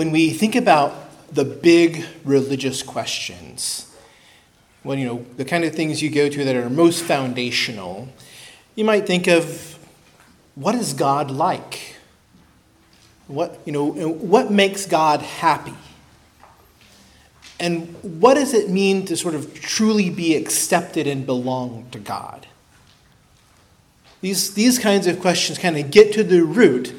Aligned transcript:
when 0.00 0.12
we 0.12 0.30
think 0.30 0.56
about 0.56 0.94
the 1.30 1.44
big 1.44 2.06
religious 2.24 2.82
questions, 2.82 3.94
when 4.82 4.98
you 4.98 5.04
know 5.04 5.26
the 5.36 5.44
kind 5.44 5.62
of 5.62 5.74
things 5.74 6.00
you 6.00 6.08
go 6.08 6.26
to 6.26 6.42
that 6.42 6.56
are 6.56 6.70
most 6.70 7.04
foundational, 7.04 8.08
you 8.76 8.82
might 8.82 9.06
think 9.06 9.26
of 9.26 9.78
what 10.54 10.74
is 10.74 10.94
God 10.94 11.30
like? 11.30 11.96
What, 13.26 13.60
you 13.66 13.72
know, 13.72 13.84
what 13.84 14.50
makes 14.50 14.86
God 14.86 15.20
happy? 15.20 15.74
And 17.58 17.94
what 18.02 18.36
does 18.36 18.54
it 18.54 18.70
mean 18.70 19.04
to 19.04 19.18
sort 19.18 19.34
of 19.34 19.52
truly 19.52 20.08
be 20.08 20.34
accepted 20.34 21.06
and 21.06 21.26
belong 21.26 21.88
to 21.90 21.98
God? 21.98 22.46
These, 24.22 24.54
these 24.54 24.78
kinds 24.78 25.06
of 25.06 25.20
questions 25.20 25.58
kind 25.58 25.76
of 25.76 25.90
get 25.90 26.14
to 26.14 26.24
the 26.24 26.42
root 26.42 26.94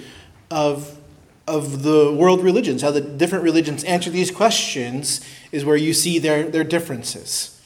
of, 0.52 1.01
of 1.48 1.84
the 1.84 2.14
world 2.14 2.42
religions. 2.42 2.82
How 2.82 2.92
the 2.92 3.02
different 3.02 3.44
religions 3.44 3.84
answer 3.84 4.10
these 4.10 4.32
questions 4.32 5.26
is 5.52 5.66
where 5.66 5.76
you 5.76 5.94
see 5.94 6.20
their, 6.20 6.44
their 6.44 6.64
differences. 6.64 7.62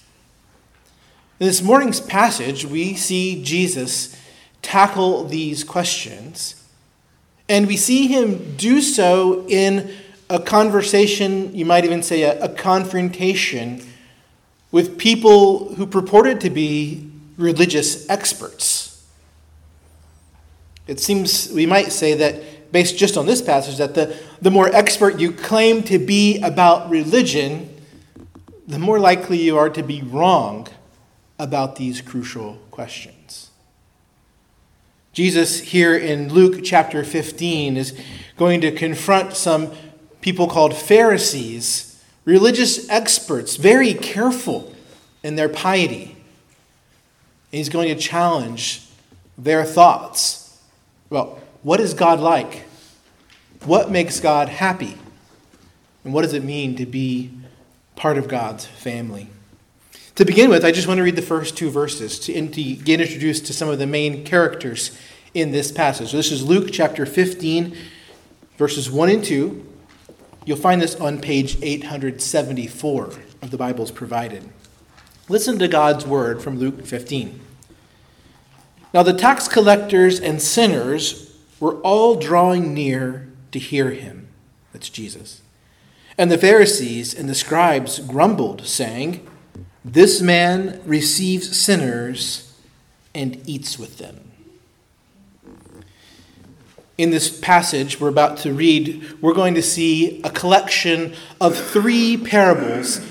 In 1.40 1.48
this 1.48 1.62
morning's 1.62 2.00
passage, 2.00 2.66
we 2.66 2.96
see 2.96 3.44
Jesus 3.44 4.20
tackle 4.62 5.26
these 5.26 5.64
questions, 5.64 6.64
and 7.50 7.68
we 7.68 7.78
see 7.78 8.08
him 8.08 8.56
do 8.56 8.82
so 8.82 9.46
in 9.48 9.94
a 10.30 10.40
conversation, 10.40 11.54
you 11.56 11.66
might 11.66 11.86
even 11.86 12.02
say 12.02 12.24
a, 12.24 12.46
a 12.46 12.50
confrontation, 12.50 13.86
with 14.72 14.98
people 14.98 15.76
who 15.76 15.86
purported 15.86 16.42
to 16.42 16.50
be 16.50 17.10
religious 17.38 18.10
experts. 18.10 19.06
It 20.88 21.00
seems 21.00 21.52
we 21.52 21.66
might 21.66 21.92
say 21.92 22.14
that, 22.16 22.42
based 22.72 22.98
just 22.98 23.18
on 23.18 23.26
this 23.26 23.42
passage, 23.42 23.78
that 23.78 23.96
the, 23.96 24.18
the 24.42 24.52
more 24.52 24.68
expert 24.74 25.20
you 25.20 25.32
claim 25.32 25.84
to 25.84 25.98
be 25.98 26.42
about 26.42 26.90
religion, 26.90 27.70
the 28.68 28.80
more 28.80 29.00
likely 29.00 29.38
you 29.38 29.58
are 29.58 29.70
to 29.70 29.84
be 29.84 30.02
wrong 30.02 30.68
about 31.38 31.76
these 31.76 32.02
crucial 32.02 32.56
questions. 32.72 33.50
Jesus, 35.14 35.62
here 35.62 35.96
in 35.96 36.34
Luke 36.34 36.62
chapter 36.64 37.04
15, 37.04 37.78
is 37.78 37.98
going 38.38 38.62
to 38.62 38.72
confront 38.72 39.34
some 39.34 39.72
people 40.20 40.48
called 40.48 40.76
Pharisees, 40.76 42.04
religious 42.26 42.90
experts, 42.90 43.56
very 43.56 43.94
careful 43.94 44.74
in 45.24 45.36
their 45.36 45.50
piety. 45.50 46.18
And 47.52 47.60
he's 47.60 47.70
going 47.70 47.88
to 47.88 47.96
challenge 47.96 48.82
their 49.38 49.64
thoughts 49.64 50.46
well, 51.10 51.40
what 51.66 51.80
is 51.80 51.96
God 51.96 52.20
like? 52.20 52.62
What 53.64 53.90
makes 53.90 54.20
God 54.20 54.50
happy? 54.50 55.00
And 56.04 56.14
what 56.14 56.22
does 56.22 56.34
it 56.34 56.44
mean 56.44 56.76
to 56.76 56.86
be 56.86 57.32
part 57.96 58.20
of 58.20 58.28
God's 58.28 58.68
family? 58.68 59.30
To 60.14 60.26
begin 60.26 60.52
with, 60.52 60.64
I 60.64 60.72
just 60.72 60.88
want 60.88 61.00
to 61.00 61.04
read 61.04 61.16
the 61.16 61.24
first 61.24 61.58
two 61.58 61.72
verses 61.72 62.20
to, 62.20 62.34
get 62.76 63.02
introduced 63.02 63.48
to 63.48 63.54
some 63.54 63.68
of 63.68 63.80
the 63.80 63.88
main 63.88 64.24
characters 64.24 64.96
in 65.34 65.50
this 65.50 65.72
passage. 65.72 66.12
So 66.12 66.18
this 66.18 66.32
is 66.32 66.44
Luke 66.44 66.70
chapter 66.72 67.04
15, 67.04 67.76
verses 68.60 68.92
1 68.92 69.10
and 69.10 69.24
2. 69.24 69.66
You'll 70.46 70.58
find 70.58 70.80
this 70.80 70.94
on 70.98 71.20
page 71.20 71.58
874 71.64 73.06
of 73.42 73.50
the 73.50 73.58
Bibles 73.58 73.90
provided. 73.90 74.48
Listen 75.30 75.58
to 75.58 75.68
God's 75.68 76.06
word 76.06 76.44
from 76.44 76.60
Luke 76.60 76.86
15. 76.86 77.40
Now 78.94 79.02
the 79.02 79.14
tax 79.14 79.48
collectors 79.48 80.20
and 80.20 80.40
sinners 80.40 81.25
were 81.66 81.82
all 81.82 82.14
drawing 82.14 82.76
near 82.76 83.28
to 83.52 83.58
hear 83.58 83.90
him. 83.90 84.28
That's 84.72 84.88
Jesus. 84.88 85.42
And 86.16 86.30
the 86.30 86.38
Pharisees 86.38 87.12
and 87.12 87.28
the 87.28 87.34
scribes 87.34 87.98
grumbled, 87.98 88.68
saying, 88.68 89.28
This 89.84 90.22
man 90.22 90.80
receives 90.86 91.58
sinners 91.58 92.56
and 93.16 93.42
eats 93.50 93.80
with 93.80 93.98
them. 93.98 94.32
In 97.00 97.10
this 97.10 97.36
passage 97.40 98.00
we're 98.00 98.10
about 98.10 98.38
to 98.40 98.54
read, 98.54 99.20
we're 99.20 99.34
going 99.34 99.56
to 99.56 99.64
see 99.64 100.22
a 100.22 100.30
collection 100.30 101.16
of 101.42 101.58
three 101.58 102.16
parables 102.16 103.02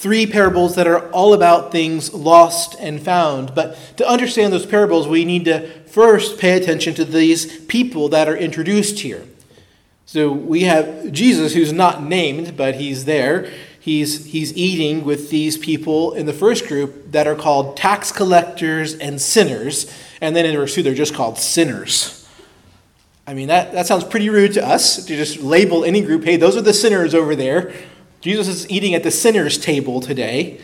three 0.00 0.26
parables 0.26 0.76
that 0.76 0.86
are 0.86 1.10
all 1.10 1.34
about 1.34 1.70
things 1.70 2.14
lost 2.14 2.74
and 2.80 3.02
found. 3.02 3.54
But 3.54 3.76
to 3.98 4.08
understand 4.08 4.50
those 4.50 4.64
parables, 4.64 5.06
we 5.06 5.26
need 5.26 5.44
to 5.44 5.68
first 5.90 6.38
pay 6.38 6.56
attention 6.56 6.94
to 6.94 7.04
these 7.04 7.64
people 7.66 8.08
that 8.10 8.28
are 8.28 8.36
introduced 8.36 9.00
here. 9.00 9.24
So 10.06 10.32
we 10.32 10.62
have 10.62 11.12
Jesus, 11.12 11.54
who's 11.54 11.72
not 11.72 12.02
named, 12.02 12.56
but 12.56 12.76
he's 12.76 13.04
there. 13.04 13.50
He's, 13.78 14.26
he's 14.26 14.56
eating 14.56 15.04
with 15.04 15.30
these 15.30 15.56
people 15.56 16.12
in 16.14 16.26
the 16.26 16.32
first 16.32 16.66
group 16.66 17.12
that 17.12 17.26
are 17.26 17.34
called 17.34 17.76
tax 17.76 18.12
collectors 18.12 18.94
and 18.94 19.20
sinners. 19.20 19.92
And 20.20 20.36
then 20.36 20.44
in 20.44 20.54
verse 20.56 20.74
2, 20.74 20.82
they're 20.82 20.94
just 20.94 21.14
called 21.14 21.38
sinners. 21.38 22.28
I 23.26 23.34
mean, 23.34 23.48
that, 23.48 23.72
that 23.72 23.86
sounds 23.86 24.04
pretty 24.04 24.28
rude 24.28 24.54
to 24.54 24.66
us 24.66 25.04
to 25.04 25.16
just 25.16 25.40
label 25.40 25.84
any 25.84 26.02
group, 26.02 26.24
hey, 26.24 26.36
those 26.36 26.56
are 26.56 26.62
the 26.62 26.74
sinners 26.74 27.14
over 27.14 27.36
there. 27.36 27.72
Jesus 28.20 28.48
is 28.48 28.68
eating 28.68 28.94
at 28.94 29.02
the 29.02 29.10
sinner's 29.10 29.56
table 29.56 30.00
today. 30.00 30.60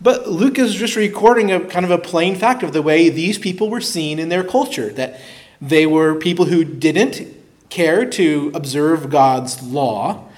But 0.00 0.28
Luke 0.28 0.58
is 0.58 0.74
just 0.74 0.94
recording 0.94 1.50
a 1.50 1.60
kind 1.60 1.84
of 1.84 1.90
a 1.90 1.98
plain 1.98 2.36
fact 2.36 2.62
of 2.62 2.72
the 2.72 2.82
way 2.82 3.08
these 3.08 3.36
people 3.36 3.68
were 3.68 3.80
seen 3.80 4.20
in 4.20 4.28
their 4.28 4.44
culture 4.44 4.90
that 4.90 5.20
they 5.60 5.86
were 5.86 6.14
people 6.14 6.44
who 6.44 6.62
didn't 6.62 7.34
care 7.68 8.08
to 8.10 8.52
observe 8.54 9.10
God's 9.10 9.60
law, 9.60 10.28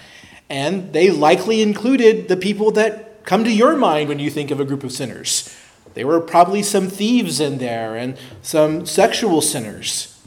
and 0.49 0.95
they 0.95 1.11
likely 1.11 1.61
included 1.61 2.29
the 2.29 2.39
people 2.39 2.71
that 2.73 3.25
come 3.27 3.45
to 3.45 3.53
your 3.53 3.77
mind 3.77 4.09
when 4.09 4.19
you 4.19 4.31
think 4.31 4.51
of 4.51 4.61
a 4.61 4.65
group 4.65 4.83
of 4.83 4.93
sinners. 4.93 5.55
There 5.93 6.07
were 6.07 6.21
probably 6.21 6.63
some 6.63 6.89
thieves 6.89 7.39
in 7.39 7.59
there 7.59 7.97
and 7.97 8.17
some 8.41 8.87
sexual 8.87 9.43
sinners. 9.43 10.19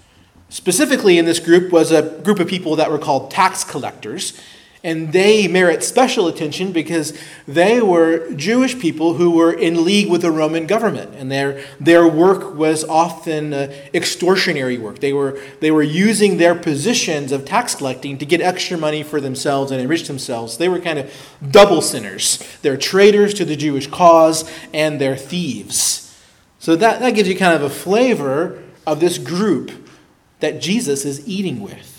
Specifically, 0.50 1.18
in 1.18 1.26
this 1.26 1.40
group 1.40 1.72
was 1.72 1.92
a 1.92 2.20
group 2.22 2.40
of 2.40 2.48
people 2.48 2.76
that 2.76 2.92
were 2.92 3.00
called 3.00 3.32
tax 3.32 3.64
collectors. 3.64 4.40
And 4.86 5.14
they 5.14 5.48
merit 5.48 5.82
special 5.82 6.28
attention 6.28 6.74
because 6.74 7.18
they 7.48 7.82
were 7.82 8.30
Jewish 8.34 8.78
people 8.78 9.14
who 9.14 9.32
were 9.32 9.54
in 9.54 9.86
league 9.86 10.10
with 10.10 10.24
the 10.24 10.32
Roman 10.32 10.68
government. 10.68 11.16
And 11.16 11.32
their, 11.32 11.64
their 11.80 12.06
work 12.06 12.54
was 12.54 12.84
often 12.84 13.54
uh, 13.54 13.74
extortionary 13.94 14.78
work. 14.78 15.00
They 15.00 15.14
were, 15.14 15.40
they 15.62 15.72
were 15.72 15.84
using 15.84 16.36
their 16.36 16.54
positions 16.54 17.32
of 17.32 17.46
tax 17.46 17.76
collecting 17.76 18.18
to 18.18 18.26
get 18.26 18.42
extra 18.42 18.78
money 18.78 19.04
for 19.04 19.22
themselves 19.22 19.72
and 19.72 19.80
enrich 19.80 20.06
themselves. 20.08 20.58
They 20.58 20.68
were 20.68 20.80
kind 20.80 21.00
of 21.00 21.14
double 21.50 21.82
sinners. 21.82 22.46
They're 22.62 22.76
traitors 22.76 23.34
to 23.36 23.46
the 23.46 23.56
Jewish 23.56 23.88
cause 23.88 24.52
and 24.74 25.00
they're 25.00 25.16
thieves. 25.16 26.14
So 26.60 26.76
that, 26.76 27.00
that 27.00 27.12
gives 27.12 27.30
you 27.30 27.38
kind 27.38 27.56
of 27.56 27.62
a 27.62 27.70
flavor 27.70 28.62
of 28.86 29.00
this 29.00 29.18
group 29.18 29.72
that 30.42 30.60
Jesus 30.60 31.06
is 31.06 31.26
eating 31.26 31.62
with. 31.62 31.93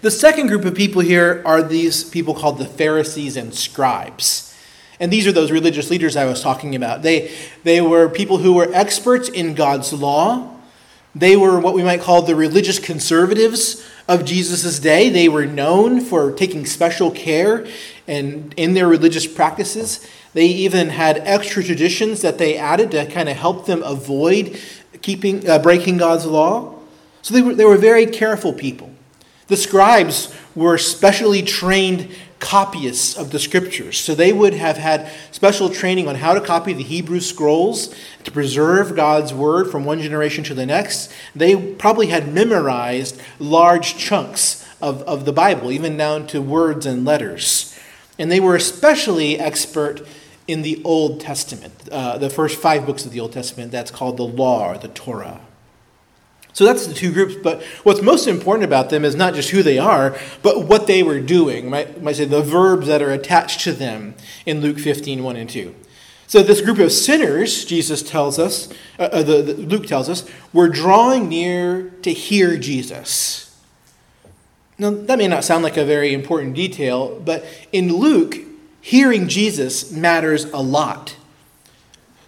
The 0.00 0.10
second 0.12 0.46
group 0.46 0.64
of 0.64 0.76
people 0.76 1.02
here 1.02 1.42
are 1.44 1.60
these 1.60 2.04
people 2.04 2.32
called 2.32 2.58
the 2.58 2.64
Pharisees 2.64 3.36
and 3.36 3.52
scribes. 3.52 4.54
And 5.00 5.12
these 5.12 5.26
are 5.26 5.32
those 5.32 5.50
religious 5.50 5.90
leaders 5.90 6.16
I 6.16 6.24
was 6.24 6.40
talking 6.40 6.76
about. 6.76 7.02
They, 7.02 7.32
they 7.64 7.80
were 7.80 8.08
people 8.08 8.38
who 8.38 8.52
were 8.52 8.72
experts 8.72 9.28
in 9.28 9.54
God's 9.54 9.92
law. 9.92 10.54
They 11.16 11.36
were 11.36 11.58
what 11.58 11.74
we 11.74 11.82
might 11.82 12.00
call 12.00 12.22
the 12.22 12.36
religious 12.36 12.78
conservatives 12.78 13.84
of 14.06 14.24
Jesus' 14.24 14.78
day. 14.78 15.08
They 15.08 15.28
were 15.28 15.46
known 15.46 16.00
for 16.00 16.30
taking 16.30 16.64
special 16.64 17.10
care 17.10 17.66
and 18.06 18.54
in 18.56 18.74
their 18.74 18.86
religious 18.86 19.26
practices. 19.26 20.08
They 20.32 20.46
even 20.46 20.90
had 20.90 21.18
extra 21.18 21.64
traditions 21.64 22.22
that 22.22 22.38
they 22.38 22.56
added 22.56 22.92
to 22.92 23.06
kind 23.06 23.28
of 23.28 23.36
help 23.36 23.66
them 23.66 23.82
avoid 23.82 24.60
keeping, 25.02 25.48
uh, 25.48 25.58
breaking 25.58 25.96
God's 25.96 26.24
law. 26.24 26.74
So 27.22 27.34
they 27.34 27.42
were, 27.42 27.54
they 27.54 27.64
were 27.64 27.76
very 27.76 28.06
careful 28.06 28.52
people. 28.52 28.92
The 29.48 29.56
scribes 29.56 30.34
were 30.54 30.78
specially 30.78 31.42
trained 31.42 32.10
copyists 32.38 33.16
of 33.16 33.32
the 33.32 33.38
scriptures. 33.38 33.98
So 33.98 34.14
they 34.14 34.32
would 34.32 34.54
have 34.54 34.76
had 34.76 35.10
special 35.32 35.70
training 35.70 36.06
on 36.06 36.16
how 36.16 36.34
to 36.34 36.40
copy 36.40 36.72
the 36.72 36.84
Hebrew 36.84 37.20
scrolls 37.20 37.94
to 38.24 38.30
preserve 38.30 38.94
God's 38.94 39.34
word 39.34 39.70
from 39.70 39.84
one 39.84 40.00
generation 40.00 40.44
to 40.44 40.54
the 40.54 40.66
next. 40.66 41.12
They 41.34 41.56
probably 41.74 42.08
had 42.08 42.32
memorized 42.32 43.20
large 43.38 43.96
chunks 43.96 44.64
of, 44.80 45.02
of 45.02 45.24
the 45.24 45.32
Bible, 45.32 45.72
even 45.72 45.96
down 45.96 46.26
to 46.28 46.40
words 46.40 46.86
and 46.86 47.04
letters. 47.04 47.76
And 48.18 48.30
they 48.30 48.40
were 48.40 48.56
especially 48.56 49.38
expert 49.38 50.06
in 50.46 50.62
the 50.62 50.80
Old 50.84 51.20
Testament, 51.20 51.88
uh, 51.90 52.18
the 52.18 52.30
first 52.30 52.58
five 52.58 52.86
books 52.86 53.04
of 53.04 53.12
the 53.12 53.20
Old 53.20 53.32
Testament, 53.32 53.70
that's 53.70 53.90
called 53.90 54.16
the 54.16 54.22
Law 54.24 54.70
or 54.70 54.78
the 54.78 54.88
Torah. 54.88 55.40
So 56.58 56.64
that's 56.64 56.88
the 56.88 56.92
two 56.92 57.12
groups. 57.12 57.36
But 57.36 57.62
what's 57.84 58.02
most 58.02 58.26
important 58.26 58.64
about 58.64 58.90
them 58.90 59.04
is 59.04 59.14
not 59.14 59.32
just 59.32 59.50
who 59.50 59.62
they 59.62 59.78
are, 59.78 60.18
but 60.42 60.64
what 60.64 60.88
they 60.88 61.04
were 61.04 61.20
doing. 61.20 61.70
Might, 61.70 62.02
might 62.02 62.16
say 62.16 62.24
the 62.24 62.42
verbs 62.42 62.88
that 62.88 63.00
are 63.00 63.12
attached 63.12 63.60
to 63.60 63.72
them 63.72 64.16
in 64.44 64.60
Luke 64.60 64.80
15, 64.80 65.22
1 65.22 65.36
and 65.36 65.48
2. 65.48 65.72
So 66.26 66.42
this 66.42 66.60
group 66.60 66.80
of 66.80 66.90
sinners, 66.90 67.64
Jesus 67.64 68.02
tells 68.02 68.40
us, 68.40 68.72
uh, 68.98 69.02
uh, 69.02 69.22
the, 69.22 69.40
the, 69.40 69.54
Luke 69.54 69.86
tells 69.86 70.08
us, 70.08 70.28
were 70.52 70.68
drawing 70.68 71.28
near 71.28 71.90
to 72.02 72.12
hear 72.12 72.56
Jesus. 72.56 73.56
Now, 74.78 74.90
that 74.90 75.16
may 75.16 75.28
not 75.28 75.44
sound 75.44 75.62
like 75.62 75.76
a 75.76 75.84
very 75.84 76.12
important 76.12 76.56
detail, 76.56 77.20
but 77.20 77.46
in 77.70 77.92
Luke, 77.94 78.36
hearing 78.80 79.28
Jesus 79.28 79.92
matters 79.92 80.46
a 80.46 80.60
lot. 80.60 81.14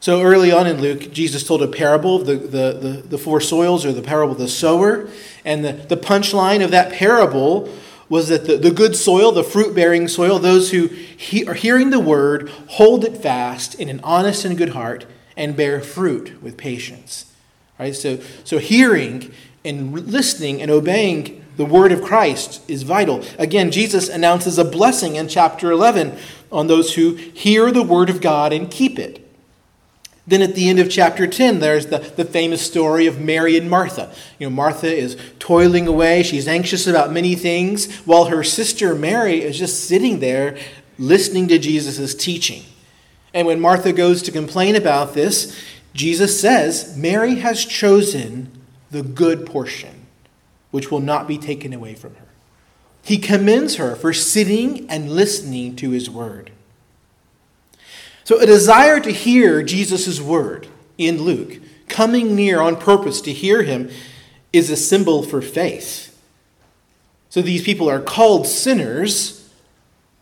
So 0.00 0.22
early 0.22 0.50
on 0.50 0.66
in 0.66 0.80
Luke, 0.80 1.12
Jesus 1.12 1.44
told 1.44 1.62
a 1.62 1.68
parable 1.68 2.16
of 2.16 2.26
the, 2.26 2.36
the, 2.36 2.72
the, 2.72 3.02
the 3.06 3.18
four 3.18 3.38
soils, 3.38 3.84
or 3.84 3.92
the 3.92 4.00
parable 4.00 4.32
of 4.32 4.38
the 4.38 4.48
sower. 4.48 5.10
And 5.44 5.62
the, 5.62 5.72
the 5.72 5.96
punchline 5.96 6.64
of 6.64 6.70
that 6.70 6.90
parable 6.90 7.68
was 8.08 8.28
that 8.28 8.46
the, 8.46 8.56
the 8.56 8.70
good 8.70 8.96
soil, 8.96 9.30
the 9.30 9.44
fruit 9.44 9.74
bearing 9.74 10.08
soil, 10.08 10.38
those 10.38 10.70
who 10.70 10.86
he, 10.86 11.46
are 11.46 11.54
hearing 11.54 11.90
the 11.90 12.00
word, 12.00 12.48
hold 12.68 13.04
it 13.04 13.18
fast 13.18 13.74
in 13.74 13.90
an 13.90 14.00
honest 14.02 14.46
and 14.46 14.56
good 14.56 14.70
heart, 14.70 15.04
and 15.36 15.54
bear 15.54 15.82
fruit 15.82 16.42
with 16.42 16.56
patience. 16.56 17.30
Right? 17.78 17.94
So, 17.94 18.20
so 18.42 18.56
hearing 18.56 19.32
and 19.66 19.92
listening 19.92 20.62
and 20.62 20.70
obeying 20.70 21.44
the 21.58 21.66
word 21.66 21.92
of 21.92 22.02
Christ 22.02 22.62
is 22.68 22.84
vital. 22.84 23.22
Again, 23.38 23.70
Jesus 23.70 24.08
announces 24.08 24.58
a 24.58 24.64
blessing 24.64 25.16
in 25.16 25.28
chapter 25.28 25.70
11 25.70 26.16
on 26.50 26.68
those 26.68 26.94
who 26.94 27.14
hear 27.14 27.70
the 27.70 27.82
word 27.82 28.08
of 28.08 28.22
God 28.22 28.54
and 28.54 28.70
keep 28.70 28.98
it. 28.98 29.29
Then 30.30 30.42
at 30.42 30.54
the 30.54 30.68
end 30.68 30.78
of 30.78 30.88
chapter 30.88 31.26
10, 31.26 31.58
there's 31.58 31.86
the, 31.86 31.98
the 31.98 32.24
famous 32.24 32.64
story 32.64 33.06
of 33.06 33.18
Mary 33.18 33.58
and 33.58 33.68
Martha. 33.68 34.14
You 34.38 34.46
know, 34.46 34.54
Martha 34.54 34.86
is 34.86 35.16
toiling 35.40 35.88
away. 35.88 36.22
She's 36.22 36.46
anxious 36.46 36.86
about 36.86 37.10
many 37.10 37.34
things, 37.34 37.92
while 38.02 38.26
her 38.26 38.44
sister 38.44 38.94
Mary 38.94 39.42
is 39.42 39.58
just 39.58 39.88
sitting 39.88 40.20
there 40.20 40.56
listening 41.00 41.48
to 41.48 41.58
Jesus' 41.58 42.14
teaching. 42.14 42.62
And 43.34 43.44
when 43.44 43.58
Martha 43.58 43.92
goes 43.92 44.22
to 44.22 44.30
complain 44.30 44.76
about 44.76 45.14
this, 45.14 45.60
Jesus 45.94 46.40
says, 46.40 46.96
Mary 46.96 47.34
has 47.36 47.64
chosen 47.64 48.52
the 48.92 49.02
good 49.02 49.44
portion, 49.44 50.06
which 50.70 50.92
will 50.92 51.00
not 51.00 51.26
be 51.26 51.38
taken 51.38 51.72
away 51.72 51.96
from 51.96 52.14
her. 52.14 52.28
He 53.02 53.18
commends 53.18 53.76
her 53.76 53.96
for 53.96 54.12
sitting 54.12 54.88
and 54.88 55.10
listening 55.10 55.74
to 55.76 55.90
his 55.90 56.08
word. 56.08 56.52
So, 58.30 58.38
a 58.38 58.46
desire 58.46 59.00
to 59.00 59.10
hear 59.10 59.60
Jesus' 59.60 60.20
word 60.20 60.68
in 60.96 61.20
Luke, 61.20 61.60
coming 61.88 62.36
near 62.36 62.60
on 62.60 62.76
purpose 62.76 63.20
to 63.22 63.32
hear 63.32 63.64
him, 63.64 63.90
is 64.52 64.70
a 64.70 64.76
symbol 64.76 65.24
for 65.24 65.42
faith. 65.42 66.16
So, 67.28 67.42
these 67.42 67.64
people 67.64 67.90
are 67.90 68.00
called 68.00 68.46
sinners, 68.46 69.50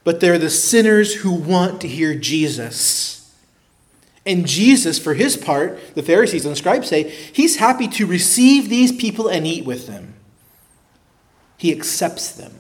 but 0.05 0.21
they're 0.21 0.39
the 0.39 0.49
sinners 0.49 1.17
who 1.17 1.33
want 1.33 1.83
to 1.83 1.87
hear 1.87 2.15
Jesus. 2.15 3.31
And 4.25 4.49
Jesus, 4.49 4.99
for 4.99 5.13
his 5.13 5.37
part, 5.37 5.79
the 5.95 6.03
Pharisees 6.03 6.47
and 6.47 6.57
scribes 6.57 6.89
say, 6.89 7.11
he's 7.11 7.57
happy 7.57 7.89
to 7.89 8.07
receive 8.07 8.71
these 8.71 8.91
people 8.91 9.29
and 9.29 9.47
eat 9.47 9.67
with 9.67 9.87
them. 9.87 10.15
He 11.59 11.71
accepts 11.73 12.31
them. 12.33 12.55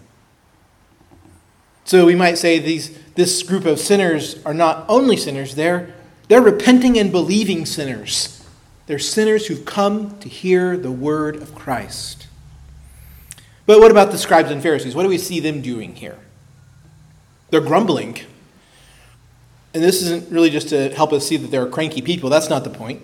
So 1.89 2.05
we 2.05 2.15
might 2.15 2.37
say 2.37 2.59
these, 2.59 2.99
this 3.19 3.43
group 3.43 3.65
of 3.65 3.81
sinners 3.81 4.41
are 4.45 4.55
not 4.55 4.85
only 4.89 5.17
sinners, 5.17 5.57
they're, 5.57 5.93
they're 6.29 6.41
repenting 6.41 6.97
and 7.01 7.11
believing 7.11 7.67
sinners. 7.67 8.47
They're 8.87 9.01
sinners 9.01 9.49
who've 9.49 9.65
come 9.65 10.17
to 10.21 10.29
hear 10.29 10.77
the 10.77 10.93
word 10.93 11.35
of 11.35 11.53
Christ. 11.53 12.29
But 13.67 13.81
what 13.81 13.91
about 13.91 14.13
the 14.13 14.19
scribes 14.19 14.53
and 14.53 14.63
Pharisees? 14.63 14.95
What 14.95 15.03
do 15.03 15.09
we 15.09 15.19
see 15.19 15.41
them 15.41 15.63
doing 15.63 15.97
here? 15.97 16.17
They're 17.51 17.61
grumbling. 17.61 18.21
And 19.75 19.83
this 19.83 20.01
isn't 20.01 20.31
really 20.31 20.51
just 20.51 20.69
to 20.69 20.91
help 20.91 21.13
us 21.13 21.27
see 21.27 21.37
that 21.39 21.51
they're 21.51 21.67
cranky 21.67 22.03
people. 22.03 22.31
That's 22.31 22.49
not 22.49 22.63
the 22.63 22.71
point. 22.71 23.03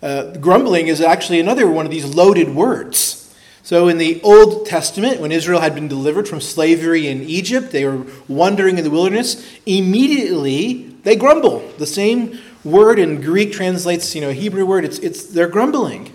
Uh, 0.00 0.30
grumbling 0.36 0.86
is 0.86 1.00
actually 1.00 1.40
another 1.40 1.68
one 1.68 1.86
of 1.86 1.90
these 1.90 2.04
loaded 2.04 2.54
words. 2.54 3.25
So, 3.66 3.88
in 3.88 3.98
the 3.98 4.22
Old 4.22 4.64
Testament, 4.64 5.20
when 5.20 5.32
Israel 5.32 5.60
had 5.60 5.74
been 5.74 5.88
delivered 5.88 6.28
from 6.28 6.40
slavery 6.40 7.08
in 7.08 7.24
Egypt, 7.24 7.72
they 7.72 7.84
were 7.84 8.06
wandering 8.28 8.78
in 8.78 8.84
the 8.84 8.90
wilderness. 8.90 9.44
Immediately, 9.66 10.94
they 11.02 11.16
grumble. 11.16 11.68
The 11.76 11.84
same 11.84 12.38
word 12.62 13.00
in 13.00 13.20
Greek 13.20 13.50
translates, 13.50 14.14
you 14.14 14.20
know, 14.20 14.30
Hebrew 14.30 14.64
word. 14.64 14.84
It's, 14.84 15.00
it's, 15.00 15.24
they're 15.24 15.48
grumbling. 15.48 16.12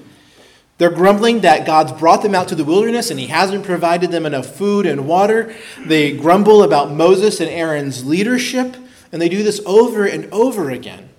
They're 0.77 0.91
grumbling 0.91 1.41
that 1.41 1.65
God's 1.65 1.91
brought 1.91 2.23
them 2.23 2.35
out 2.35 2.47
to 2.47 2.55
the 2.55 2.63
wilderness 2.63 3.11
and 3.11 3.19
He 3.19 3.27
hasn't 3.27 3.65
provided 3.65 4.11
them 4.11 4.25
enough 4.25 4.55
food 4.55 4.85
and 4.85 5.05
water. 5.05 5.53
They 5.85 6.15
grumble 6.15 6.63
about 6.63 6.93
Moses 6.93 7.41
and 7.41 7.49
Aaron's 7.49 8.05
leadership, 8.05 8.77
and 9.11 9.21
they 9.21 9.27
do 9.27 9.43
this 9.43 9.59
over 9.65 10.05
and 10.05 10.31
over 10.31 10.69
again. 10.69 11.10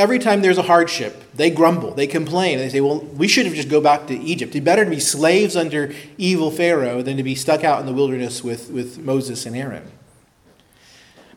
Every 0.00 0.18
time 0.18 0.40
there's 0.40 0.56
a 0.56 0.62
hardship, 0.62 1.24
they 1.34 1.50
grumble, 1.50 1.92
they 1.92 2.06
complain, 2.06 2.56
they 2.56 2.70
say, 2.70 2.80
Well, 2.80 3.00
we 3.00 3.28
should 3.28 3.44
have 3.44 3.54
just 3.54 3.68
go 3.68 3.82
back 3.82 4.06
to 4.06 4.18
Egypt. 4.18 4.56
It's 4.56 4.64
better 4.64 4.82
to 4.82 4.90
be 4.90 4.98
slaves 4.98 5.56
under 5.56 5.92
evil 6.16 6.50
Pharaoh 6.50 7.02
than 7.02 7.18
to 7.18 7.22
be 7.22 7.34
stuck 7.34 7.64
out 7.64 7.80
in 7.80 7.86
the 7.86 7.92
wilderness 7.92 8.42
with, 8.42 8.70
with 8.70 8.98
Moses 8.98 9.44
and 9.44 9.54
Aaron. 9.54 9.92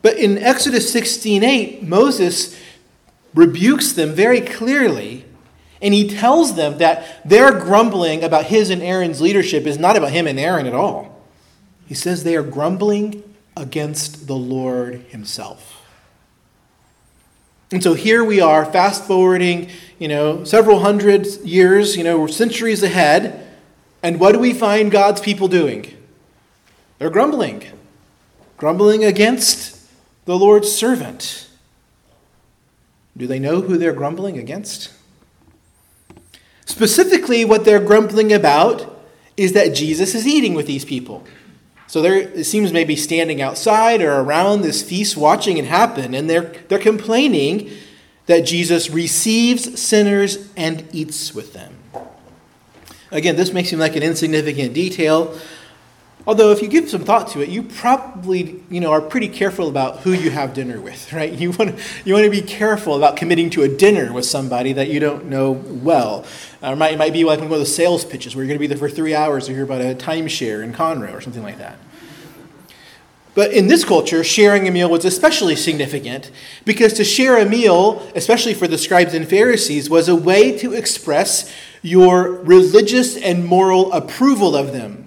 But 0.00 0.16
in 0.16 0.38
Exodus 0.38 0.90
16:8, 0.94 1.82
Moses 1.82 2.58
rebukes 3.34 3.92
them 3.92 4.14
very 4.14 4.40
clearly, 4.40 5.26
and 5.82 5.92
he 5.92 6.08
tells 6.08 6.54
them 6.54 6.78
that 6.78 7.20
their 7.22 7.52
grumbling 7.52 8.24
about 8.24 8.46
his 8.46 8.70
and 8.70 8.82
Aaron's 8.82 9.20
leadership 9.20 9.66
is 9.66 9.78
not 9.78 9.94
about 9.94 10.12
him 10.12 10.26
and 10.26 10.40
Aaron 10.40 10.66
at 10.66 10.72
all. 10.72 11.22
He 11.86 11.92
says 11.94 12.24
they 12.24 12.34
are 12.34 12.42
grumbling 12.42 13.22
against 13.58 14.26
the 14.26 14.36
Lord 14.36 15.04
himself. 15.10 15.83
And 17.72 17.82
so 17.82 17.94
here 17.94 18.22
we 18.22 18.40
are, 18.40 18.64
fast 18.64 19.04
forwarding, 19.04 19.70
you 19.98 20.08
know, 20.08 20.44
several 20.44 20.80
hundred 20.80 21.26
years, 21.42 21.96
you 21.96 22.04
know, 22.04 22.26
centuries 22.26 22.82
ahead. 22.82 23.46
And 24.02 24.20
what 24.20 24.32
do 24.32 24.38
we 24.38 24.52
find 24.52 24.90
God's 24.90 25.20
people 25.20 25.48
doing? 25.48 25.96
They're 26.98 27.10
grumbling, 27.10 27.64
grumbling 28.56 29.04
against 29.04 29.80
the 30.24 30.38
Lord's 30.38 30.70
servant. 30.70 31.48
Do 33.16 33.26
they 33.26 33.38
know 33.38 33.60
who 33.60 33.78
they're 33.78 33.92
grumbling 33.92 34.38
against? 34.38 34.92
Specifically, 36.66 37.44
what 37.44 37.64
they're 37.64 37.80
grumbling 37.80 38.32
about 38.32 39.02
is 39.36 39.52
that 39.52 39.74
Jesus 39.74 40.14
is 40.14 40.26
eating 40.26 40.54
with 40.54 40.66
these 40.66 40.84
people. 40.84 41.24
So 41.94 42.02
there 42.02 42.16
it 42.16 42.42
seems 42.42 42.72
maybe 42.72 42.96
standing 42.96 43.40
outside 43.40 44.02
or 44.02 44.14
around 44.18 44.62
this 44.62 44.82
feast 44.82 45.16
watching 45.16 45.58
it 45.58 45.64
happen, 45.64 46.12
and 46.12 46.28
they're, 46.28 46.52
they're 46.66 46.80
complaining 46.80 47.70
that 48.26 48.40
Jesus 48.40 48.90
receives 48.90 49.80
sinners 49.80 50.50
and 50.56 50.88
eats 50.92 51.32
with 51.36 51.52
them. 51.52 51.72
Again, 53.12 53.36
this 53.36 53.52
may 53.52 53.62
seem 53.62 53.78
like 53.78 53.94
an 53.94 54.02
insignificant 54.02 54.74
detail, 54.74 55.38
although 56.26 56.50
if 56.50 56.62
you 56.62 56.68
give 56.68 56.88
some 56.88 57.04
thought 57.04 57.28
to 57.28 57.42
it, 57.42 57.48
you 57.48 57.62
probably 57.62 58.62
you 58.70 58.80
know, 58.80 58.90
are 58.90 59.00
pretty 59.00 59.28
careful 59.28 59.68
about 59.68 60.00
who 60.00 60.12
you 60.12 60.30
have 60.30 60.54
dinner 60.54 60.80
with, 60.80 61.12
right? 61.12 61.32
You 61.32 61.50
want, 61.52 61.76
to, 61.76 61.84
you 62.04 62.14
want 62.14 62.24
to 62.24 62.30
be 62.30 62.42
careful 62.42 62.96
about 62.96 63.16
committing 63.16 63.50
to 63.50 63.62
a 63.62 63.68
dinner 63.68 64.12
with 64.12 64.24
somebody 64.24 64.72
that 64.72 64.88
you 64.88 65.00
don't 65.00 65.26
know 65.26 65.52
well. 65.52 66.24
Uh, 66.62 66.72
it, 66.72 66.76
might, 66.76 66.94
it 66.94 66.98
might 66.98 67.12
be 67.12 67.24
like 67.24 67.38
one 67.40 67.50
of 67.50 67.58
those 67.58 67.74
sales 67.74 68.04
pitches 68.04 68.34
where 68.34 68.44
you're 68.44 68.48
going 68.48 68.58
to 68.58 68.60
be 68.60 68.66
there 68.66 68.78
for 68.78 68.88
three 68.88 69.14
hours 69.14 69.46
to 69.46 69.54
hear 69.54 69.64
about 69.64 69.80
a 69.80 69.94
timeshare 69.94 70.62
in 70.62 70.72
Conroe 70.72 71.12
or 71.12 71.20
something 71.20 71.42
like 71.42 71.58
that. 71.58 71.78
But 73.34 73.52
in 73.52 73.66
this 73.66 73.84
culture, 73.84 74.22
sharing 74.22 74.68
a 74.68 74.70
meal 74.70 74.88
was 74.88 75.04
especially 75.04 75.56
significant 75.56 76.30
because 76.64 76.92
to 76.94 77.04
share 77.04 77.36
a 77.36 77.44
meal, 77.44 78.08
especially 78.14 78.54
for 78.54 78.68
the 78.68 78.78
scribes 78.78 79.12
and 79.12 79.28
Pharisees, 79.28 79.90
was 79.90 80.08
a 80.08 80.14
way 80.14 80.56
to 80.58 80.72
express 80.72 81.52
your 81.82 82.30
religious 82.30 83.16
and 83.16 83.44
moral 83.44 83.92
approval 83.92 84.54
of 84.54 84.72
them. 84.72 85.03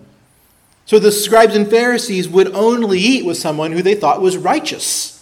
So 0.87 0.99
the 0.99 1.11
scribes 1.11 1.53
and 1.53 1.69
Pharisees 1.69 2.29
would 2.29 2.55
only 2.55 2.97
eat 2.97 3.25
with 3.25 3.37
someone 3.37 3.73
who 3.73 3.81
they 3.81 3.93
thought 3.93 4.21
was 4.21 4.37
righteous, 4.37 5.21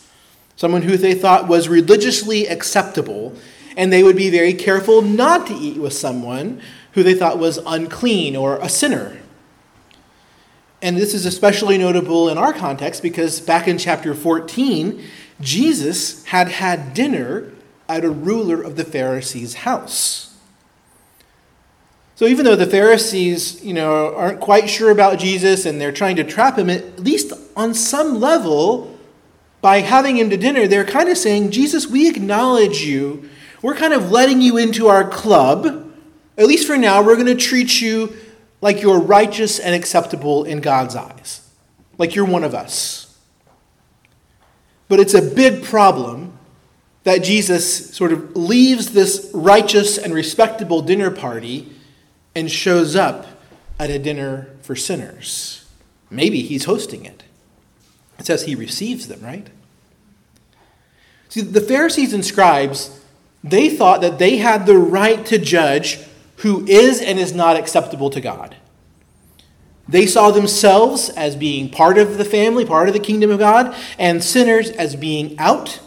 someone 0.55 0.83
who 0.83 0.95
they 0.95 1.15
thought 1.15 1.47
was 1.47 1.67
religiously 1.67 2.45
acceptable, 2.45 3.33
and 3.75 3.91
they 3.91 4.03
would 4.03 4.15
be 4.15 4.29
very 4.29 4.53
careful 4.53 5.01
not 5.01 5.47
to 5.47 5.55
eat 5.55 5.77
with 5.77 5.93
someone 5.93 6.61
who 6.91 7.01
they 7.01 7.15
thought 7.15 7.39
was 7.39 7.57
unclean 7.65 8.35
or 8.35 8.57
a 8.57 8.69
sinner. 8.69 9.17
And 10.83 10.97
this 10.97 11.15
is 11.15 11.25
especially 11.25 11.79
notable 11.79 12.29
in 12.29 12.37
our 12.37 12.53
context 12.53 13.01
because 13.01 13.41
back 13.41 13.67
in 13.67 13.79
chapter 13.79 14.13
14, 14.13 15.03
Jesus 15.41 16.23
had 16.25 16.47
had 16.47 16.93
dinner 16.93 17.51
at 17.89 18.05
a 18.05 18.11
ruler 18.11 18.61
of 18.61 18.75
the 18.75 18.85
Pharisees' 18.85 19.55
house. 19.55 20.34
So 22.15 22.25
even 22.25 22.45
though 22.45 22.55
the 22.55 22.65
Pharisees, 22.65 23.63
you 23.63 23.73
know, 23.73 24.15
aren't 24.15 24.39
quite 24.39 24.69
sure 24.69 24.89
about 24.89 25.19
Jesus 25.19 25.65
and 25.65 25.79
they're 25.79 25.91
trying 25.91 26.15
to 26.15 26.23
trap 26.23 26.57
him, 26.57 26.69
at 26.69 26.99
least 26.99 27.33
on 27.57 27.73
some 27.73 28.21
level, 28.21 28.97
by 29.61 29.81
having 29.81 30.17
him 30.17 30.29
to 30.29 30.37
dinner, 30.37 30.65
they're 30.65 30.85
kind 30.85 31.09
of 31.09 31.17
saying, 31.17 31.51
Jesus, 31.51 31.87
we 31.87 32.07
acknowledge 32.07 32.83
you. 32.83 33.29
We're 33.61 33.75
kind 33.75 33.93
of 33.93 34.11
letting 34.11 34.41
you 34.41 34.57
into 34.57 34.87
our 34.87 35.09
club. 35.09 35.91
At 36.37 36.45
least 36.45 36.67
for 36.67 36.77
now, 36.77 37.03
we're 37.03 37.15
going 37.15 37.25
to 37.27 37.35
treat 37.35 37.81
you 37.81 38.15
like 38.61 38.81
you're 38.81 38.99
righteous 38.99 39.59
and 39.59 39.75
acceptable 39.75 40.45
in 40.45 40.61
God's 40.61 40.95
eyes, 40.95 41.49
like 41.97 42.15
you're 42.15 42.25
one 42.25 42.43
of 42.43 42.55
us. 42.55 43.17
But 44.87 44.99
it's 44.99 45.13
a 45.13 45.21
big 45.21 45.63
problem 45.63 46.37
that 47.03 47.23
Jesus 47.23 47.93
sort 47.93 48.13
of 48.13 48.37
leaves 48.37 48.91
this 48.91 49.29
righteous 49.33 49.97
and 49.97 50.13
respectable 50.13 50.81
dinner 50.81 51.11
party 51.11 51.74
and 52.35 52.51
shows 52.51 52.95
up 52.95 53.25
at 53.79 53.89
a 53.89 53.97
dinner 53.97 54.49
for 54.61 54.75
sinners. 54.75 55.65
Maybe 56.09 56.41
he's 56.41 56.65
hosting 56.65 57.05
it. 57.05 57.23
It 58.19 58.25
says 58.25 58.43
he 58.43 58.55
receives 58.55 59.07
them, 59.07 59.21
right? 59.21 59.47
See, 61.29 61.41
the 61.41 61.61
Pharisees 61.61 62.13
and 62.13 62.23
scribes, 62.23 63.01
they 63.43 63.69
thought 63.69 64.01
that 64.01 64.19
they 64.19 64.37
had 64.37 64.65
the 64.65 64.77
right 64.77 65.25
to 65.25 65.37
judge 65.37 65.99
who 66.37 66.65
is 66.67 67.01
and 67.01 67.19
is 67.19 67.33
not 67.33 67.57
acceptable 67.57 68.09
to 68.09 68.21
God. 68.21 68.55
They 69.87 70.05
saw 70.05 70.31
themselves 70.31 71.09
as 71.09 71.35
being 71.35 71.69
part 71.69 71.97
of 71.97 72.17
the 72.17 72.25
family, 72.25 72.65
part 72.65 72.87
of 72.87 72.93
the 72.93 72.99
kingdom 72.99 73.29
of 73.29 73.39
God, 73.39 73.75
and 73.99 74.23
sinners 74.23 74.69
as 74.71 74.95
being 74.95 75.37
out, 75.37 75.79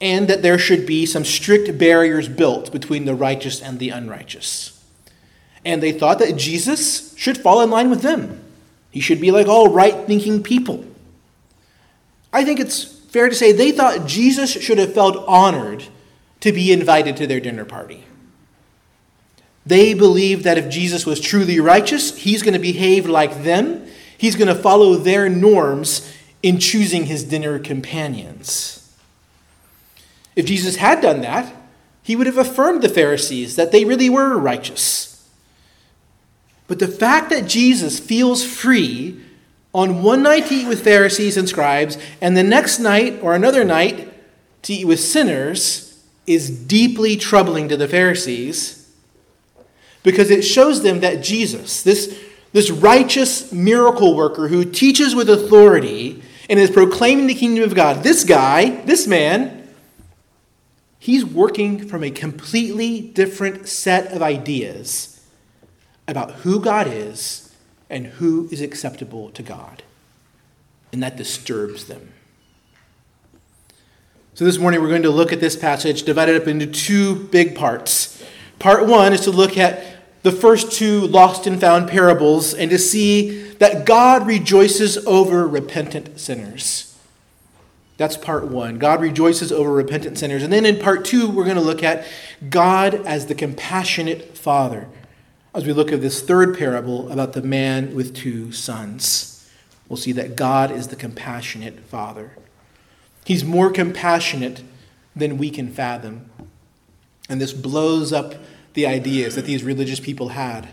and 0.00 0.28
that 0.28 0.42
there 0.42 0.58
should 0.58 0.86
be 0.86 1.06
some 1.06 1.24
strict 1.24 1.78
barriers 1.78 2.28
built 2.28 2.70
between 2.70 3.04
the 3.04 3.14
righteous 3.14 3.62
and 3.62 3.78
the 3.78 3.88
unrighteous. 3.88 4.71
And 5.64 5.82
they 5.82 5.92
thought 5.92 6.18
that 6.18 6.36
Jesus 6.36 7.16
should 7.16 7.38
fall 7.38 7.60
in 7.60 7.70
line 7.70 7.90
with 7.90 8.02
them. 8.02 8.42
He 8.90 9.00
should 9.00 9.20
be 9.20 9.30
like 9.30 9.46
all 9.46 9.68
right 9.68 10.06
thinking 10.06 10.42
people. 10.42 10.84
I 12.32 12.44
think 12.44 12.60
it's 12.60 12.84
fair 12.84 13.28
to 13.28 13.34
say 13.34 13.52
they 13.52 13.72
thought 13.72 14.06
Jesus 14.06 14.50
should 14.50 14.78
have 14.78 14.94
felt 14.94 15.24
honored 15.28 15.84
to 16.40 16.52
be 16.52 16.72
invited 16.72 17.16
to 17.16 17.26
their 17.26 17.40
dinner 17.40 17.64
party. 17.64 18.04
They 19.64 19.94
believed 19.94 20.44
that 20.44 20.58
if 20.58 20.68
Jesus 20.68 21.06
was 21.06 21.20
truly 21.20 21.60
righteous, 21.60 22.16
he's 22.16 22.42
going 22.42 22.54
to 22.54 22.58
behave 22.58 23.08
like 23.08 23.44
them. 23.44 23.86
He's 24.18 24.34
going 24.34 24.48
to 24.48 24.60
follow 24.60 24.96
their 24.96 25.28
norms 25.28 26.12
in 26.42 26.58
choosing 26.58 27.06
his 27.06 27.22
dinner 27.22 27.58
companions. 27.58 28.78
If 30.34 30.46
Jesus 30.46 30.76
had 30.76 31.00
done 31.00 31.20
that, 31.20 31.54
he 32.02 32.16
would 32.16 32.26
have 32.26 32.38
affirmed 32.38 32.82
the 32.82 32.88
Pharisees 32.88 33.54
that 33.56 33.70
they 33.70 33.84
really 33.84 34.10
were 34.10 34.36
righteous. 34.36 35.11
But 36.68 36.78
the 36.78 36.88
fact 36.88 37.30
that 37.30 37.46
Jesus 37.46 37.98
feels 37.98 38.44
free 38.44 39.20
on 39.74 40.02
one 40.02 40.22
night 40.22 40.46
to 40.46 40.54
eat 40.54 40.68
with 40.68 40.84
Pharisees 40.84 41.36
and 41.36 41.48
scribes, 41.48 41.98
and 42.20 42.36
the 42.36 42.42
next 42.42 42.78
night 42.78 43.20
or 43.22 43.34
another 43.34 43.64
night 43.64 44.12
to 44.62 44.72
eat 44.72 44.84
with 44.84 45.00
sinners, 45.00 46.02
is 46.26 46.50
deeply 46.50 47.16
troubling 47.16 47.68
to 47.68 47.76
the 47.76 47.88
Pharisees 47.88 48.78
because 50.02 50.30
it 50.30 50.42
shows 50.42 50.82
them 50.82 51.00
that 51.00 51.22
Jesus, 51.22 51.82
this, 51.82 52.18
this 52.52 52.70
righteous 52.70 53.52
miracle 53.52 54.14
worker 54.14 54.48
who 54.48 54.64
teaches 54.64 55.14
with 55.14 55.28
authority 55.30 56.22
and 56.48 56.58
is 56.58 56.70
proclaiming 56.70 57.26
the 57.26 57.34
kingdom 57.34 57.64
of 57.64 57.74
God, 57.74 58.02
this 58.02 58.24
guy, 58.24 58.82
this 58.84 59.06
man, 59.06 59.68
he's 60.98 61.24
working 61.24 61.88
from 61.88 62.04
a 62.04 62.10
completely 62.10 63.00
different 63.00 63.68
set 63.68 64.12
of 64.12 64.22
ideas 64.22 65.11
about 66.12 66.30
who 66.42 66.60
God 66.60 66.86
is 66.86 67.52
and 67.90 68.06
who 68.06 68.48
is 68.52 68.60
acceptable 68.60 69.30
to 69.30 69.42
God. 69.42 69.82
And 70.92 71.02
that 71.02 71.16
disturbs 71.16 71.86
them. 71.86 72.12
So, 74.34 74.44
this 74.44 74.58
morning 74.58 74.80
we're 74.80 74.88
going 74.88 75.02
to 75.02 75.10
look 75.10 75.32
at 75.32 75.40
this 75.40 75.56
passage 75.56 76.04
divided 76.04 76.40
up 76.40 76.46
into 76.46 76.66
two 76.66 77.16
big 77.28 77.54
parts. 77.54 78.22
Part 78.58 78.86
one 78.86 79.12
is 79.12 79.22
to 79.22 79.30
look 79.30 79.58
at 79.58 79.84
the 80.22 80.32
first 80.32 80.70
two 80.70 81.06
lost 81.06 81.46
and 81.46 81.60
found 81.60 81.88
parables 81.88 82.54
and 82.54 82.70
to 82.70 82.78
see 82.78 83.50
that 83.54 83.84
God 83.84 84.26
rejoices 84.26 84.98
over 85.06 85.48
repentant 85.48 86.20
sinners. 86.20 86.96
That's 87.96 88.16
part 88.16 88.48
one. 88.48 88.78
God 88.78 89.00
rejoices 89.00 89.52
over 89.52 89.72
repentant 89.72 90.18
sinners. 90.18 90.42
And 90.42 90.52
then 90.52 90.66
in 90.66 90.78
part 90.78 91.04
two, 91.04 91.28
we're 91.28 91.44
going 91.44 91.56
to 91.56 91.62
look 91.62 91.82
at 91.82 92.06
God 92.48 92.94
as 93.06 93.26
the 93.26 93.34
compassionate 93.34 94.36
Father 94.36 94.88
as 95.54 95.66
we 95.66 95.72
look 95.72 95.92
at 95.92 96.00
this 96.00 96.22
third 96.22 96.56
parable 96.56 97.10
about 97.10 97.34
the 97.34 97.42
man 97.42 97.94
with 97.94 98.14
two 98.14 98.52
sons. 98.52 99.50
We'll 99.88 99.98
see 99.98 100.12
that 100.12 100.36
God 100.36 100.70
is 100.70 100.88
the 100.88 100.96
compassionate 100.96 101.80
Father. 101.80 102.36
He's 103.24 103.44
more 103.44 103.70
compassionate 103.70 104.62
than 105.14 105.36
we 105.36 105.50
can 105.50 105.70
fathom. 105.70 106.30
And 107.28 107.40
this 107.40 107.52
blows 107.52 108.12
up 108.12 108.34
the 108.72 108.86
ideas 108.86 109.34
that 109.34 109.44
these 109.44 109.62
religious 109.62 110.00
people 110.00 110.30
had 110.30 110.70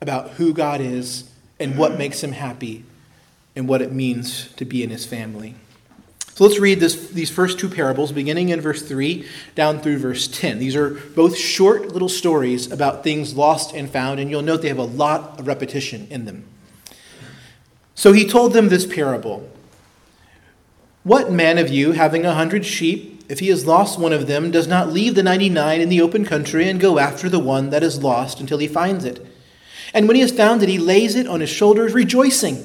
about 0.00 0.30
who 0.30 0.54
God 0.54 0.80
is 0.80 1.30
and 1.58 1.76
what 1.76 1.98
makes 1.98 2.22
him 2.22 2.32
happy 2.32 2.84
and 3.56 3.68
what 3.68 3.82
it 3.82 3.92
means 3.92 4.52
to 4.54 4.64
be 4.64 4.82
in 4.82 4.90
his 4.90 5.04
family. 5.04 5.56
So 6.40 6.46
let's 6.46 6.58
read 6.58 6.80
this, 6.80 7.10
these 7.10 7.28
first 7.28 7.58
two 7.58 7.68
parables, 7.68 8.12
beginning 8.12 8.48
in 8.48 8.62
verse 8.62 8.80
3 8.80 9.26
down 9.54 9.78
through 9.78 9.98
verse 9.98 10.26
10. 10.26 10.58
These 10.58 10.74
are 10.74 10.88
both 11.14 11.36
short 11.36 11.92
little 11.92 12.08
stories 12.08 12.72
about 12.72 13.04
things 13.04 13.34
lost 13.34 13.74
and 13.74 13.90
found, 13.90 14.20
and 14.20 14.30
you'll 14.30 14.40
note 14.40 14.62
they 14.62 14.68
have 14.68 14.78
a 14.78 14.84
lot 14.84 15.38
of 15.38 15.46
repetition 15.46 16.06
in 16.08 16.24
them. 16.24 16.46
So 17.94 18.14
he 18.14 18.26
told 18.26 18.54
them 18.54 18.70
this 18.70 18.86
parable 18.86 19.50
What 21.02 21.30
man 21.30 21.58
of 21.58 21.68
you, 21.68 21.92
having 21.92 22.24
a 22.24 22.32
hundred 22.32 22.64
sheep, 22.64 23.22
if 23.28 23.40
he 23.40 23.48
has 23.48 23.66
lost 23.66 24.00
one 24.00 24.14
of 24.14 24.26
them, 24.26 24.50
does 24.50 24.66
not 24.66 24.88
leave 24.88 25.16
the 25.16 25.22
99 25.22 25.78
in 25.78 25.90
the 25.90 26.00
open 26.00 26.24
country 26.24 26.70
and 26.70 26.80
go 26.80 26.98
after 26.98 27.28
the 27.28 27.38
one 27.38 27.68
that 27.68 27.82
is 27.82 28.02
lost 28.02 28.40
until 28.40 28.56
he 28.56 28.66
finds 28.66 29.04
it. 29.04 29.26
And 29.92 30.08
when 30.08 30.14
he 30.14 30.22
has 30.22 30.32
found 30.32 30.62
it, 30.62 30.70
he 30.70 30.78
lays 30.78 31.16
it 31.16 31.26
on 31.26 31.40
his 31.40 31.50
shoulders, 31.50 31.92
rejoicing. 31.92 32.64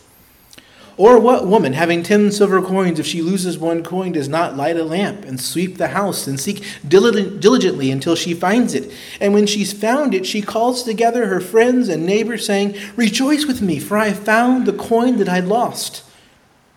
Or 0.97 1.19
what 1.19 1.47
woman, 1.47 1.73
having 1.73 2.03
ten 2.03 2.31
silver 2.31 2.61
coins, 2.61 2.99
if 2.99 3.05
she 3.05 3.21
loses 3.21 3.57
one 3.57 3.83
coin, 3.83 4.11
does 4.11 4.27
not 4.27 4.57
light 4.57 4.77
a 4.77 4.83
lamp 4.83 5.23
and 5.25 5.39
sweep 5.39 5.77
the 5.77 5.89
house 5.89 6.27
and 6.27 6.39
seek 6.39 6.63
diligently 6.87 7.89
until 7.89 8.15
she 8.15 8.33
finds 8.33 8.73
it? 8.73 8.91
And 9.19 9.33
when 9.33 9.47
she's 9.47 9.73
found 9.73 10.13
it, 10.13 10.25
she 10.25 10.41
calls 10.41 10.83
together 10.83 11.27
her 11.27 11.39
friends 11.39 11.87
and 11.87 12.05
neighbors, 12.05 12.45
saying, 12.45 12.75
Rejoice 12.95 13.45
with 13.45 13.61
me, 13.61 13.79
for 13.79 13.97
I 13.97 14.09
have 14.09 14.19
found 14.19 14.65
the 14.65 14.73
coin 14.73 15.17
that 15.17 15.29
I 15.29 15.39
lost. 15.39 16.03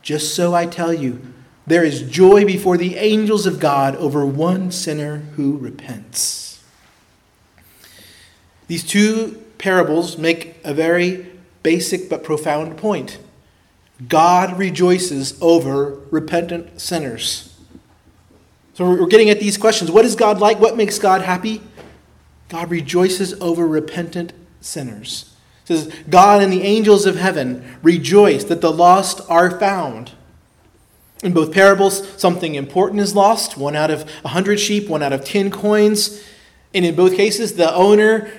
Just 0.01 0.35
so 0.35 0.55
I 0.55 0.67
tell 0.67 0.93
you, 0.93 1.21
there 1.67 1.85
is 1.85 2.03
joy 2.03 2.45
before 2.45 2.77
the 2.77 2.97
angels 2.97 3.47
of 3.47 3.59
God 3.59 3.97
over 3.97 4.25
one 4.25 4.71
sinner 4.71 5.19
who 5.37 5.57
repents. 5.57 6.63
These 8.67 8.85
two 8.85 9.43
parables 9.59 10.19
make 10.19 10.57
a 10.63 10.75
very 10.75 11.27
basic 11.63 12.09
but 12.09 12.23
profound 12.23 12.77
point. 12.77 13.19
God 14.09 14.59
rejoices 14.59 15.41
over 15.41 16.01
repentant 16.11 16.81
sinners. 16.81 17.57
So 18.75 18.89
we're 18.89 19.07
getting 19.07 19.31
at 19.31 19.39
these 19.39 19.57
questions. 19.57 19.91
What 19.91 20.05
is 20.05 20.17
God 20.17 20.41
like? 20.41 20.59
What 20.59 20.77
makes 20.77 20.99
God 20.99 21.23
happy? 21.23 21.63
God 22.49 22.71
rejoices 22.71 23.41
over 23.41 23.67
repentant 23.67 24.33
sinners. 24.61 25.35
It 25.63 25.69
says, 25.69 25.95
God 26.11 26.43
and 26.43 26.53
the 26.53 26.63
angels 26.63 27.07
of 27.07 27.17
heaven 27.17 27.79
rejoice 27.83 28.45
that 28.45 28.61
the 28.61 28.73
lost 28.73 29.21
are 29.29 29.59
found. 29.59 30.13
In 31.23 31.33
both 31.33 31.53
parables, 31.53 32.07
something 32.21 32.55
important 32.55 33.01
is 33.01 33.15
lost 33.15 33.57
one 33.57 33.77
out 33.77 33.91
of 33.91 34.11
a 34.25 34.29
hundred 34.29 34.59
sheep, 34.59 34.89
one 34.89 35.03
out 35.03 35.13
of 35.13 35.25
ten 35.25 35.51
coins. 35.51 36.23
And 36.75 36.85
in 36.85 36.97
both 36.97 37.17
cases, 37.17 37.55
the 37.55 37.73
owner 37.75 38.31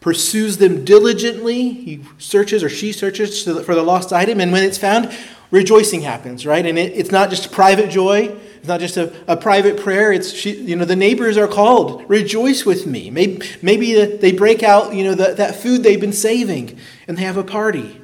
pursues 0.00 0.56
them 0.58 0.84
diligently. 0.84 1.70
He 1.70 2.00
searches 2.18 2.64
or 2.64 2.68
she 2.68 2.92
searches 2.92 3.44
for 3.44 3.74
the 3.74 3.82
lost 3.82 4.12
item. 4.12 4.40
And 4.40 4.50
when 4.50 4.64
it's 4.64 4.78
found, 4.78 5.14
rejoicing 5.50 6.00
happens, 6.00 6.46
right? 6.46 6.64
And 6.64 6.78
it, 6.78 6.92
it's 6.96 7.10
not 7.10 7.30
just 7.30 7.52
private 7.52 7.90
joy. 7.90 8.34
It's 8.58 8.68
not 8.68 8.80
just 8.80 8.96
a, 8.96 9.12
a 9.26 9.36
private 9.36 9.78
prayer. 9.78 10.12
It's, 10.12 10.32
she, 10.32 10.54
you 10.54 10.76
know, 10.76 10.84
the 10.84 10.96
neighbors 10.96 11.36
are 11.38 11.48
called, 11.48 12.08
rejoice 12.08 12.66
with 12.66 12.86
me. 12.86 13.10
Maybe, 13.10 13.40
maybe 13.62 14.04
they 14.04 14.32
break 14.32 14.62
out, 14.62 14.94
you 14.94 15.04
know, 15.04 15.14
the, 15.14 15.34
that 15.34 15.56
food 15.56 15.82
they've 15.82 16.00
been 16.00 16.12
saving 16.12 16.78
and 17.08 17.16
they 17.16 17.22
have 17.22 17.36
a 17.36 17.44
party. 17.44 18.00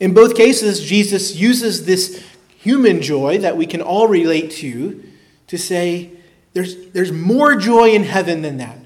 In 0.00 0.14
both 0.14 0.36
cases, 0.36 0.82
Jesus 0.82 1.36
uses 1.36 1.86
this 1.86 2.24
human 2.58 3.00
joy 3.00 3.38
that 3.38 3.56
we 3.56 3.66
can 3.66 3.80
all 3.80 4.08
relate 4.08 4.50
to 4.50 5.02
to 5.46 5.56
say 5.56 6.10
there's, 6.52 6.88
there's 6.90 7.12
more 7.12 7.54
joy 7.54 7.90
in 7.90 8.02
heaven 8.02 8.42
than 8.42 8.56
that. 8.58 8.78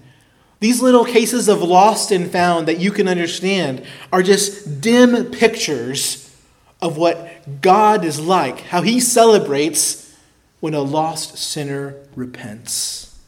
These 0.60 0.82
little 0.82 1.06
cases 1.06 1.48
of 1.48 1.62
lost 1.62 2.10
and 2.10 2.30
found 2.30 2.68
that 2.68 2.78
you 2.78 2.92
can 2.92 3.08
understand 3.08 3.82
are 4.12 4.22
just 4.22 4.80
dim 4.80 5.30
pictures 5.30 6.34
of 6.82 6.96
what 6.96 7.60
God 7.62 8.04
is 8.04 8.20
like, 8.20 8.60
how 8.60 8.82
He 8.82 9.00
celebrates 9.00 10.14
when 10.60 10.74
a 10.74 10.80
lost 10.80 11.38
sinner 11.38 11.96
repents. 12.14 13.18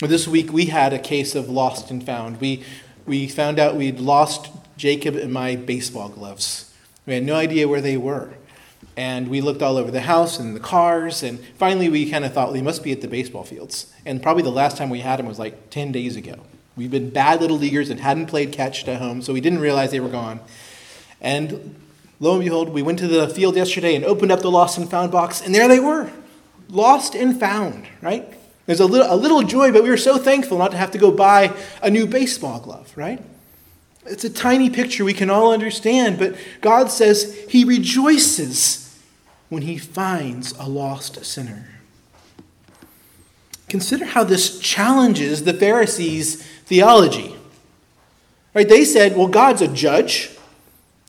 This 0.00 0.26
week 0.26 0.52
we 0.52 0.66
had 0.66 0.92
a 0.92 0.98
case 0.98 1.36
of 1.36 1.48
lost 1.48 1.90
and 1.90 2.04
found. 2.04 2.40
We, 2.40 2.64
we 3.06 3.28
found 3.28 3.60
out 3.60 3.76
we'd 3.76 4.00
lost 4.00 4.50
Jacob 4.76 5.14
and 5.14 5.32
my 5.32 5.54
baseball 5.54 6.08
gloves. 6.08 6.72
We 7.06 7.14
had 7.14 7.22
no 7.22 7.36
idea 7.36 7.68
where 7.68 7.80
they 7.80 7.96
were. 7.96 8.34
And 8.96 9.28
we 9.28 9.40
looked 9.40 9.60
all 9.60 9.76
over 9.76 9.90
the 9.90 10.02
house 10.02 10.38
and 10.38 10.54
the 10.54 10.60
cars, 10.60 11.22
and 11.22 11.40
finally 11.58 11.88
we 11.88 12.08
kind 12.08 12.24
of 12.24 12.32
thought 12.32 12.48
well, 12.48 12.54
he 12.54 12.62
must 12.62 12.84
be 12.84 12.92
at 12.92 13.00
the 13.00 13.08
baseball 13.08 13.42
fields. 13.42 13.92
And 14.06 14.22
probably 14.22 14.44
the 14.44 14.50
last 14.50 14.76
time 14.76 14.88
we 14.88 15.00
had 15.00 15.18
him 15.18 15.26
was 15.26 15.38
like 15.38 15.70
10 15.70 15.90
days 15.90 16.16
ago. 16.16 16.36
We've 16.76 16.90
been 16.90 17.10
bad 17.10 17.40
little 17.40 17.58
leaguers 17.58 17.90
and 17.90 18.00
hadn't 18.00 18.26
played 18.26 18.52
catch 18.52 18.86
at 18.86 19.00
home, 19.00 19.22
so 19.22 19.32
we 19.32 19.40
didn't 19.40 19.60
realize 19.60 19.90
they 19.90 20.00
were 20.00 20.08
gone. 20.08 20.40
And 21.20 21.74
lo 22.20 22.34
and 22.34 22.44
behold, 22.44 22.68
we 22.68 22.82
went 22.82 22.98
to 23.00 23.08
the 23.08 23.28
field 23.28 23.56
yesterday 23.56 23.94
and 23.96 24.04
opened 24.04 24.30
up 24.30 24.40
the 24.40 24.50
lost 24.50 24.78
and 24.78 24.88
found 24.88 25.10
box, 25.10 25.40
and 25.40 25.54
there 25.54 25.68
they 25.68 25.80
were, 25.80 26.10
lost 26.68 27.14
and 27.14 27.38
found, 27.38 27.86
right? 28.00 28.32
There's 28.66 28.80
a 28.80 28.86
little, 28.86 29.12
a 29.12 29.16
little 29.16 29.42
joy, 29.42 29.72
but 29.72 29.82
we 29.82 29.90
were 29.90 29.96
so 29.96 30.18
thankful 30.18 30.58
not 30.58 30.70
to 30.70 30.76
have 30.76 30.90
to 30.92 30.98
go 30.98 31.10
buy 31.10 31.52
a 31.82 31.90
new 31.90 32.06
baseball 32.06 32.60
glove, 32.60 32.92
right? 32.96 33.22
It's 34.06 34.24
a 34.24 34.30
tiny 34.30 34.70
picture 34.70 35.04
we 35.04 35.14
can 35.14 35.30
all 35.30 35.52
understand, 35.52 36.18
but 36.18 36.36
God 36.60 36.90
says 36.90 37.38
He 37.48 37.64
rejoices 37.64 38.83
when 39.48 39.62
He 39.62 39.78
finds 39.78 40.52
a 40.58 40.68
lost 40.68 41.24
sinner. 41.24 41.68
Consider 43.68 44.04
how 44.04 44.24
this 44.24 44.58
challenges 44.58 45.44
the 45.44 45.54
Pharisees' 45.54 46.42
theology. 46.42 47.34
Right? 48.52 48.68
They 48.68 48.84
said, 48.84 49.16
well, 49.16 49.26
God's 49.26 49.62
a 49.62 49.68
judge, 49.68 50.30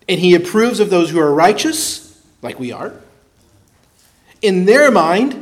and 0.10 0.20
He 0.20 0.34
approves 0.34 0.80
of 0.80 0.90
those 0.90 1.12
who 1.12 1.20
are 1.20 1.34
righteous, 1.34 2.24
like 2.42 2.60
we 2.60 2.72
are. 2.72 2.94
In 4.42 4.66
their 4.66 4.92
mind, 4.92 5.42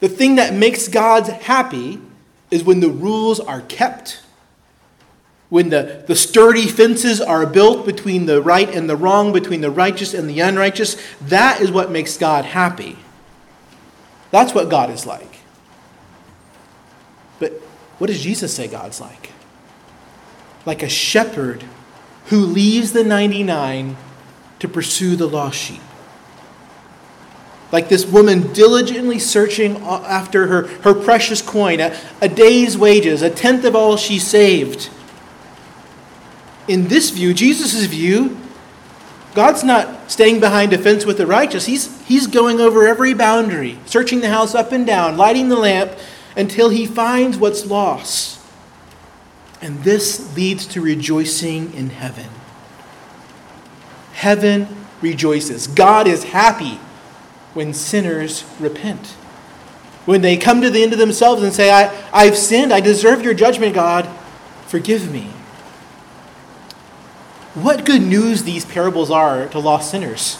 the 0.00 0.08
thing 0.08 0.36
that 0.36 0.54
makes 0.54 0.88
God 0.88 1.26
happy 1.26 2.00
is 2.50 2.64
when 2.64 2.80
the 2.80 2.88
rules 2.88 3.38
are 3.38 3.60
kept 3.62 4.20
when 5.50 5.68
the, 5.68 6.04
the 6.06 6.14
sturdy 6.14 6.66
fences 6.66 7.20
are 7.20 7.44
built 7.44 7.84
between 7.84 8.26
the 8.26 8.40
right 8.40 8.72
and 8.72 8.88
the 8.88 8.96
wrong, 8.96 9.32
between 9.32 9.60
the 9.60 9.70
righteous 9.70 10.14
and 10.14 10.30
the 10.30 10.40
unrighteous, 10.40 10.96
that 11.22 11.60
is 11.60 11.72
what 11.72 11.90
makes 11.90 12.16
God 12.16 12.44
happy. 12.44 12.96
That's 14.30 14.54
what 14.54 14.70
God 14.70 14.90
is 14.90 15.06
like. 15.06 15.40
But 17.40 17.52
what 17.98 18.06
does 18.06 18.20
Jesus 18.20 18.54
say 18.54 18.68
God's 18.68 19.00
like? 19.00 19.32
Like 20.64 20.84
a 20.84 20.88
shepherd 20.88 21.64
who 22.26 22.38
leaves 22.38 22.92
the 22.92 23.02
99 23.02 23.96
to 24.60 24.68
pursue 24.68 25.16
the 25.16 25.28
lost 25.28 25.58
sheep. 25.58 25.80
Like 27.72 27.88
this 27.88 28.06
woman 28.06 28.52
diligently 28.52 29.18
searching 29.18 29.78
after 29.78 30.46
her, 30.46 30.68
her 30.82 30.94
precious 30.94 31.42
coin, 31.42 31.80
a, 31.80 31.98
a 32.20 32.28
day's 32.28 32.78
wages, 32.78 33.22
a 33.22 33.30
tenth 33.30 33.64
of 33.64 33.74
all 33.74 33.96
she 33.96 34.20
saved 34.20 34.90
in 36.68 36.88
this 36.88 37.10
view, 37.10 37.34
Jesus' 37.34 37.84
view, 37.86 38.36
God's 39.34 39.62
not 39.62 40.10
staying 40.10 40.40
behind 40.40 40.72
a 40.72 40.78
fence 40.78 41.04
with 41.06 41.18
the 41.18 41.26
righteous. 41.26 41.66
He's, 41.66 42.00
he's 42.06 42.26
going 42.26 42.60
over 42.60 42.86
every 42.86 43.14
boundary, 43.14 43.78
searching 43.86 44.20
the 44.20 44.28
house 44.28 44.54
up 44.54 44.72
and 44.72 44.86
down, 44.86 45.16
lighting 45.16 45.48
the 45.48 45.56
lamp 45.56 45.92
until 46.36 46.68
he 46.68 46.86
finds 46.86 47.38
what's 47.38 47.66
lost. 47.66 48.40
And 49.62 49.84
this 49.84 50.34
leads 50.36 50.66
to 50.68 50.80
rejoicing 50.80 51.72
in 51.74 51.90
heaven. 51.90 52.26
Heaven 54.14 54.68
rejoices. 55.00 55.66
God 55.66 56.08
is 56.08 56.24
happy 56.24 56.80
when 57.54 57.72
sinners 57.72 58.44
repent. 58.58 59.08
When 60.06 60.22
they 60.22 60.36
come 60.36 60.60
to 60.62 60.70
the 60.70 60.82
end 60.82 60.92
of 60.92 60.98
themselves 60.98 61.42
and 61.42 61.52
say, 61.52 61.70
I, 61.70 61.94
I've 62.12 62.36
sinned, 62.36 62.72
I 62.72 62.80
deserve 62.80 63.22
your 63.22 63.34
judgment, 63.34 63.74
God, 63.74 64.08
forgive 64.66 65.12
me 65.12 65.30
what 67.54 67.84
good 67.84 68.02
news 68.02 68.44
these 68.44 68.64
parables 68.64 69.10
are 69.10 69.48
to 69.48 69.58
lost 69.58 69.90
sinners. 69.90 70.38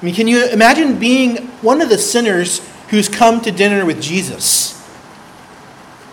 I 0.00 0.04
mean, 0.04 0.14
can 0.14 0.26
you 0.26 0.46
imagine 0.46 0.98
being 0.98 1.48
one 1.62 1.80
of 1.80 1.88
the 1.88 1.98
sinners 1.98 2.60
who's 2.88 3.08
come 3.08 3.40
to 3.42 3.52
dinner 3.52 3.84
with 3.84 4.02
Jesus? 4.02 4.76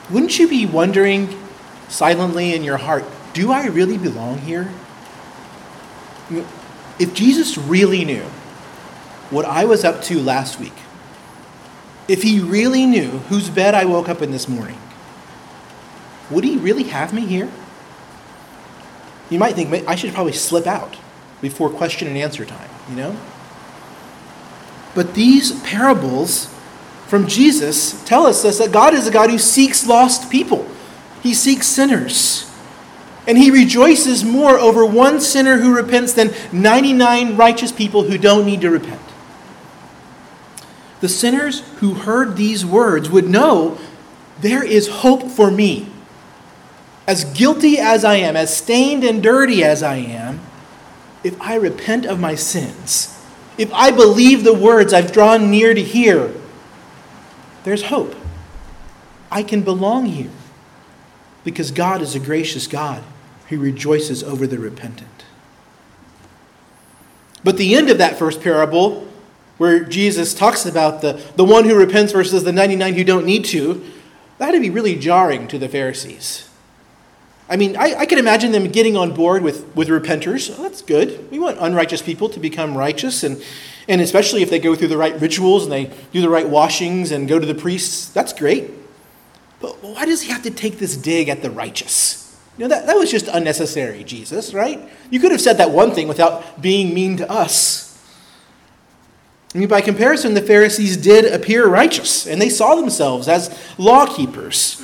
Wouldn't 0.09 0.37
you 0.37 0.47
be 0.47 0.65
wondering 0.65 1.37
silently 1.87 2.53
in 2.53 2.63
your 2.63 2.77
heart, 2.77 3.05
do 3.33 3.51
I 3.51 3.67
really 3.67 3.97
belong 3.97 4.39
here? 4.39 4.71
If 6.99 7.13
Jesus 7.13 7.57
really 7.57 8.03
knew 8.05 8.23
what 9.29 9.45
I 9.45 9.65
was 9.65 9.83
up 9.83 10.01
to 10.03 10.19
last 10.19 10.59
week, 10.59 10.73
if 12.07 12.23
he 12.23 12.39
really 12.39 12.85
knew 12.85 13.09
whose 13.29 13.49
bed 13.49 13.73
I 13.73 13.85
woke 13.85 14.09
up 14.09 14.21
in 14.21 14.31
this 14.31 14.47
morning, 14.47 14.79
would 16.29 16.43
he 16.43 16.57
really 16.57 16.83
have 16.83 17.13
me 17.13 17.25
here? 17.25 17.49
You 19.29 19.39
might 19.39 19.55
think, 19.55 19.87
I 19.87 19.95
should 19.95 20.13
probably 20.13 20.33
slip 20.33 20.67
out 20.67 20.95
before 21.41 21.69
question 21.69 22.07
and 22.07 22.17
answer 22.17 22.45
time, 22.45 22.69
you 22.89 22.95
know? 22.95 23.17
But 24.95 25.13
these 25.13 25.59
parables 25.61 26.53
from 27.07 27.27
Jesus 27.27 28.03
tell 28.05 28.25
us 28.25 28.41
that 28.43 28.71
God 28.71 28.93
is 28.93 29.07
a 29.07 29.11
God 29.11 29.29
who 29.29 29.37
seeks 29.37 29.85
lost 29.85 30.31
people, 30.31 30.67
He 31.21 31.33
seeks 31.33 31.67
sinners. 31.67 32.43
And 33.27 33.37
He 33.37 33.51
rejoices 33.51 34.23
more 34.23 34.57
over 34.57 34.85
one 34.85 35.19
sinner 35.19 35.57
who 35.57 35.75
repents 35.75 36.13
than 36.13 36.33
99 36.53 37.35
righteous 37.35 37.73
people 37.73 38.03
who 38.03 38.17
don't 38.17 38.45
need 38.45 38.61
to 38.61 38.69
repent. 38.69 39.01
The 41.01 41.09
sinners 41.09 41.59
who 41.79 41.93
heard 41.93 42.37
these 42.37 42.65
words 42.65 43.09
would 43.09 43.27
know 43.27 43.77
there 44.39 44.63
is 44.63 44.87
hope 44.87 45.23
for 45.23 45.51
me 45.51 45.89
as 47.07 47.23
guilty 47.23 47.79
as 47.79 48.03
I 48.03 48.15
am, 48.15 48.35
as 48.35 48.55
stained 48.55 49.03
and 49.05 49.23
dirty 49.23 49.63
as 49.63 49.81
I 49.81 49.95
am, 49.95 50.41
if 51.23 51.39
I 51.41 51.55
repent 51.55 52.05
of 52.05 52.19
my 52.19 52.35
sins, 52.35 53.17
if 53.57 53.73
I 53.73 53.91
believe 53.91 54.43
the 54.43 54.53
words 54.53 54.93
I've 54.93 55.13
drawn 55.13 55.49
near 55.49 55.73
to 55.73 55.81
hear, 55.81 56.33
there's 57.63 57.83
hope. 57.83 58.15
I 59.31 59.41
can 59.41 59.61
belong 59.61 60.05
here 60.05 60.29
because 61.43 61.71
God 61.71 62.01
is 62.01 62.13
a 62.13 62.19
gracious 62.19 62.67
God 62.67 63.03
who 63.49 63.57
rejoices 63.57 64.21
over 64.21 64.45
the 64.45 64.59
repentant. 64.59 65.25
But 67.43 67.57
the 67.57 67.75
end 67.75 67.89
of 67.89 67.97
that 67.99 68.19
first 68.19 68.41
parable, 68.41 69.07
where 69.57 69.83
Jesus 69.83 70.33
talks 70.33 70.65
about 70.65 71.01
the, 71.01 71.13
the 71.35 71.45
one 71.45 71.63
who 71.65 71.75
repents 71.75 72.11
versus 72.11 72.43
the 72.43 72.51
99 72.51 72.93
who 72.93 73.03
don't 73.03 73.25
need 73.25 73.45
to, 73.45 73.83
that 74.37 74.51
would 74.51 74.61
be 74.61 74.69
really 74.69 74.97
jarring 74.97 75.47
to 75.47 75.57
the 75.57 75.69
Pharisees. 75.69 76.46
I 77.49 77.55
mean, 77.55 77.77
I, 77.77 77.95
I 77.99 78.05
can 78.05 78.17
imagine 78.19 78.51
them 78.51 78.67
getting 78.67 78.97
on 78.97 79.13
board 79.13 79.41
with, 79.41 79.73
with 79.75 79.87
repenters. 79.87 80.53
Oh, 80.57 80.63
that's 80.63 80.81
good. 80.81 81.31
We 81.31 81.39
want 81.39 81.57
unrighteous 81.59 82.01
people 82.01 82.27
to 82.29 82.39
become 82.39 82.77
righteous, 82.77 83.23
and, 83.23 83.41
and 83.87 84.01
especially 84.01 84.41
if 84.41 84.49
they 84.49 84.59
go 84.59 84.75
through 84.75 84.89
the 84.89 84.97
right 84.97 85.19
rituals 85.19 85.63
and 85.63 85.71
they 85.71 85.91
do 86.11 86.21
the 86.21 86.29
right 86.29 86.47
washings 86.47 87.11
and 87.11 87.27
go 87.27 87.39
to 87.39 87.45
the 87.45 87.55
priests, 87.55 88.09
that's 88.09 88.33
great. 88.33 88.71
But 89.61 89.81
why 89.81 90.05
does 90.05 90.23
he 90.23 90.31
have 90.31 90.43
to 90.43 90.51
take 90.51 90.77
this 90.77 90.97
dig 90.97 91.29
at 91.29 91.41
the 91.41 91.49
righteous? 91.49 92.37
You 92.57 92.63
know, 92.63 92.69
that, 92.69 92.87
that 92.87 92.97
was 92.97 93.11
just 93.11 93.27
unnecessary, 93.27 94.03
Jesus, 94.03 94.53
right? 94.53 94.89
You 95.09 95.19
could 95.19 95.31
have 95.31 95.41
said 95.41 95.57
that 95.59 95.71
one 95.71 95.91
thing 95.91 96.07
without 96.07 96.61
being 96.61 96.93
mean 96.93 97.17
to 97.17 97.31
us. 97.31 97.87
I 99.55 99.59
mean, 99.59 99.69
by 99.69 99.81
comparison, 99.81 100.33
the 100.33 100.41
Pharisees 100.41 100.97
did 100.97 101.31
appear 101.33 101.67
righteous, 101.67 102.27
and 102.27 102.41
they 102.41 102.49
saw 102.49 102.75
themselves 102.75 103.27
as 103.27 103.57
law 103.77 104.05
keepers. 104.05 104.81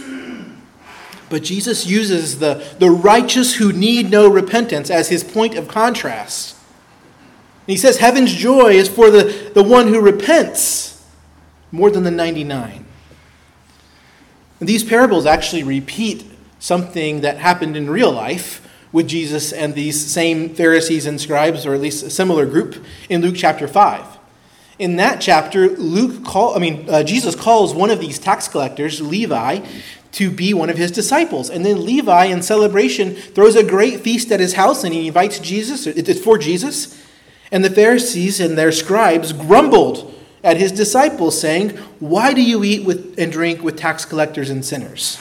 But 1.34 1.42
Jesus 1.42 1.88
uses 1.88 2.38
the, 2.38 2.64
the 2.78 2.92
righteous 2.92 3.56
who 3.56 3.74
need 3.74 4.12
no 4.12 4.30
repentance 4.30 4.92
as 4.92 5.10
his 5.10 5.24
point 5.24 5.56
of 5.56 5.68
contrast. 5.68 6.56
And 6.56 7.72
he 7.72 7.76
says, 7.76 7.98
Heaven's 7.98 8.32
joy 8.32 8.74
is 8.74 8.88
for 8.88 9.10
the, 9.10 9.50
the 9.56 9.64
one 9.64 9.88
who 9.88 10.00
repents 10.00 11.04
more 11.72 11.90
than 11.90 12.04
the 12.04 12.12
99. 12.12 12.86
And 14.60 14.70
these 14.70 14.84
parables 14.84 15.26
actually 15.26 15.64
repeat 15.64 16.24
something 16.60 17.22
that 17.22 17.38
happened 17.38 17.76
in 17.76 17.90
real 17.90 18.12
life 18.12 18.70
with 18.92 19.08
Jesus 19.08 19.52
and 19.52 19.74
these 19.74 20.00
same 20.06 20.54
Pharisees 20.54 21.08
and 21.08 21.20
scribes, 21.20 21.66
or 21.66 21.74
at 21.74 21.82
least 21.82 22.04
a 22.04 22.12
similar 22.12 22.46
group, 22.46 22.86
in 23.10 23.22
Luke 23.22 23.34
chapter 23.36 23.68
5. 23.68 24.06
In 24.78 24.98
that 24.98 25.20
chapter, 25.20 25.70
Luke 25.70 26.24
call, 26.24 26.56
I 26.56 26.60
mean, 26.60 26.88
uh, 26.88 27.02
Jesus 27.02 27.36
calls 27.36 27.74
one 27.74 27.90
of 27.90 28.00
these 28.00 28.20
tax 28.20 28.48
collectors, 28.48 29.02
Levi, 29.02 29.62
to 30.14 30.30
be 30.30 30.54
one 30.54 30.70
of 30.70 30.78
his 30.78 30.92
disciples. 30.92 31.50
And 31.50 31.66
then 31.66 31.86
Levi, 31.86 32.26
in 32.26 32.42
celebration, 32.42 33.16
throws 33.16 33.56
a 33.56 33.64
great 33.64 34.02
feast 34.02 34.32
at 34.32 34.40
his 34.40 34.54
house 34.54 34.84
and 34.84 34.94
he 34.94 35.08
invites 35.08 35.40
Jesus. 35.40 35.86
It's 35.88 36.22
for 36.22 36.38
Jesus. 36.38 37.00
And 37.52 37.64
the 37.64 37.70
Pharisees 37.70 38.40
and 38.40 38.58
their 38.58 38.72
scribes 38.72 39.34
grumbled 39.34 40.14
at 40.44 40.58
his 40.58 40.72
disciples, 40.72 41.40
saying, 41.40 41.70
Why 42.00 42.34
do 42.34 42.42
you 42.42 42.64
eat 42.64 42.86
with, 42.86 43.16
and 43.18 43.32
drink 43.32 43.64
with 43.64 43.78
tax 43.78 44.06
collectors 44.06 44.50
and 44.50 44.64
sinners? 44.64 45.20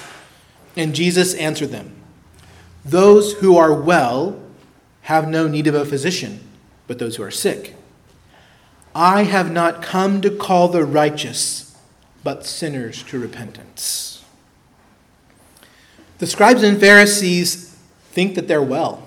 And 0.76 0.94
Jesus 0.94 1.34
answered 1.34 1.68
them, 1.68 1.94
Those 2.84 3.34
who 3.34 3.56
are 3.56 3.74
well 3.74 4.40
have 5.02 5.28
no 5.28 5.48
need 5.48 5.66
of 5.66 5.74
a 5.74 5.84
physician, 5.84 6.40
but 6.86 6.98
those 6.98 7.16
who 7.16 7.22
are 7.22 7.30
sick. 7.30 7.74
I 8.94 9.22
have 9.22 9.50
not 9.50 9.82
come 9.82 10.20
to 10.20 10.30
call 10.30 10.68
the 10.68 10.84
righteous, 10.84 11.76
but 12.22 12.44
sinners 12.44 13.02
to 13.04 13.18
repentance. 13.18 14.11
The 16.22 16.28
scribes 16.28 16.62
and 16.62 16.78
Pharisees 16.78 17.76
think 18.12 18.36
that 18.36 18.46
they're 18.46 18.62
well. 18.62 19.02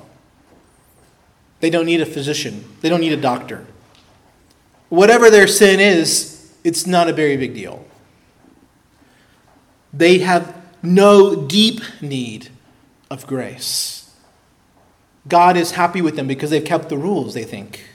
They 1.62 1.70
don't 1.70 1.86
need 1.86 2.02
a 2.02 2.06
physician, 2.06 2.66
they 2.82 2.90
don't 2.90 3.00
need 3.00 3.14
a 3.14 3.22
doctor. 3.22 3.66
Whatever 4.90 5.30
their 5.30 5.48
sin 5.48 5.80
is, 5.80 6.54
it's 6.66 6.86
not 6.86 7.08
a 7.08 7.14
very 7.14 7.38
big 7.38 7.54
deal. 7.54 7.86
They 9.94 10.18
have 10.18 10.62
no 10.84 11.48
deep 11.48 11.80
need 12.02 12.50
of 13.10 13.26
grace. 13.26 14.14
God 15.26 15.56
is 15.56 15.72
happy 15.72 16.02
with 16.02 16.18
them 16.18 16.28
because 16.28 16.50
they've 16.50 16.66
kept 16.66 16.90
the 16.90 16.98
rules, 16.98 17.34
they 17.34 17.46
think. 17.46 17.86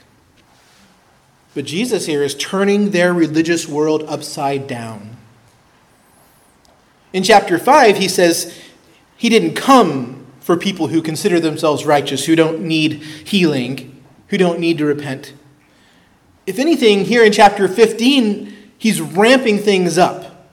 But 1.53 1.65
Jesus 1.65 2.07
here 2.07 2.23
is 2.23 2.33
turning 2.33 2.89
their 2.89 3.13
religious 3.13 3.67
world 3.67 4.01
upside 4.07 4.65
down. 4.65 5.17
In 7.13 7.21
chapter 7.21 7.59
5, 7.59 7.97
he 7.97 8.07
says 8.07 8.57
he 9.21 9.29
didn't 9.29 9.53
come 9.53 10.25
for 10.39 10.57
people 10.57 10.87
who 10.87 10.99
consider 10.99 11.39
themselves 11.39 11.85
righteous, 11.85 12.25
who 12.25 12.35
don't 12.35 12.59
need 12.59 12.93
healing, 12.93 14.01
who 14.29 14.37
don't 14.39 14.59
need 14.59 14.79
to 14.79 14.85
repent. 14.87 15.33
If 16.47 16.57
anything, 16.57 17.05
here 17.05 17.23
in 17.23 17.31
chapter 17.31 17.67
15, 17.67 18.71
he's 18.79 18.99
ramping 18.99 19.59
things 19.59 19.99
up. 19.99 20.49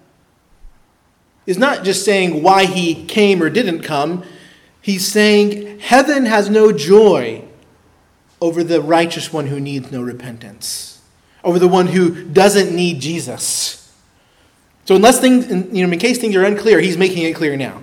He's 1.47 1.57
not 1.57 1.83
just 1.83 2.05
saying 2.05 2.43
why 2.43 2.67
he 2.67 3.07
came 3.07 3.43
or 3.43 3.49
didn't 3.49 3.81
come, 3.81 4.23
he's 4.83 5.11
saying 5.11 5.79
heaven 5.79 6.27
has 6.27 6.51
no 6.51 6.71
joy 6.71 7.45
over 8.39 8.63
the 8.63 8.83
righteous 8.83 9.33
one 9.33 9.47
who 9.47 9.59
needs 9.59 9.91
no 9.91 10.03
repentance, 10.03 11.01
over 11.43 11.59
the 11.59 11.69
one 11.69 11.87
who 11.87 12.23
doesn't 12.23 12.77
need 12.77 13.01
Jesus. 13.01 13.91
So, 14.85 14.95
unless 14.95 15.21
things, 15.21 15.49
you 15.75 15.87
know, 15.87 15.91
in 15.91 15.99
case 15.99 16.19
things 16.19 16.37
are 16.37 16.45
unclear, 16.45 16.81
he's 16.81 16.99
making 16.99 17.23
it 17.23 17.35
clear 17.35 17.57
now. 17.57 17.83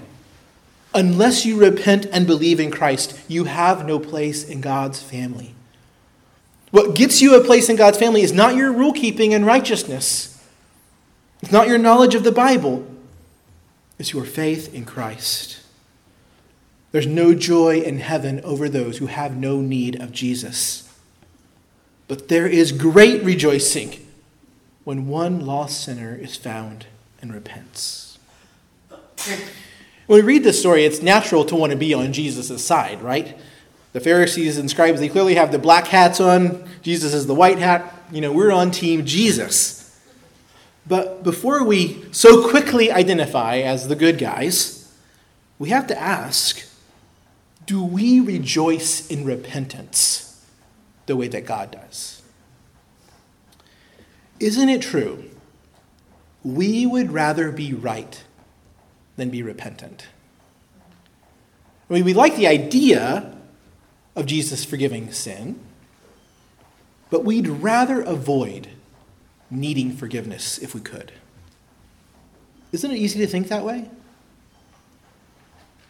Unless 0.96 1.46
you 1.46 1.58
repent 1.58 2.06
and 2.06 2.26
believe 2.26 2.58
in 2.58 2.72
Christ, 2.72 3.20
you 3.28 3.44
have 3.44 3.86
no 3.86 4.00
place 4.00 4.48
in 4.48 4.62
God's 4.62 5.04
family. 5.04 5.54
What 6.72 6.96
gets 6.96 7.22
you 7.22 7.36
a 7.36 7.44
place 7.44 7.70
in 7.70 7.76
God's 7.76 8.00
family 8.00 8.22
is 8.22 8.32
not 8.32 8.56
your 8.56 8.72
rule 8.72 8.94
keeping 8.94 9.34
and 9.34 9.46
righteousness, 9.46 10.42
it's 11.42 11.52
not 11.52 11.68
your 11.68 11.78
knowledge 11.78 12.16
of 12.16 12.24
the 12.24 12.32
Bible, 12.32 12.88
it's 14.00 14.14
your 14.14 14.24
faith 14.24 14.74
in 14.74 14.86
Christ. 14.86 15.62
There's 16.94 17.06
no 17.06 17.34
joy 17.34 17.82
in 17.82 18.00
heaven 18.00 18.40
over 18.46 18.70
those 18.70 19.00
who 19.00 19.08
have 19.08 19.36
no 19.36 19.60
need 19.60 20.02
of 20.02 20.14
Jesus. 20.14 20.90
But 22.08 22.30
there 22.30 22.48
is 22.48 22.72
great 22.72 23.22
rejoicing 23.22 24.08
when 24.86 25.08
one 25.08 25.46
lost 25.46 25.84
sinner 25.84 26.16
is 26.16 26.38
found 26.38 26.86
and 27.22 27.34
repents. 27.34 28.18
When 30.08 30.20
we 30.20 30.26
read 30.26 30.44
this 30.44 30.60
story, 30.60 30.86
it's 30.86 31.02
natural 31.02 31.46
to 31.46 31.56
want 31.56 31.72
to 31.72 31.78
be 31.78 31.94
on 31.94 32.14
Jesus' 32.14 32.64
side, 32.64 33.02
right? 33.02 33.38
The 33.94 34.00
Pharisees 34.00 34.58
and 34.58 34.70
scribes, 34.70 35.00
they 35.00 35.10
clearly 35.10 35.36
have 35.36 35.52
the 35.52 35.60
black 35.60 35.88
hats 35.88 36.20
on. 36.20 36.68
Jesus 36.82 37.14
is 37.14 37.28
the 37.28 37.34
white 37.34 37.60
hat. 37.60 37.92
You 38.12 38.22
know, 38.22 38.32
we're 38.32 38.52
on 38.52 38.72
team 38.72 39.06
Jesus. 39.06 40.00
But 40.88 41.24
before 41.24 41.64
we 41.64 42.06
so 42.12 42.48
quickly 42.50 42.92
identify 42.92 43.58
as 43.58 43.88
the 43.88 43.96
good 43.96 44.18
guys, 44.20 44.94
we 45.58 45.70
have 45.70 45.88
to 45.88 46.00
ask 46.00 46.64
do 47.66 47.84
we 47.84 48.20
rejoice 48.20 49.10
in 49.10 49.26
repentance 49.26 50.46
the 51.08 51.16
way 51.16 51.28
that 51.30 51.48
God 51.48 51.72
does? 51.72 52.22
Isn't 54.40 54.70
it 54.70 54.82
true 54.82 55.24
we 56.44 56.86
would 56.86 57.12
rather 57.12 57.52
be 57.52 57.74
right 57.74 58.24
than 59.16 59.30
be 59.30 59.42
repentant. 59.42 60.08
I 61.90 61.94
mean, 61.94 62.06
we 62.06 62.14
like 62.14 62.36
the 62.36 62.48
idea 62.48 63.36
of 64.16 64.26
Jesus 64.26 64.66
forgiving 64.66 65.12
sin, 65.12 65.60
but 67.10 67.24
we'd 67.24 67.48
rather 67.48 68.02
avoid 68.02 68.70
needing 69.52 69.96
forgiveness 69.96 70.58
if 70.58 70.74
we 70.74 70.82
could. 70.82 71.12
Isn't 72.72 72.92
it 72.92 72.98
easy 72.98 73.20
to 73.20 73.28
think 73.28 73.48
that 73.48 73.64
way? 73.64 73.90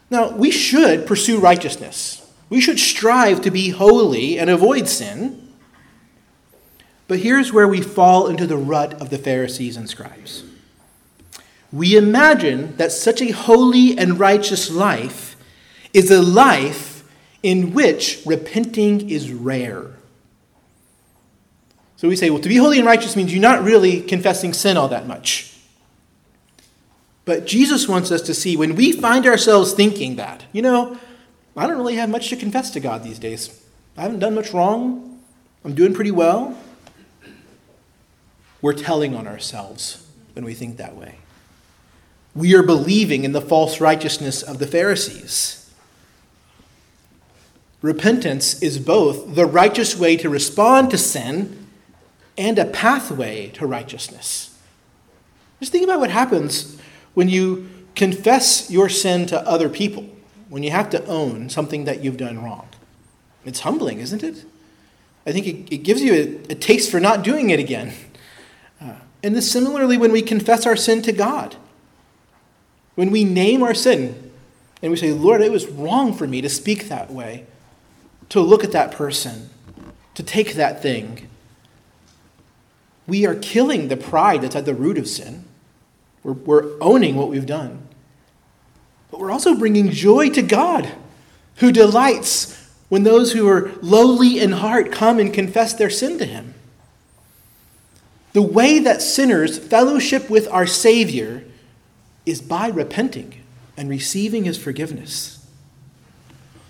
Now, 0.09 0.35
we 0.35 0.51
should 0.51 1.07
pursue 1.07 1.39
righteousness. 1.39 2.31
We 2.49 2.61
should 2.61 2.79
strive 2.79 3.41
to 3.41 3.51
be 3.51 3.69
holy 3.69 4.37
and 4.37 4.49
avoid 4.49 4.87
sin. 4.87 5.49
But 7.07 7.19
here's 7.19 7.53
where 7.53 7.67
we 7.67 7.81
fall 7.81 8.27
into 8.27 8.45
the 8.45 8.57
rut 8.57 8.93
of 9.01 9.09
the 9.09 9.17
Pharisees 9.17 9.77
and 9.77 9.89
scribes. 9.89 10.43
We 11.71 11.97
imagine 11.97 12.75
that 12.77 12.91
such 12.91 13.21
a 13.21 13.31
holy 13.31 13.97
and 13.97 14.19
righteous 14.19 14.71
life 14.71 15.35
is 15.93 16.11
a 16.11 16.21
life 16.21 17.03
in 17.43 17.73
which 17.73 18.21
repenting 18.25 19.09
is 19.09 19.31
rare. 19.31 19.91
So 21.97 22.07
we 22.07 22.15
say, 22.15 22.29
well, 22.29 22.41
to 22.41 22.49
be 22.49 22.57
holy 22.57 22.77
and 22.77 22.87
righteous 22.87 23.15
means 23.15 23.31
you're 23.31 23.41
not 23.41 23.63
really 23.63 24.01
confessing 24.01 24.53
sin 24.53 24.77
all 24.77 24.87
that 24.89 25.07
much. 25.07 25.57
But 27.23 27.45
Jesus 27.45 27.87
wants 27.87 28.11
us 28.11 28.21
to 28.23 28.33
see 28.33 28.55
when 28.55 28.75
we 28.75 28.91
find 28.91 29.25
ourselves 29.25 29.73
thinking 29.73 30.15
that, 30.17 30.45
you 30.51 30.61
know, 30.61 30.97
I 31.57 31.67
don't 31.67 31.77
really 31.77 31.95
have 31.95 32.09
much 32.09 32.29
to 32.29 32.35
confess 32.35 32.69
to 32.71 32.79
God 32.79 33.03
these 33.03 33.17
days. 33.17 33.63
I 33.97 34.01
haven't 34.01 34.19
done 34.19 34.35
much 34.35 34.53
wrong. 34.53 35.21
I'm 35.63 35.73
doing 35.73 35.93
pretty 35.93 36.11
well 36.11 36.57
we're 38.65 38.73
telling 38.73 39.15
on 39.15 39.27
ourselves 39.27 40.07
when 40.33 40.43
we 40.43 40.55
think 40.55 40.77
that 40.77 40.95
way. 40.95 41.19
We 42.35 42.53
are 42.53 42.63
believing 42.63 43.23
in 43.23 43.31
the 43.31 43.41
false 43.41 43.79
righteousness 43.79 44.43
of 44.43 44.59
the 44.59 44.67
Pharisees. 44.67 45.71
Repentance 47.81 48.61
is 48.61 48.77
both 48.77 49.35
the 49.35 49.45
righteous 49.45 49.97
way 49.97 50.17
to 50.17 50.29
respond 50.29 50.91
to 50.91 50.97
sin 50.97 51.67
and 52.37 52.59
a 52.59 52.65
pathway 52.65 53.47
to 53.51 53.65
righteousness. 53.65 54.57
Just 55.59 55.71
think 55.71 55.85
about 55.85 55.99
what 55.99 56.09
happens 56.09 56.77
when 57.13 57.29
you 57.29 57.69
confess 57.95 58.69
your 58.69 58.89
sin 58.89 59.25
to 59.27 59.39
other 59.47 59.69
people, 59.69 60.09
when 60.49 60.63
you 60.63 60.71
have 60.71 60.89
to 60.89 61.05
own 61.05 61.49
something 61.49 61.85
that 61.85 62.03
you've 62.03 62.17
done 62.17 62.43
wrong. 62.43 62.67
It's 63.45 63.61
humbling, 63.61 63.99
isn't 63.99 64.23
it? 64.23 64.43
I 65.25 65.31
think 65.31 65.47
it, 65.47 65.73
it 65.73 65.77
gives 65.79 66.01
you 66.01 66.13
a, 66.13 66.51
a 66.51 66.55
taste 66.55 66.91
for 66.91 66.99
not 66.99 67.23
doing 67.23 67.49
it 67.49 67.59
again. 67.59 67.93
Uh, 68.81 68.95
and 69.23 69.35
this 69.35 69.49
similarly 69.49 69.97
when 69.97 70.11
we 70.11 70.21
confess 70.21 70.65
our 70.65 70.75
sin 70.75 71.01
to 71.03 71.11
God. 71.11 71.55
When 72.95 73.11
we 73.11 73.23
name 73.23 73.61
our 73.61 73.73
sin 73.73 74.31
and 74.81 74.91
we 74.91 74.97
say, 74.97 75.11
Lord, 75.11 75.41
it 75.41 75.51
was 75.51 75.67
wrong 75.67 76.13
for 76.13 76.25
me 76.25 76.41
to 76.41 76.49
speak 76.49 76.87
that 76.87 77.11
way, 77.11 77.45
to 78.29 78.39
look 78.39 78.63
at 78.63 78.71
that 78.71 78.91
person, 78.91 79.49
to 80.15 80.23
take 80.23 80.53
that 80.53 80.81
thing. 80.81 81.29
We 83.05 83.25
are 83.25 83.35
killing 83.35 83.89
the 83.89 83.97
pride 83.97 84.41
that's 84.41 84.55
at 84.55 84.65
the 84.65 84.73
root 84.73 84.97
of 84.97 85.07
sin. 85.07 85.45
We're, 86.23 86.33
we're 86.33 86.71
owning 86.81 87.15
what 87.15 87.29
we've 87.29 87.45
done. 87.45 87.87
But 89.11 89.19
we're 89.19 89.31
also 89.31 89.55
bringing 89.55 89.91
joy 89.91 90.29
to 90.29 90.41
God, 90.41 90.91
who 91.57 91.71
delights 91.71 92.69
when 92.89 93.03
those 93.03 93.33
who 93.33 93.47
are 93.47 93.71
lowly 93.81 94.39
in 94.39 94.53
heart 94.53 94.91
come 94.91 95.19
and 95.19 95.33
confess 95.33 95.73
their 95.73 95.89
sin 95.89 96.17
to 96.19 96.25
Him. 96.25 96.53
The 98.33 98.41
way 98.41 98.79
that 98.79 99.01
sinners 99.01 99.57
fellowship 99.57 100.29
with 100.29 100.47
our 100.49 100.65
Savior 100.65 101.43
is 102.25 102.41
by 102.41 102.67
repenting 102.67 103.41
and 103.77 103.89
receiving 103.89 104.45
his 104.45 104.57
forgiveness. 104.57 105.45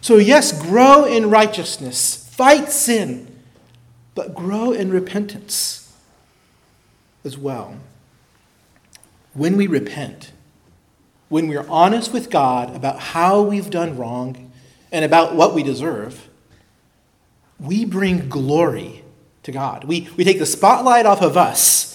So, 0.01 0.17
yes, 0.17 0.51
grow 0.51 1.05
in 1.05 1.29
righteousness, 1.29 2.29
fight 2.31 2.71
sin, 2.71 3.41
but 4.13 4.35
grow 4.35 4.71
in 4.71 4.91
repentance 4.91 5.93
as 7.23 7.37
well. 7.37 7.75
When 9.33 9.57
we 9.57 9.67
repent, 9.67 10.31
when 11.29 11.47
we're 11.47 11.67
honest 11.67 12.13
with 12.13 12.29
God 12.29 12.75
about 12.75 12.99
how 12.99 13.41
we've 13.41 13.69
done 13.69 13.97
wrong 13.97 14.51
and 14.91 15.03
about 15.03 15.35
what 15.35 15.53
we 15.53 15.63
deserve, 15.63 16.29
we 17.59 17.83
bring 17.83 18.29
glory 18.29 19.03
to 19.43 19.51
God. 19.51 19.85
We, 19.85 20.09
we 20.15 20.23
take 20.23 20.39
the 20.39 20.45
spotlight 20.45 21.05
off 21.05 21.21
of 21.21 21.35
us 21.35 21.94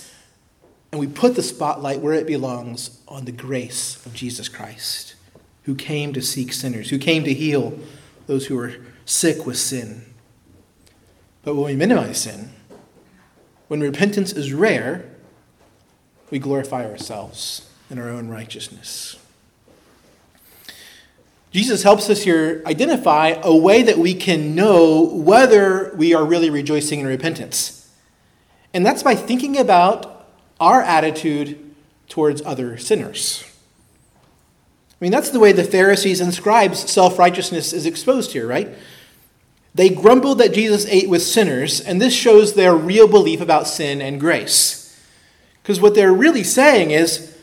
and 0.92 1.00
we 1.00 1.06
put 1.06 1.36
the 1.36 1.42
spotlight 1.42 2.00
where 2.00 2.14
it 2.14 2.26
belongs 2.26 3.00
on 3.06 3.24
the 3.24 3.32
grace 3.32 4.04
of 4.04 4.14
Jesus 4.14 4.48
Christ, 4.48 5.14
who 5.64 5.74
came 5.74 6.12
to 6.12 6.22
seek 6.22 6.52
sinners, 6.52 6.90
who 6.90 6.98
came 6.98 7.24
to 7.24 7.34
heal 7.34 7.78
those 8.26 8.46
who 8.46 8.56
were 8.56 8.74
sick 9.04 9.46
with 9.46 9.56
sin. 9.56 10.04
But 11.42 11.54
when 11.54 11.64
we 11.64 11.76
minimize 11.76 12.22
sin, 12.22 12.50
when 13.68 13.80
repentance 13.80 14.32
is 14.32 14.52
rare, 14.52 15.08
we 16.30 16.38
glorify 16.38 16.84
ourselves 16.84 17.68
in 17.88 17.98
our 17.98 18.08
own 18.08 18.28
righteousness. 18.28 19.16
Jesus 21.52 21.82
helps 21.82 22.08
us 22.08 22.22
here 22.22 22.62
identify 22.66 23.40
a 23.42 23.54
way 23.54 23.82
that 23.82 23.98
we 23.98 24.14
can 24.14 24.54
know 24.54 25.02
whether 25.02 25.92
we 25.96 26.14
are 26.14 26.24
really 26.24 26.50
rejoicing 26.50 27.00
in 27.00 27.06
repentance. 27.06 27.92
And 28.72 28.86
that's 28.86 29.02
by 29.02 29.16
thinking 29.16 29.56
about 29.58 30.19
our 30.60 30.82
attitude 30.82 31.74
towards 32.08 32.42
other 32.42 32.76
sinners. 32.76 33.44
I 35.00 35.04
mean, 35.04 35.12
that's 35.12 35.30
the 35.30 35.40
way 35.40 35.52
the 35.52 35.64
Pharisees 35.64 36.20
and 36.20 36.34
scribes' 36.34 36.90
self 36.90 37.18
righteousness 37.18 37.72
is 37.72 37.86
exposed 37.86 38.32
here, 38.32 38.46
right? 38.46 38.68
They 39.74 39.88
grumbled 39.88 40.38
that 40.38 40.52
Jesus 40.52 40.84
ate 40.86 41.08
with 41.08 41.22
sinners, 41.22 41.80
and 41.80 42.00
this 42.00 42.12
shows 42.12 42.54
their 42.54 42.74
real 42.74 43.08
belief 43.08 43.40
about 43.40 43.66
sin 43.66 44.02
and 44.02 44.20
grace. 44.20 45.00
Because 45.62 45.80
what 45.80 45.94
they're 45.94 46.12
really 46.12 46.44
saying 46.44 46.90
is, 46.90 47.38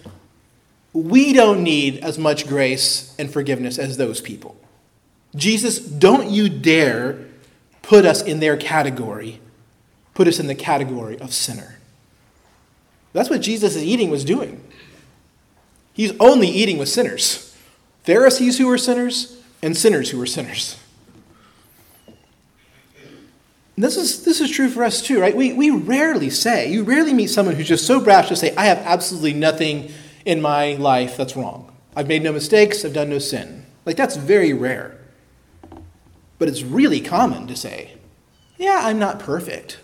we 0.93 1.33
don't 1.33 1.63
need 1.63 1.99
as 2.03 2.17
much 2.17 2.47
grace 2.47 3.15
and 3.17 3.31
forgiveness 3.31 3.79
as 3.79 3.97
those 3.97 4.19
people. 4.19 4.55
Jesus, 5.35 5.79
don't 5.79 6.29
you 6.29 6.49
dare 6.49 7.25
put 7.81 8.05
us 8.05 8.21
in 8.21 8.39
their 8.39 8.57
category, 8.57 9.39
put 10.13 10.27
us 10.27 10.39
in 10.39 10.47
the 10.47 10.55
category 10.55 11.19
of 11.19 11.33
sinner. 11.33 11.77
That's 13.17 13.31
what 13.31 13.41
Jesus' 13.41 13.75
is 13.75 13.83
eating 13.83 14.11
was 14.11 14.23
doing. 14.23 14.63
He's 15.91 16.13
only 16.19 16.47
eating 16.47 16.77
with 16.77 16.87
sinners 16.87 17.57
Pharisees 18.03 18.59
who 18.59 18.67
were 18.67 18.77
sinners 18.77 19.41
and 19.63 19.75
sinners 19.75 20.11
who 20.11 20.19
were 20.19 20.27
sinners. 20.27 20.77
This 23.75 23.97
is, 23.97 24.23
this 24.23 24.39
is 24.39 24.51
true 24.51 24.69
for 24.69 24.83
us 24.83 25.01
too, 25.01 25.19
right? 25.19 25.35
We, 25.35 25.51
we 25.51 25.71
rarely 25.71 26.29
say, 26.29 26.71
you 26.71 26.83
rarely 26.83 27.11
meet 27.11 27.31
someone 27.31 27.55
who's 27.55 27.67
just 27.67 27.87
so 27.87 27.99
brash 27.99 28.27
to 28.27 28.35
say, 28.35 28.55
I 28.55 28.65
have 28.65 28.77
absolutely 28.79 29.33
nothing 29.33 29.91
in 30.23 30.39
my 30.39 30.73
life 30.73 31.17
that's 31.17 31.35
wrong. 31.35 31.75
I've 31.95 32.07
made 32.07 32.21
no 32.21 32.31
mistakes, 32.31 32.85
I've 32.85 32.93
done 32.93 33.09
no 33.09 33.17
sin. 33.17 33.65
Like, 33.83 33.97
that's 33.97 34.15
very 34.15 34.53
rare. 34.53 34.95
But 36.37 36.49
it's 36.49 36.61
really 36.61 37.01
common 37.01 37.47
to 37.47 37.55
say, 37.55 37.95
Yeah, 38.57 38.81
I'm 38.83 38.99
not 38.99 39.19
perfect, 39.19 39.79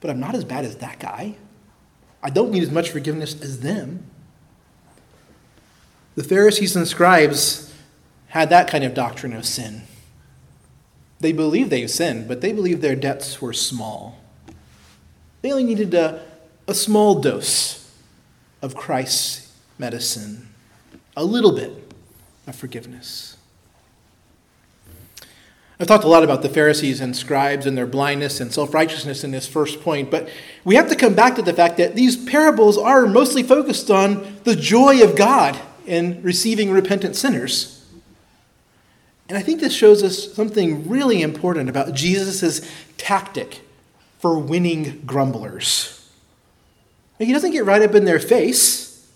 but 0.00 0.10
I'm 0.10 0.18
not 0.18 0.34
as 0.34 0.44
bad 0.44 0.64
as 0.64 0.76
that 0.78 0.98
guy. 0.98 1.36
I 2.22 2.30
don't 2.30 2.50
need 2.50 2.62
as 2.62 2.70
much 2.70 2.90
forgiveness 2.90 3.40
as 3.40 3.60
them. 3.60 4.04
The 6.14 6.24
Pharisees 6.24 6.74
and 6.74 6.86
scribes 6.86 7.72
had 8.28 8.50
that 8.50 8.68
kind 8.68 8.84
of 8.84 8.92
doctrine 8.92 9.32
of 9.32 9.46
sin. 9.46 9.82
They 11.20 11.32
believed 11.32 11.70
they 11.70 11.86
sinned, 11.86 12.28
but 12.28 12.40
they 12.40 12.52
believed 12.52 12.82
their 12.82 12.96
debts 12.96 13.40
were 13.40 13.52
small. 13.52 14.18
They 15.42 15.50
only 15.50 15.64
needed 15.64 15.94
a, 15.94 16.24
a 16.66 16.74
small 16.74 17.20
dose 17.20 17.90
of 18.60 18.74
Christ's 18.74 19.52
medicine, 19.78 20.48
a 21.16 21.24
little 21.24 21.52
bit 21.52 21.72
of 22.46 22.54
forgiveness. 22.54 23.37
I've 25.80 25.86
talked 25.86 26.04
a 26.04 26.08
lot 26.08 26.24
about 26.24 26.42
the 26.42 26.48
Pharisees 26.48 27.00
and 27.00 27.16
scribes 27.16 27.64
and 27.64 27.78
their 27.78 27.86
blindness 27.86 28.40
and 28.40 28.52
self 28.52 28.74
righteousness 28.74 29.22
in 29.22 29.30
this 29.30 29.46
first 29.46 29.80
point, 29.80 30.10
but 30.10 30.28
we 30.64 30.74
have 30.74 30.88
to 30.88 30.96
come 30.96 31.14
back 31.14 31.36
to 31.36 31.42
the 31.42 31.52
fact 31.52 31.76
that 31.76 31.94
these 31.94 32.16
parables 32.16 32.76
are 32.76 33.06
mostly 33.06 33.44
focused 33.44 33.88
on 33.88 34.38
the 34.42 34.56
joy 34.56 35.02
of 35.04 35.14
God 35.14 35.58
in 35.86 36.20
receiving 36.22 36.72
repentant 36.72 37.14
sinners. 37.14 37.86
And 39.28 39.38
I 39.38 39.42
think 39.42 39.60
this 39.60 39.74
shows 39.74 40.02
us 40.02 40.32
something 40.32 40.88
really 40.88 41.22
important 41.22 41.68
about 41.68 41.94
Jesus' 41.94 42.68
tactic 42.96 43.60
for 44.18 44.36
winning 44.38 45.02
grumblers. 45.06 46.10
He 47.18 47.32
doesn't 47.32 47.52
get 47.52 47.64
right 47.64 47.82
up 47.82 47.94
in 47.94 48.04
their 48.04 48.18
face, 48.18 49.06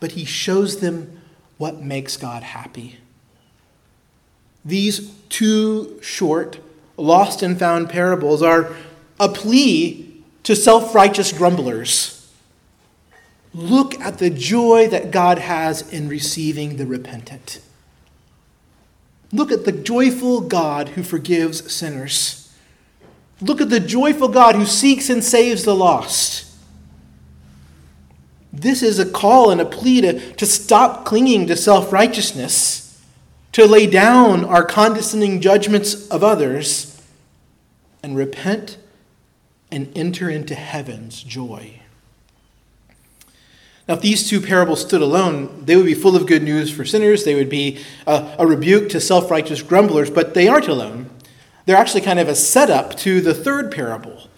but 0.00 0.12
he 0.12 0.24
shows 0.24 0.80
them 0.80 1.20
what 1.58 1.80
makes 1.80 2.16
God 2.16 2.42
happy. 2.42 2.98
These 4.64 5.12
two 5.28 5.98
short, 6.02 6.58
lost 6.96 7.42
and 7.42 7.58
found 7.58 7.88
parables 7.88 8.42
are 8.42 8.74
a 9.20 9.28
plea 9.28 10.22
to 10.44 10.56
self 10.56 10.94
righteous 10.94 11.32
grumblers. 11.32 12.14
Look 13.54 13.98
at 14.00 14.18
the 14.18 14.30
joy 14.30 14.88
that 14.88 15.10
God 15.10 15.38
has 15.38 15.92
in 15.92 16.08
receiving 16.08 16.76
the 16.76 16.86
repentant. 16.86 17.60
Look 19.32 19.52
at 19.52 19.64
the 19.64 19.72
joyful 19.72 20.40
God 20.40 20.90
who 20.90 21.02
forgives 21.02 21.70
sinners. 21.72 22.54
Look 23.40 23.60
at 23.60 23.70
the 23.70 23.80
joyful 23.80 24.28
God 24.28 24.54
who 24.54 24.64
seeks 24.64 25.10
and 25.10 25.22
saves 25.22 25.64
the 25.64 25.74
lost. 25.74 26.46
This 28.52 28.82
is 28.82 28.98
a 28.98 29.08
call 29.08 29.50
and 29.50 29.60
a 29.60 29.64
plea 29.64 30.00
to, 30.00 30.32
to 30.34 30.46
stop 30.46 31.04
clinging 31.04 31.46
to 31.46 31.56
self 31.56 31.92
righteousness, 31.92 32.87
to 33.52 33.66
lay 33.66 33.86
down 33.86 34.44
our 34.44 34.64
condescending 34.64 35.40
judgments 35.40 36.08
of 36.08 36.22
others, 36.22 37.00
and 38.02 38.16
repent 38.16 38.78
and 39.70 39.90
enter 39.96 40.30
into 40.30 40.54
heaven's 40.54 41.22
joy. 41.22 41.80
Now, 43.86 43.94
if 43.94 44.02
these 44.02 44.28
two 44.28 44.40
parables 44.40 44.82
stood 44.82 45.00
alone, 45.00 45.64
they 45.64 45.74
would 45.74 45.86
be 45.86 45.94
full 45.94 46.14
of 46.14 46.26
good 46.26 46.42
news 46.42 46.70
for 46.70 46.84
sinners. 46.84 47.24
They 47.24 47.34
would 47.34 47.48
be 47.48 47.78
a, 48.06 48.36
a 48.38 48.46
rebuke 48.46 48.90
to 48.90 49.00
self 49.00 49.30
righteous 49.30 49.62
grumblers, 49.62 50.10
but 50.10 50.34
they 50.34 50.46
aren't 50.46 50.68
alone. 50.68 51.10
They're 51.64 51.76
actually 51.76 52.02
kind 52.02 52.18
of 52.18 52.28
a 52.28 52.34
setup 52.34 52.96
to 52.98 53.20
the 53.20 53.34
third 53.34 53.72
parable. 53.72 54.28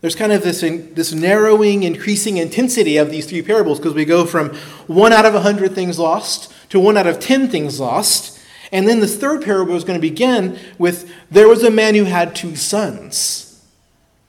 There's 0.00 0.14
kind 0.14 0.32
of 0.32 0.42
this, 0.42 0.60
this 0.60 1.14
narrowing, 1.14 1.82
increasing 1.82 2.36
intensity 2.36 2.96
of 2.96 3.10
these 3.10 3.26
three 3.26 3.42
parables 3.42 3.78
because 3.78 3.94
we 3.94 4.04
go 4.04 4.26
from 4.26 4.54
one 4.86 5.12
out 5.12 5.24
of 5.24 5.34
a 5.34 5.40
hundred 5.40 5.74
things 5.74 5.98
lost 5.98 6.52
to 6.74 6.80
one 6.80 6.96
out 6.96 7.06
of 7.06 7.20
ten 7.20 7.48
things 7.48 7.80
lost. 7.80 8.38
And 8.72 8.88
then 8.88 8.98
the 8.98 9.06
third 9.06 9.44
parable 9.44 9.76
is 9.76 9.84
going 9.84 10.00
to 10.00 10.08
begin 10.08 10.58
with 10.78 11.08
there 11.30 11.46
was 11.46 11.62
a 11.62 11.70
man 11.70 11.94
who 11.94 12.04
had 12.04 12.34
two 12.34 12.56
sons, 12.56 13.64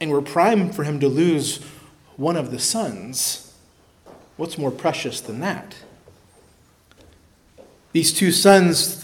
and 0.00 0.10
we're 0.10 0.22
primed 0.22 0.74
for 0.74 0.84
him 0.84 1.00
to 1.00 1.08
lose 1.08 1.60
one 2.16 2.36
of 2.36 2.52
the 2.52 2.60
sons. 2.60 3.52
What's 4.36 4.56
more 4.56 4.70
precious 4.70 5.20
than 5.20 5.40
that? 5.40 5.74
These 7.92 8.12
two 8.12 8.30
sons, 8.30 9.02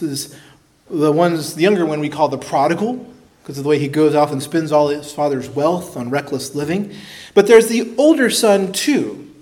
the 0.89 1.11
ones, 1.11 1.55
the 1.55 1.63
younger 1.63 1.85
one 1.85 1.99
we 1.99 2.09
call 2.09 2.29
the 2.29 2.37
prodigal, 2.37 3.05
because 3.41 3.57
of 3.57 3.65
the 3.65 3.69
way 3.69 3.79
he 3.79 3.89
goes 3.89 4.15
off 4.15 4.31
and 4.31 4.41
spends 4.41 4.71
all 4.71 4.87
his 4.87 5.11
father's 5.11 5.49
wealth 5.49 5.97
on 5.97 6.09
reckless 6.09 6.55
living. 6.55 6.93
But 7.33 7.47
there's 7.47 7.67
the 7.67 7.93
older 7.97 8.29
son, 8.29 8.71
too, 8.71 9.32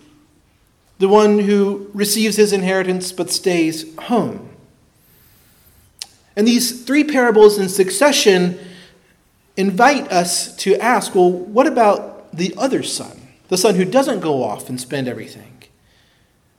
the 1.01 1.09
one 1.09 1.39
who 1.39 1.89
receives 1.95 2.35
his 2.35 2.53
inheritance 2.53 3.11
but 3.11 3.31
stays 3.31 3.95
home. 3.97 4.49
And 6.35 6.47
these 6.47 6.83
three 6.83 7.03
parables 7.03 7.57
in 7.57 7.69
succession 7.69 8.59
invite 9.57 10.11
us 10.11 10.55
to 10.57 10.77
ask 10.77 11.15
well, 11.15 11.31
what 11.31 11.65
about 11.65 12.31
the 12.31 12.53
other 12.55 12.83
son, 12.83 13.19
the 13.47 13.57
son 13.57 13.73
who 13.75 13.83
doesn't 13.83 14.19
go 14.19 14.43
off 14.43 14.69
and 14.69 14.79
spend 14.79 15.07
everything? 15.07 15.63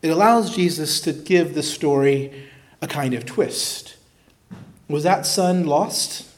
It 0.03 0.09
allows 0.09 0.57
Jesus 0.57 1.01
to 1.03 1.13
give 1.13 1.55
the 1.55 1.63
story 1.63 2.51
a 2.81 2.89
kind 2.89 3.15
of 3.15 3.25
twist. 3.25 3.95
Was 4.89 5.05
that 5.05 5.25
son 5.25 5.67
lost? 5.67 6.29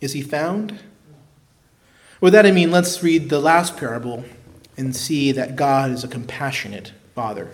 Is 0.00 0.12
he 0.12 0.22
found? 0.22 0.78
With 2.20 2.34
that, 2.34 2.46
I 2.46 2.52
mean, 2.52 2.70
let's 2.70 3.02
read 3.02 3.30
the 3.30 3.40
last 3.40 3.76
parable 3.76 4.24
and 4.76 4.94
see 4.94 5.32
that 5.32 5.56
God 5.56 5.90
is 5.90 6.04
a 6.04 6.08
compassionate 6.08 6.92
Father. 7.16 7.48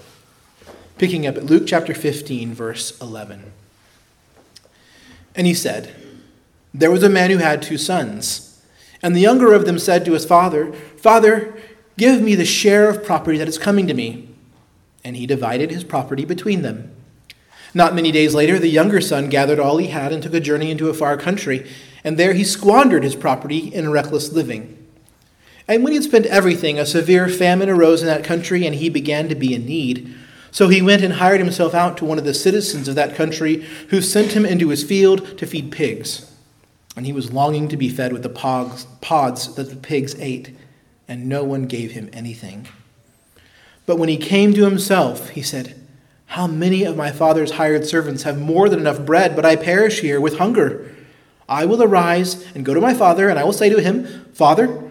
Picking 0.99 1.25
up 1.25 1.37
at 1.37 1.47
Luke 1.47 1.69
chapter 1.69 1.95
15, 1.95 2.53
verse 2.53 3.01
11. 3.01 3.53
And 5.37 5.47
he 5.47 5.55
said, 5.55 5.95
There 6.75 6.91
was 6.91 7.05
a 7.05 7.09
man 7.09 7.31
who 7.31 7.39
had 7.39 7.63
two 7.63 7.79
sons. 7.79 8.61
And 9.05 9.15
the 9.15 9.21
younger 9.21 9.53
of 9.53 9.65
them 9.65 9.79
said 9.79 10.05
to 10.05 10.15
his 10.15 10.25
father, 10.25 10.73
Father, 10.73 11.55
give 11.97 12.21
me 12.21 12.35
the 12.35 12.45
share 12.45 12.91
of 12.91 13.05
property 13.05 13.39
that 13.39 13.47
is 13.47 13.57
coming 13.57 13.87
to 13.87 13.95
me 13.95 14.29
and 15.05 15.15
he 15.15 15.27
divided 15.27 15.71
his 15.71 15.85
property 15.85 16.25
between 16.25 16.63
them. 16.63 16.91
Not 17.73 17.95
many 17.95 18.11
days 18.11 18.35
later, 18.35 18.59
the 18.59 18.67
younger 18.67 19.01
son 19.01 19.29
gathered 19.29 19.61
all 19.61 19.79
he 19.79 19.89
had 19.89 20.13
and 20.13 20.21
took 20.21 20.35
a 20.35 20.41
journey 20.41 20.73
into 20.73 20.91
a 20.91 20.95
far 20.95 21.17
country, 21.17 21.71
and 22.03 22.19
there 22.19 22.35
he 22.35 22.43
squandered 22.43 23.05
his 23.05 23.15
property 23.15 23.73
in 23.73 23.93
reckless 23.93 24.33
living. 24.33 24.82
And 25.69 25.83
when 25.83 25.93
he 25.93 25.97
had 25.97 26.05
spent 26.05 26.27
everything, 26.27 26.79
a 26.79 26.87
severe 26.87 27.29
famine 27.29 27.69
arose 27.69 28.03
in 28.03 28.09
that 28.09 28.25
country, 28.25 28.67
and 28.67 28.75
he 28.75 28.89
began 28.89 29.29
to 29.29 29.35
be 29.35 29.55
in 29.55 29.65
need. 29.65 30.15
So 30.51 30.69
he 30.69 30.83
went 30.83 31.03
and 31.03 31.15
hired 31.15 31.41
himself 31.41 31.75
out 31.75 31.97
to 31.99 32.05
one 32.05 32.19
of 32.19 32.25
the 32.25 32.35
citizens 32.35 32.89
of 32.89 32.95
that 32.97 33.15
country, 33.15 33.65
who 33.89 34.01
sent 34.01 34.33
him 34.33 34.45
into 34.45 34.69
his 34.69 34.85
field 34.85 35.39
to 35.39 35.47
feed 35.47 35.71
pigs. 35.71 36.31
And 36.97 37.07
he 37.07 37.13
was 37.13 37.33
longing 37.33 37.69
to 37.69 37.77
be 37.77 37.89
fed 37.89 38.13
with 38.13 38.23
the 38.23 38.29
pods, 38.29 38.87
pods 39.01 39.55
that 39.55 39.71
the 39.71 39.77
pigs 39.77 40.15
ate, 40.19 40.55
and 41.09 41.29
no 41.29 41.43
one 41.45 41.65
gave 41.65 41.93
him 41.93 42.11
anything. 42.13 42.69
But 43.87 43.99
when 43.99 44.09
he 44.09 44.17
came 44.17 44.53
to 44.55 44.65
himself, 44.65 45.31
he 45.31 45.43
said, 45.43 45.75
How 46.27 46.47
many 46.47 46.85
of 46.85 46.97
my 46.97 47.11
father's 47.11 47.53
hired 47.53 47.87
servants 47.87 48.25
have 48.25 48.39
more 48.39 48.69
than 48.69 48.81
enough 48.81 49.05
bread, 49.07 49.35
but 49.35 49.47
I 49.47 49.57
perish 49.57 50.01
here 50.01 50.21
with 50.21 50.39
hunger? 50.39 50.95
I 51.49 51.65
will 51.65 51.83
arise 51.83 52.47
and 52.55 52.65
go 52.65 52.75
to 52.75 52.81
my 52.81 52.95
father, 52.95 53.29
and 53.29 53.39
I 53.39 53.45
will 53.45 53.53
say 53.53 53.69
to 53.71 53.81
him, 53.81 54.27
Father, 54.33 54.91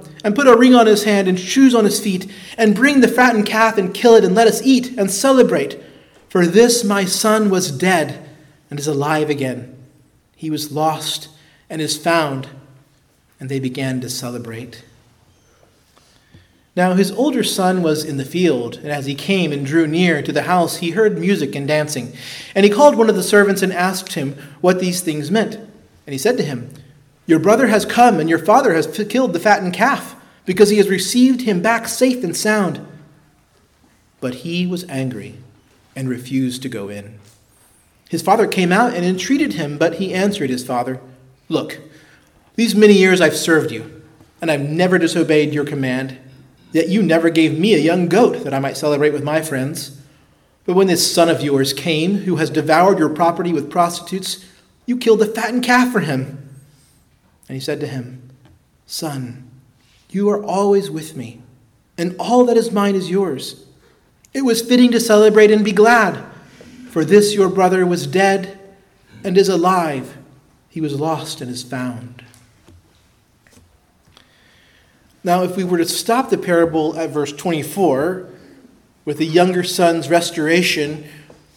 and 0.23 0.35
put 0.35 0.47
a 0.47 0.57
ring 0.57 0.75
on 0.75 0.85
his 0.85 1.03
hand 1.03 1.27
and 1.27 1.39
shoes 1.39 1.73
on 1.73 1.85
his 1.85 1.99
feet, 1.99 2.31
and 2.57 2.75
bring 2.75 3.01
the 3.01 3.07
fattened 3.07 3.45
calf 3.45 3.77
and 3.77 3.93
kill 3.93 4.15
it, 4.15 4.23
and 4.23 4.35
let 4.35 4.47
us 4.47 4.61
eat 4.63 4.97
and 4.97 5.09
celebrate. 5.09 5.81
For 6.29 6.45
this 6.45 6.83
my 6.83 7.05
son 7.05 7.49
was 7.49 7.71
dead 7.71 8.27
and 8.69 8.79
is 8.79 8.87
alive 8.87 9.29
again. 9.29 9.75
He 10.35 10.49
was 10.49 10.71
lost 10.71 11.29
and 11.69 11.81
is 11.81 11.97
found, 11.97 12.47
and 13.39 13.49
they 13.49 13.59
began 13.59 14.01
to 14.01 14.09
celebrate. 14.09 14.83
Now 16.75 16.93
his 16.93 17.11
older 17.11 17.43
son 17.43 17.83
was 17.83 18.05
in 18.05 18.15
the 18.15 18.23
field, 18.23 18.77
and 18.77 18.87
as 18.87 19.05
he 19.05 19.15
came 19.15 19.51
and 19.51 19.65
drew 19.65 19.87
near 19.87 20.21
to 20.21 20.31
the 20.31 20.43
house, 20.43 20.77
he 20.77 20.91
heard 20.91 21.19
music 21.19 21.53
and 21.53 21.67
dancing. 21.67 22.13
And 22.55 22.63
he 22.63 22.71
called 22.71 22.95
one 22.95 23.09
of 23.09 23.15
the 23.15 23.23
servants 23.23 23.61
and 23.61 23.73
asked 23.73 24.13
him 24.13 24.37
what 24.61 24.79
these 24.79 25.01
things 25.01 25.29
meant. 25.29 25.55
And 25.55 26.13
he 26.13 26.17
said 26.17 26.37
to 26.37 26.43
him, 26.43 26.73
Your 27.25 27.39
brother 27.39 27.67
has 27.67 27.85
come, 27.85 28.19
and 28.19 28.29
your 28.29 28.39
father 28.39 28.73
has 28.73 28.87
killed 29.09 29.33
the 29.33 29.39
fattened 29.39 29.73
calf, 29.73 30.15
because 30.45 30.69
he 30.69 30.77
has 30.77 30.89
received 30.89 31.41
him 31.41 31.61
back 31.61 31.87
safe 31.87 32.23
and 32.23 32.35
sound. 32.35 32.85
But 34.19 34.35
he 34.35 34.67
was 34.67 34.83
angry 34.89 35.37
and 35.95 36.09
refused 36.09 36.61
to 36.63 36.69
go 36.69 36.89
in. 36.89 37.19
His 38.09 38.21
father 38.21 38.47
came 38.47 38.71
out 38.71 38.93
and 38.93 39.05
entreated 39.05 39.53
him, 39.53 39.77
but 39.77 39.95
he 39.95 40.13
answered 40.13 40.49
his 40.49 40.65
father, 40.65 40.99
Look, 41.47 41.79
these 42.55 42.75
many 42.75 42.93
years 42.93 43.21
I've 43.21 43.35
served 43.35 43.71
you, 43.71 44.01
and 44.41 44.51
I've 44.51 44.61
never 44.61 44.97
disobeyed 44.97 45.53
your 45.53 45.65
command. 45.65 46.17
Yet 46.71 46.89
you 46.89 47.01
never 47.01 47.29
gave 47.29 47.57
me 47.57 47.73
a 47.73 47.79
young 47.79 48.07
goat 48.07 48.43
that 48.43 48.53
I 48.53 48.59
might 48.59 48.77
celebrate 48.77 49.11
with 49.11 49.23
my 49.23 49.41
friends. 49.41 50.01
But 50.65 50.75
when 50.75 50.87
this 50.87 51.13
son 51.13 51.29
of 51.29 51.41
yours 51.41 51.73
came, 51.73 52.19
who 52.19 52.37
has 52.37 52.49
devoured 52.49 52.99
your 52.99 53.09
property 53.09 53.51
with 53.51 53.71
prostitutes, 53.71 54.45
you 54.85 54.97
killed 54.97 55.21
a 55.21 55.25
fattened 55.25 55.63
calf 55.63 55.91
for 55.91 56.01
him. 56.01 56.40
And 57.51 57.57
he 57.57 57.61
said 57.65 57.81
to 57.81 57.85
him, 57.85 58.29
Son, 58.85 59.51
you 60.09 60.29
are 60.29 60.41
always 60.41 60.89
with 60.89 61.17
me, 61.17 61.41
and 61.97 62.15
all 62.17 62.45
that 62.45 62.55
is 62.55 62.71
mine 62.71 62.95
is 62.95 63.09
yours. 63.09 63.65
It 64.33 64.43
was 64.43 64.61
fitting 64.61 64.89
to 64.91 65.01
celebrate 65.01 65.51
and 65.51 65.65
be 65.65 65.73
glad, 65.73 66.23
for 66.91 67.03
this 67.03 67.33
your 67.33 67.49
brother 67.49 67.85
was 67.85 68.07
dead 68.07 68.57
and 69.25 69.37
is 69.37 69.49
alive. 69.49 70.17
He 70.69 70.79
was 70.79 70.97
lost 70.97 71.41
and 71.41 71.51
is 71.51 71.61
found. 71.61 72.23
Now, 75.21 75.43
if 75.43 75.57
we 75.57 75.65
were 75.65 75.79
to 75.79 75.85
stop 75.85 76.29
the 76.29 76.37
parable 76.37 76.97
at 76.97 77.09
verse 77.09 77.33
24 77.33 78.29
with 79.03 79.17
the 79.17 79.25
younger 79.25 79.65
son's 79.65 80.09
restoration, 80.09 81.03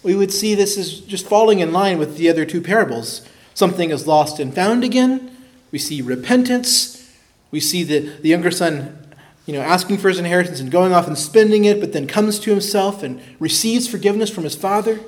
we 0.02 0.16
would 0.16 0.32
see 0.32 0.56
this 0.56 0.76
is 0.76 0.98
just 1.02 1.28
falling 1.28 1.60
in 1.60 1.72
line 1.72 2.00
with 2.00 2.16
the 2.16 2.28
other 2.28 2.44
two 2.44 2.60
parables. 2.60 3.24
Something 3.54 3.90
is 3.90 4.08
lost 4.08 4.40
and 4.40 4.52
found 4.52 4.82
again. 4.82 5.30
We 5.74 5.80
see 5.80 6.02
repentance. 6.02 7.04
We 7.50 7.58
see 7.58 7.82
the, 7.82 7.98
the 7.98 8.28
younger 8.28 8.52
son 8.52 8.96
you 9.44 9.54
know, 9.54 9.60
asking 9.60 9.98
for 9.98 10.08
his 10.08 10.20
inheritance 10.20 10.60
and 10.60 10.70
going 10.70 10.92
off 10.92 11.08
and 11.08 11.18
spending 11.18 11.64
it, 11.64 11.80
but 11.80 11.92
then 11.92 12.06
comes 12.06 12.38
to 12.38 12.50
himself 12.52 13.02
and 13.02 13.20
receives 13.40 13.88
forgiveness 13.88 14.30
from 14.30 14.44
his 14.44 14.54
father. 14.54 15.00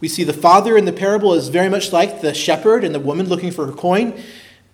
We 0.00 0.08
see 0.08 0.24
the 0.24 0.32
father 0.32 0.76
in 0.76 0.86
the 0.86 0.92
parable 0.92 1.34
is 1.34 1.50
very 1.50 1.68
much 1.68 1.92
like 1.92 2.20
the 2.20 2.34
shepherd 2.34 2.82
and 2.82 2.92
the 2.92 2.98
woman 2.98 3.28
looking 3.28 3.52
for 3.52 3.64
her 3.66 3.72
coin. 3.72 4.20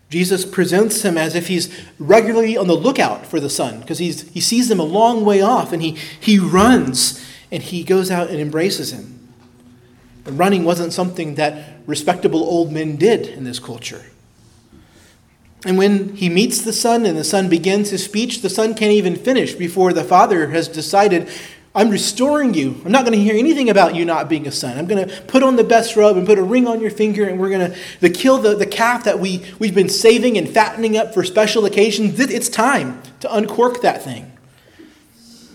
Jesus 0.09 0.47
presents 0.47 1.03
him 1.03 1.19
as 1.19 1.35
if 1.35 1.49
he's 1.49 1.79
regularly 1.99 2.57
on 2.57 2.67
the 2.67 2.73
lookout 2.73 3.27
for 3.27 3.41
the 3.41 3.51
son 3.51 3.81
because 3.81 3.99
he 3.99 4.13
sees 4.13 4.69
them 4.69 4.81
a 4.81 4.85
long 4.85 5.27
way 5.27 5.43
off 5.43 5.75
and 5.75 5.83
he, 5.83 5.99
he 6.19 6.39
runs 6.39 7.23
and 7.53 7.63
he 7.63 7.85
goes 7.85 8.11
out 8.11 8.31
and 8.31 8.41
embraces 8.41 8.95
him. 8.95 9.29
And 10.25 10.39
running 10.39 10.65
wasn't 10.65 10.95
something 10.95 11.35
that 11.35 11.81
respectable 11.87 12.43
old 12.43 12.73
men 12.73 12.97
did 12.97 13.27
in 13.27 13.45
this 13.45 13.59
culture. 13.59 14.07
And 15.65 15.79
when 15.79 16.15
he 16.17 16.29
meets 16.29 16.61
the 16.61 16.73
son 16.73 17.07
and 17.07 17.17
the 17.17 17.25
son 17.25 17.49
begins 17.49 17.91
his 17.91 18.05
speech, 18.05 18.43
the 18.43 18.51
son 18.51 18.75
can't 18.75 18.93
even 18.93 19.17
finish 19.17 19.55
before 19.55 19.93
the 19.93 20.05
father 20.05 20.49
has 20.49 20.69
decided 20.69 21.29
I'm 21.77 21.91
restoring 21.91 22.55
you. 22.55 22.81
I'm 22.85 22.93
not 22.93 23.05
going 23.05 23.19
to 23.19 23.23
hear 23.23 23.35
anything 23.35 23.69
about 23.69 23.97
you 23.97 24.05
not 24.05 24.29
being 24.29 24.47
a 24.47 24.53
son. 24.53 24.79
I'm 24.79 24.87
going 24.87 25.09
to 25.09 25.23
put 25.23 25.43
on 25.43 25.57
the 25.57 25.65
best 25.65 25.97
robe 25.97 26.17
and 26.17 26.25
put 26.25 26.39
a 26.39 26.43
ring 26.43 26.69
on 26.69 26.81
your 26.81 26.93
finger, 26.93 27.27
and 27.27 27.41
we're 27.41 27.51
going 27.51 27.75
to 28.01 28.11
kill 28.11 28.39
the, 28.39 28.55
the 28.55 28.67
calf 28.67 29.05
that 29.05 29.19
we, 29.19 29.45
we've 29.59 29.75
been 29.75 29.89
saving 29.89 30.39
and 30.39 30.49
fattening 30.49 30.97
up 30.97 31.13
for 31.13 31.25
special 31.25 31.65
occasions. 31.65 32.21
It's 32.21 32.49
time 32.49 33.03
to 33.21 33.35
uncork 33.35 33.83
that 33.83 34.03
thing. 34.03 34.31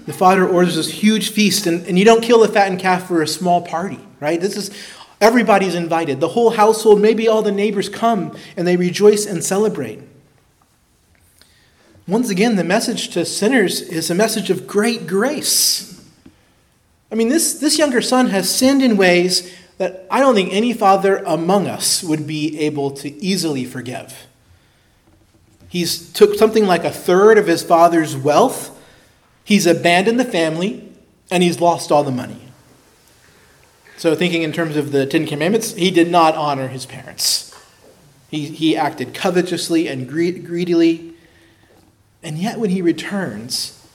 The 0.08 0.14
father 0.14 0.46
orders 0.46 0.76
this 0.76 0.92
huge 0.92 1.30
feast, 1.30 1.68
and, 1.68 1.86
and 1.86 1.98
you 1.98 2.04
don't 2.04 2.22
kill 2.22 2.44
a 2.44 2.50
fattened 2.50 2.80
calf 2.80 3.08
for 3.08 3.22
a 3.22 3.28
small 3.28 3.62
party, 3.62 4.00
right? 4.20 4.42
This 4.42 4.58
is 4.58 4.72
everybody's 5.22 5.76
invited. 5.76 6.20
The 6.20 6.30
whole 6.30 6.52
household, 6.52 7.02
maybe 7.02 7.28
all 7.28 7.42
the 7.42 7.52
neighbors 7.52 7.90
come 7.90 8.36
and 8.56 8.68
they 8.68 8.78
rejoice 8.78 9.26
and 9.26 9.44
celebrate. 9.44 10.02
Once 12.08 12.30
again, 12.30 12.56
the 12.56 12.64
message 12.64 13.10
to 13.10 13.24
sinners 13.24 13.82
is 13.82 14.10
a 14.10 14.16
message 14.16 14.50
of 14.50 14.66
great 14.66 15.06
grace. 15.06 16.04
I 17.12 17.16
mean, 17.16 17.30
this, 17.30 17.60
this 17.60 17.78
younger 17.78 18.02
son 18.02 18.28
has 18.28 18.54
sinned 18.54 18.82
in 18.82 18.98
ways 18.98 19.56
that 19.78 20.08
I 20.10 20.20
don't 20.20 20.36
think 20.36 20.52
any 20.52 20.74
father 20.74 21.18
among 21.18 21.68
us 21.68 22.04
would 22.04 22.28
be 22.28 22.60
able 22.60 22.92
to 22.92 23.10
easily 23.22 23.64
forgive. 23.64 24.28
He's 25.70 26.12
took 26.12 26.36
something 26.36 26.66
like 26.66 26.84
a 26.84 26.92
third 26.92 27.38
of 27.38 27.48
his 27.48 27.62
father's 27.62 28.16
wealth, 28.18 28.76
he's 29.44 29.68
abandoned 29.68 30.20
the 30.20 30.26
family, 30.26 30.92
and 31.30 31.44
he's 31.44 31.62
lost 31.62 31.92
all 31.92 32.04
the 32.04 32.12
money. 32.12 32.49
So, 34.00 34.16
thinking 34.16 34.44
in 34.44 34.54
terms 34.54 34.78
of 34.78 34.94
the 34.94 35.06
Ten 35.06 35.28
Commandments, 35.28 35.74
he 35.74 35.92
did 35.92 36.10
not 36.10 36.34
honor 36.34 36.70
his 36.70 36.86
parents. 36.86 37.54
He, 38.32 38.46
he 38.46 38.78
acted 38.78 39.14
covetously 39.14 39.90
and 39.90 40.08
greedily. 40.08 41.16
And 42.24 42.38
yet, 42.38 42.60
when 42.60 42.70
he 42.70 42.82
returns, 42.82 43.86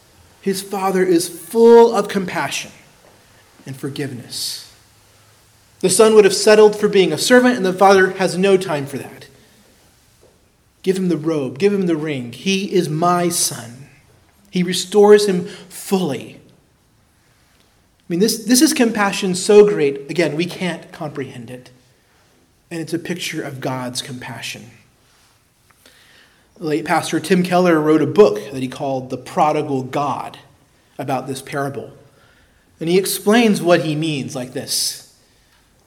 his 0.43 0.61
father 0.61 1.03
is 1.03 1.27
full 1.27 1.97
of 1.97 2.09
compassion 2.09 2.71
and 3.65 3.75
forgiveness. 3.75 4.71
The 5.81 5.89
son 5.89 6.15
would 6.15 6.27
have 6.27 6.35
settled 6.35 6.79
for 6.79 6.87
being 6.87 7.11
a 7.11 7.17
servant, 7.17 7.57
and 7.57 7.65
the 7.65 7.73
father 7.73 8.11
has 8.11 8.37
no 8.37 8.59
time 8.59 8.85
for 8.85 8.99
that. 8.99 9.29
Give 10.83 10.99
him 10.99 11.09
the 11.09 11.17
robe, 11.17 11.59
give 11.59 11.73
him 11.73 11.87
the 11.87 11.97
ring. 11.97 12.35
He 12.35 12.71
is 12.75 12.91
my 12.91 13.31
son. 13.31 13.89
He 14.51 14.63
restores 14.63 15.25
him 15.27 15.47
fully. 15.47 16.43
I 18.07 18.13
mean, 18.13 18.21
this, 18.21 18.45
this 18.45 18.61
is 18.61 18.75
compassion 18.75 19.35
so 19.35 19.67
great, 19.67 20.11
again, 20.11 20.37
we 20.37 20.45
can't 20.45 20.93
comprehend 20.93 21.51
it. 21.51 21.71
And 22.71 22.81
it's 22.81 22.93
a 22.93 22.99
picture 22.99 23.43
of 23.43 23.61
God's 23.61 24.03
compassion. 24.03 24.71
The 26.57 26.65
late 26.65 26.85
pastor 26.85 27.19
Tim 27.19 27.43
Keller 27.43 27.81
wrote 27.81 28.03
a 28.03 28.07
book 28.07 28.53
that 28.53 28.63
he 28.63 28.69
called 28.69 29.09
The 29.09 29.17
Prodigal 29.17 29.85
God 29.85 30.39
about 30.99 31.27
this 31.27 31.41
parable. 31.41 31.93
And 32.79 32.89
he 32.91 32.99
explains 32.99 33.63
what 33.63 33.85
he 33.85 33.97
means 33.97 34.37
like 34.37 34.53
this 34.53 35.17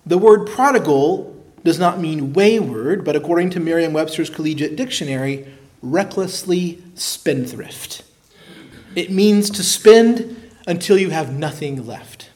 The 0.05 0.17
word 0.17 0.47
prodigal 0.47 1.35
does 1.63 1.77
not 1.77 1.99
mean 1.99 2.33
wayward, 2.33 3.05
but 3.05 3.15
according 3.15 3.51
to 3.51 3.59
Merriam 3.59 3.93
Webster's 3.93 4.29
Collegiate 4.29 4.75
Dictionary, 4.75 5.45
recklessly 5.81 6.81
spendthrift. 6.95 8.03
It 8.95 9.11
means 9.11 9.49
to 9.51 9.63
spend 9.63 10.46
until 10.67 10.97
you 10.97 11.09
have 11.09 11.33
nothing 11.33 11.87
left. 11.87 12.29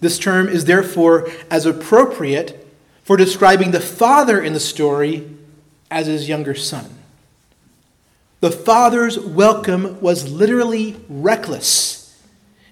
This 0.00 0.18
term 0.18 0.48
is 0.48 0.64
therefore 0.64 1.30
as 1.50 1.66
appropriate 1.66 2.66
for 3.04 3.16
describing 3.16 3.70
the 3.70 3.80
father 3.80 4.40
in 4.40 4.52
the 4.52 4.60
story 4.60 5.30
as 5.90 6.06
his 6.06 6.28
younger 6.28 6.54
son. 6.54 6.90
The 8.40 8.50
father's 8.50 9.18
welcome 9.18 10.00
was 10.00 10.28
literally 10.28 10.96
reckless 11.08 12.20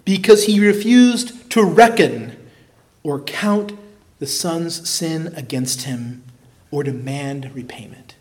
because 0.04 0.44
he 0.44 0.60
refused 0.60 1.50
to 1.52 1.64
reckon 1.64 2.36
or 3.02 3.20
count 3.20 3.72
the 4.18 4.26
son's 4.26 4.88
sin 4.88 5.32
against 5.36 5.82
him 5.82 6.24
or 6.70 6.82
demand 6.82 7.54
repayment. 7.54 8.14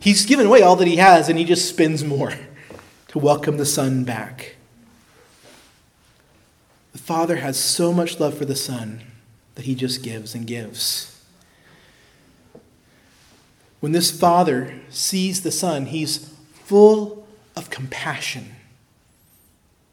He's 0.00 0.24
given 0.24 0.46
away 0.46 0.62
all 0.62 0.76
that 0.76 0.88
he 0.88 0.96
has 0.96 1.28
and 1.28 1.38
he 1.38 1.44
just 1.44 1.68
spends 1.68 2.02
more 2.02 2.32
to 3.08 3.18
welcome 3.18 3.58
the 3.58 3.66
son 3.66 4.04
back. 4.04 4.56
The 6.92 6.98
father 6.98 7.36
has 7.36 7.58
so 7.58 7.92
much 7.92 8.18
love 8.18 8.36
for 8.36 8.44
the 8.44 8.56
son 8.56 9.02
that 9.54 9.64
he 9.64 9.74
just 9.74 10.02
gives 10.02 10.34
and 10.34 10.46
gives. 10.46 11.24
When 13.80 13.92
this 13.92 14.10
father 14.10 14.74
sees 14.90 15.42
the 15.42 15.52
son, 15.52 15.86
he's 15.86 16.32
full 16.64 17.26
of 17.56 17.70
compassion 17.70 18.56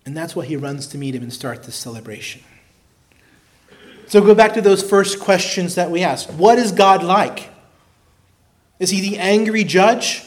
and 0.08 0.16
that's 0.16 0.38
why 0.38 0.46
he 0.46 0.56
runs 0.56 0.88
to 0.88 0.98
meet 0.98 1.14
him 1.14 1.22
and 1.22 1.34
start 1.34 1.64
this 1.64 1.76
celebration. 1.76 2.42
So 4.08 4.22
go 4.22 4.34
back 4.34 4.54
to 4.54 4.62
those 4.62 4.82
first 4.82 5.20
questions 5.20 5.76
that 5.76 5.92
we 5.92 6.02
asked. 6.02 6.32
What 6.32 6.58
is 6.58 6.72
God 6.72 7.04
like? 7.04 7.50
Is 8.80 8.90
he 8.90 9.02
the 9.02 9.18
angry 9.18 9.66
judge? 9.66 10.24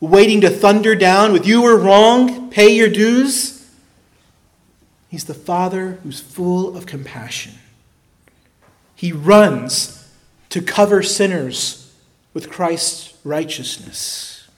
Waiting 0.00 0.40
to 0.40 0.50
thunder 0.50 0.96
down 0.96 1.32
with 1.32 1.46
you 1.46 1.62
were 1.62 1.76
wrong, 1.78 2.50
pay 2.50 2.74
your 2.74 2.88
dues? 2.88 3.61
He's 5.12 5.24
the 5.24 5.34
Father 5.34 5.98
who's 6.02 6.20
full 6.20 6.74
of 6.74 6.86
compassion. 6.86 7.52
He 8.94 9.12
runs 9.12 10.10
to 10.48 10.62
cover 10.62 11.02
sinners 11.02 11.94
with 12.32 12.48
Christ's 12.48 13.12
righteousness. 13.22 14.48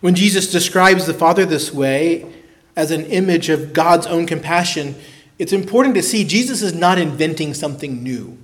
When 0.00 0.16
Jesus 0.16 0.50
describes 0.50 1.06
the 1.06 1.14
Father 1.14 1.46
this 1.46 1.72
way, 1.72 2.26
as 2.74 2.90
an 2.90 3.04
image 3.04 3.50
of 3.50 3.72
God's 3.72 4.08
own 4.08 4.26
compassion, 4.26 4.96
it's 5.38 5.52
important 5.52 5.94
to 5.94 6.02
see 6.02 6.24
Jesus 6.24 6.60
is 6.60 6.74
not 6.74 6.98
inventing 6.98 7.54
something 7.54 8.02
new. 8.02 8.36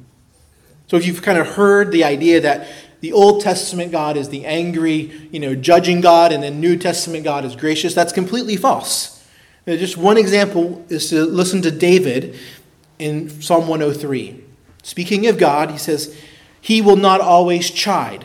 So 0.87 0.97
if 0.97 1.05
you've 1.05 1.23
kind 1.23 1.37
of 1.37 1.49
heard 1.49 1.91
the 1.91 2.05
idea 2.05 2.41
that 2.43 2.69
the 3.01 3.13
Old 3.13 3.41
Testament 3.41 3.91
God 3.91 4.17
is 4.17 4.29
the 4.29 4.47
angry, 4.47 5.29
you 5.33 5.41
know, 5.41 5.57
judging 5.57 6.01
God, 6.01 6.31
and 6.31 6.45
the 6.45 6.51
New 6.53 6.77
Testament 6.77 7.25
God 7.25 7.45
is 7.45 7.57
gracious, 7.57 7.93
that's 7.93 8.13
completely 8.13 8.57
false. 8.57 9.19
Uh, 9.67 9.77
just 9.77 9.97
one 9.97 10.19
example 10.19 10.85
is 10.89 11.09
to 11.11 11.25
listen 11.25 11.63
to 11.63 11.71
David 11.71 12.37
in 12.99 13.29
Psalm 13.41 13.69
103. 13.69 14.43
Speaking 14.83 15.27
of 15.29 15.39
God, 15.39 15.71
he 15.71 15.79
says, 15.79 16.19
He 16.61 16.83
will 16.83 16.97
not 16.97 17.21
always 17.21 17.71
chide, 17.71 18.25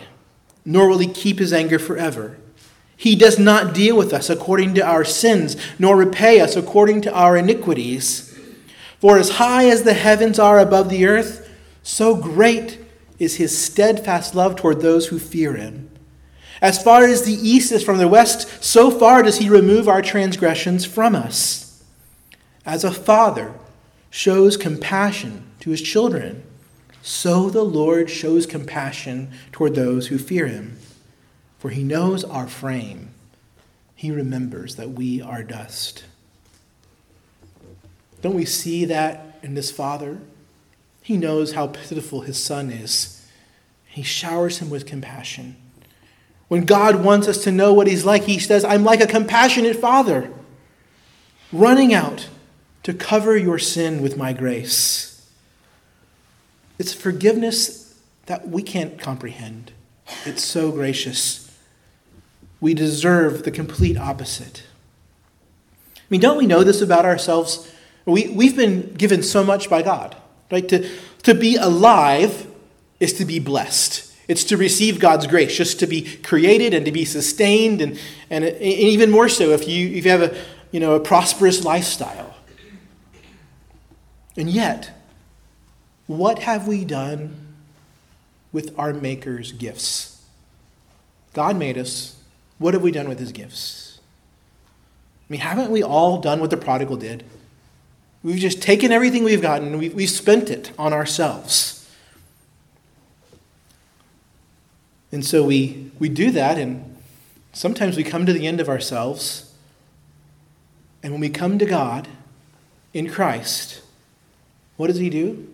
nor 0.65 0.87
will 0.87 0.97
he 0.97 1.07
keep 1.07 1.37
his 1.37 1.53
anger 1.53 1.77
forever. 1.77 2.37
He 2.95 3.15
does 3.15 3.37
not 3.37 3.75
deal 3.75 3.95
with 3.95 4.11
us 4.11 4.29
according 4.29 4.73
to 4.75 4.81
our 4.85 5.05
sins, 5.05 5.55
nor 5.77 5.95
repay 5.95 6.39
us 6.39 6.55
according 6.55 7.01
to 7.01 7.13
our 7.13 7.37
iniquities. 7.37 8.35
For 8.99 9.19
as 9.19 9.31
high 9.31 9.69
as 9.69 9.83
the 9.83 9.93
heavens 9.93 10.39
are 10.39 10.57
above 10.57 10.89
the 10.89 11.05
earth, 11.05 11.47
so 11.83 12.15
great 12.15 12.79
is 13.19 13.35
his 13.35 13.55
steadfast 13.55 14.33
love 14.33 14.55
toward 14.55 14.81
those 14.81 15.07
who 15.07 15.19
fear 15.19 15.53
him. 15.53 15.91
As 16.61 16.81
far 16.81 17.03
as 17.03 17.23
the 17.23 17.33
east 17.33 17.71
is 17.71 17.83
from 17.83 17.97
the 17.97 18.07
west, 18.07 18.63
so 18.63 18.89
far 18.89 19.23
does 19.23 19.37
he 19.37 19.49
remove 19.49 19.87
our 19.87 20.01
transgressions 20.01 20.85
from 20.85 21.15
us. 21.15 21.83
As 22.65 22.83
a 22.83 22.91
father 22.91 23.53
shows 24.09 24.57
compassion 24.57 25.43
to 25.59 25.69
his 25.69 25.81
children, 25.81 26.43
so 27.01 27.49
the 27.49 27.63
Lord 27.63 28.09
shows 28.09 28.45
compassion 28.45 29.31
toward 29.51 29.75
those 29.75 30.07
who 30.07 30.17
fear 30.17 30.47
him. 30.47 30.77
For 31.59 31.69
he 31.69 31.83
knows 31.83 32.23
our 32.23 32.47
frame, 32.47 33.09
he 33.95 34.11
remembers 34.11 34.75
that 34.75 34.91
we 34.91 35.21
are 35.21 35.43
dust. 35.43 36.03
Don't 38.21 38.35
we 38.35 38.45
see 38.45 38.85
that 38.85 39.39
in 39.43 39.53
this 39.53 39.71
father? 39.71 40.19
He 41.01 41.17
knows 41.17 41.53
how 41.53 41.67
pitiful 41.67 42.21
his 42.21 42.41
son 42.41 42.69
is. 42.69 43.25
He 43.85 44.03
showers 44.03 44.59
him 44.59 44.69
with 44.69 44.85
compassion. 44.85 45.55
When 46.47 46.65
God 46.65 47.03
wants 47.03 47.27
us 47.27 47.43
to 47.43 47.51
know 47.51 47.73
what 47.73 47.87
he's 47.87 48.05
like, 48.05 48.23
he 48.23 48.39
says, 48.39 48.63
I'm 48.63 48.83
like 48.83 49.01
a 49.01 49.07
compassionate 49.07 49.75
father, 49.75 50.31
running 51.51 51.93
out 51.93 52.29
to 52.83 52.93
cover 52.93 53.35
your 53.35 53.59
sin 53.59 54.01
with 54.01 54.15
my 54.15 54.31
grace. 54.31 55.29
It's 56.79 56.93
forgiveness 56.93 57.99
that 58.27 58.47
we 58.47 58.61
can't 58.61 58.97
comprehend. 58.99 59.73
It's 60.25 60.43
so 60.43 60.71
gracious. 60.71 61.43
We 62.61 62.73
deserve 62.73 63.43
the 63.43 63.51
complete 63.51 63.97
opposite. 63.97 64.63
I 65.97 66.01
mean, 66.09 66.21
don't 66.21 66.37
we 66.37 66.45
know 66.45 66.63
this 66.63 66.81
about 66.81 67.05
ourselves? 67.05 67.71
We, 68.05 68.29
we've 68.29 68.55
been 68.55 68.93
given 68.93 69.21
so 69.21 69.43
much 69.43 69.69
by 69.69 69.81
God, 69.81 70.15
right? 70.49 70.67
To, 70.69 70.89
to 71.23 71.33
be 71.33 71.57
alive 71.57 72.47
is 73.01 73.13
to 73.13 73.25
be 73.25 73.39
blessed. 73.39 74.13
It's 74.27 74.43
to 74.45 74.57
receive 74.57 74.99
God's 74.99 75.25
grace, 75.25 75.55
just 75.55 75.79
to 75.79 75.87
be 75.87 76.17
created 76.17 76.73
and 76.73 76.85
to 76.85 76.91
be 76.91 77.05
sustained, 77.05 77.81
and, 77.81 77.99
and, 78.29 78.43
and 78.43 78.61
even 78.61 79.09
more 79.09 79.29
so 79.29 79.51
if 79.51 79.67
you, 79.67 79.87
if 79.89 80.05
you 80.05 80.11
have 80.11 80.21
a, 80.21 80.37
you 80.71 80.79
know, 80.79 80.95
a 80.95 80.99
prosperous 80.99 81.63
lifestyle. 81.63 82.35
And 84.35 84.49
yet, 84.49 84.91
what 86.07 86.39
have 86.39 86.67
we 86.67 86.85
done 86.85 87.35
with 88.51 88.77
our 88.77 88.93
Maker's 88.93 89.51
gifts? 89.51 90.21
God 91.33 91.57
made 91.57 91.77
us. 91.77 92.15
What 92.57 92.73
have 92.73 92.83
we 92.83 92.91
done 92.91 93.07
with 93.07 93.19
his 93.19 93.31
gifts? 93.31 93.99
I 95.29 95.33
mean, 95.33 95.41
haven't 95.41 95.69
we 95.69 95.83
all 95.83 96.19
done 96.19 96.39
what 96.39 96.49
the 96.49 96.57
prodigal 96.57 96.97
did? 96.97 97.23
We've 98.23 98.39
just 98.39 98.61
taken 98.61 98.91
everything 98.91 99.23
we've 99.23 99.41
gotten 99.41 99.67
and 99.67 99.79
we've, 99.79 99.93
we've 99.93 100.09
spent 100.09 100.49
it 100.49 100.71
on 100.77 100.93
ourselves. 100.93 101.76
And 105.11 105.25
so 105.25 105.43
we, 105.43 105.91
we 105.99 106.09
do 106.09 106.31
that, 106.31 106.57
and 106.57 106.97
sometimes 107.53 107.95
we 107.95 108.03
come 108.03 108.25
to 108.25 108.33
the 108.33 108.45
end 108.45 108.59
of 108.59 108.67
ourselves. 108.67 109.53
And 111.01 111.13
when 111.13 111.21
we 111.21 111.29
come 111.29 111.57
to 111.59 111.65
God 111.65 112.07
in 112.93 113.09
Christ, 113.09 113.81
what 114.75 114.87
does 114.87 114.97
He 114.97 115.09
do? 115.09 115.47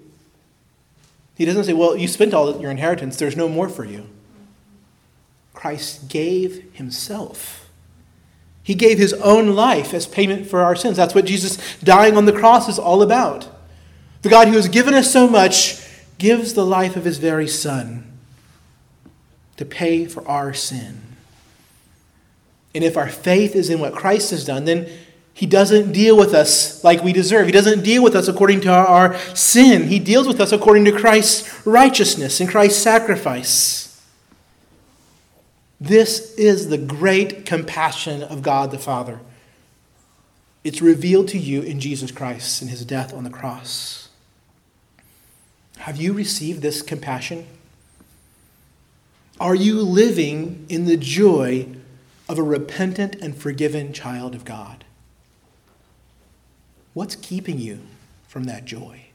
He 1.36 1.46
doesn't 1.46 1.66
say, 1.66 1.74
Well, 1.74 1.96
you 1.96 2.08
spent 2.08 2.34
all 2.34 2.60
your 2.60 2.72
inheritance, 2.72 3.18
there's 3.18 3.38
no 3.38 3.48
more 3.48 3.70
for 3.70 3.86
you. 3.86 4.08
Christ 5.54 6.10
gave 6.10 6.74
Himself. 6.74 7.70
He 8.64 8.74
gave 8.74 8.98
His 8.98 9.14
own 9.14 9.56
life 9.56 9.94
as 9.94 10.08
payment 10.08 10.48
for 10.48 10.62
our 10.62 10.76
sins. 10.76 10.98
That's 10.98 11.14
what 11.14 11.26
Jesus 11.26 11.60
dying 11.80 12.18
on 12.18 12.26
the 12.26 12.34
cross 12.34 12.68
is 12.68 12.80
all 12.80 13.04
about. 13.04 13.48
The 14.24 14.30
God 14.30 14.48
who 14.48 14.56
has 14.56 14.70
given 14.70 14.94
us 14.94 15.12
so 15.12 15.28
much 15.28 15.86
gives 16.18 16.54
the 16.54 16.66
life 16.66 16.96
of 16.96 17.06
His 17.06 17.18
very 17.18 17.48
Son 17.48 18.13
to 19.64 19.70
pay 19.70 20.06
for 20.06 20.28
our 20.28 20.54
sin. 20.54 21.02
And 22.76 22.84
if 22.84 22.98
our 22.98 23.08
faith 23.08 23.56
is 23.56 23.70
in 23.70 23.80
what 23.80 23.94
Christ 23.94 24.32
has 24.32 24.44
done, 24.44 24.66
then 24.66 24.90
he 25.34 25.46
doesn't 25.46 25.94
deal 25.94 26.18
with 26.18 26.34
us 26.34 26.84
like 26.84 27.04
we 27.04 27.14
deserve. 27.14 27.46
He 27.46 27.52
doesn't 27.52 27.84
deal 27.84 28.04
with 28.04 28.16
us 28.16 28.28
according 28.28 28.62
to 28.62 28.70
our, 28.70 29.18
sin. 29.36 29.88
He 29.88 30.00
deals 30.00 30.28
with 30.28 30.42
us 30.42 30.52
according 30.52 30.86
to 30.86 30.92
Christ's 30.92 31.66
righteousness 31.66 32.40
and 32.40 32.50
Christ's 32.50 32.82
sacrifice. 32.82 34.02
This 35.80 36.36
is 36.36 36.70
the 36.70 36.78
great 36.78 37.46
compassion 37.46 38.22
of 38.22 38.42
God 38.42 38.72
the 38.72 38.78
Father. 38.78 39.20
It's 40.64 40.82
revealed 40.82 41.28
to 41.30 41.38
you 41.38 41.62
in 41.62 41.80
Jesus 41.80 42.12
Christ 42.12 42.62
and 42.62 42.70
his 42.70 42.86
death 42.86 43.14
on 43.14 43.24
the 43.24 43.30
cross. 43.30 44.10
Have 45.80 45.98
you 45.98 46.14
received 46.14 46.62
this 46.62 46.82
compassion? 46.82 47.46
Are 49.40 49.56
you 49.56 49.82
living 49.82 50.66
in 50.70 50.86
the 50.86 50.98
joy 50.98 51.68
of 52.30 52.38
a 52.38 52.44
repentant 52.44 53.16
and 53.16 53.36
forgiven 53.36 53.92
child 53.94 54.36
of 54.36 54.46
God? 54.46 54.86
What's 56.94 57.16
keeping 57.16 57.58
you 57.58 57.80
from 58.28 58.44
that 58.46 58.66
joy? 58.66 59.06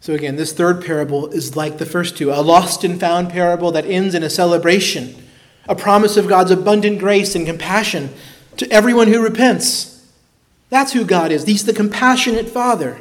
So, 0.00 0.12
again, 0.12 0.36
this 0.36 0.52
third 0.52 0.84
parable 0.84 1.28
is 1.28 1.56
like 1.56 1.78
the 1.78 1.86
first 1.86 2.18
two 2.18 2.30
a 2.30 2.42
lost 2.42 2.84
and 2.84 3.00
found 3.00 3.30
parable 3.30 3.72
that 3.72 3.86
ends 3.86 4.14
in 4.14 4.22
a 4.22 4.28
celebration, 4.28 5.14
a 5.66 5.74
promise 5.74 6.16
of 6.16 6.28
God's 6.28 6.50
abundant 6.50 6.98
grace 6.98 7.34
and 7.34 7.46
compassion 7.46 8.10
to 8.58 8.70
everyone 8.70 9.08
who 9.08 9.22
repents. 9.22 10.06
That's 10.68 10.92
who 10.92 11.04
God 11.04 11.30
is. 11.30 11.44
He's 11.44 11.64
the 11.64 11.72
compassionate 11.72 12.48
Father. 12.48 13.00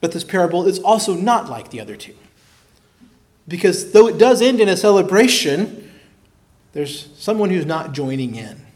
But 0.00 0.12
this 0.12 0.22
parable 0.22 0.66
is 0.68 0.78
also 0.78 1.14
not 1.14 1.48
like 1.48 1.70
the 1.70 1.80
other 1.80 1.96
two. 1.96 2.14
Because 3.48 3.92
though 3.92 4.08
it 4.08 4.18
does 4.18 4.42
end 4.42 4.60
in 4.60 4.68
a 4.68 4.76
celebration, 4.76 5.90
there's 6.72 7.08
someone 7.16 7.50
who's 7.50 7.66
not 7.66 7.92
joining 7.92 8.34
in. 8.34 8.66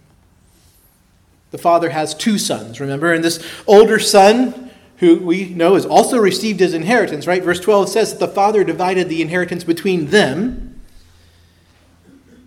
The 1.50 1.58
father 1.58 1.90
has 1.90 2.14
two 2.14 2.38
sons, 2.38 2.80
remember? 2.80 3.12
And 3.12 3.24
this 3.24 3.44
older 3.66 3.98
son, 3.98 4.70
who 4.98 5.16
we 5.16 5.48
know 5.48 5.74
has 5.74 5.84
also 5.84 6.18
received 6.18 6.60
his 6.60 6.74
inheritance, 6.74 7.26
right? 7.26 7.42
Verse 7.42 7.58
12 7.58 7.88
says 7.88 8.12
that 8.12 8.20
the 8.20 8.32
father 8.32 8.62
divided 8.62 9.08
the 9.08 9.20
inheritance 9.20 9.64
between 9.64 10.06
them. 10.06 10.80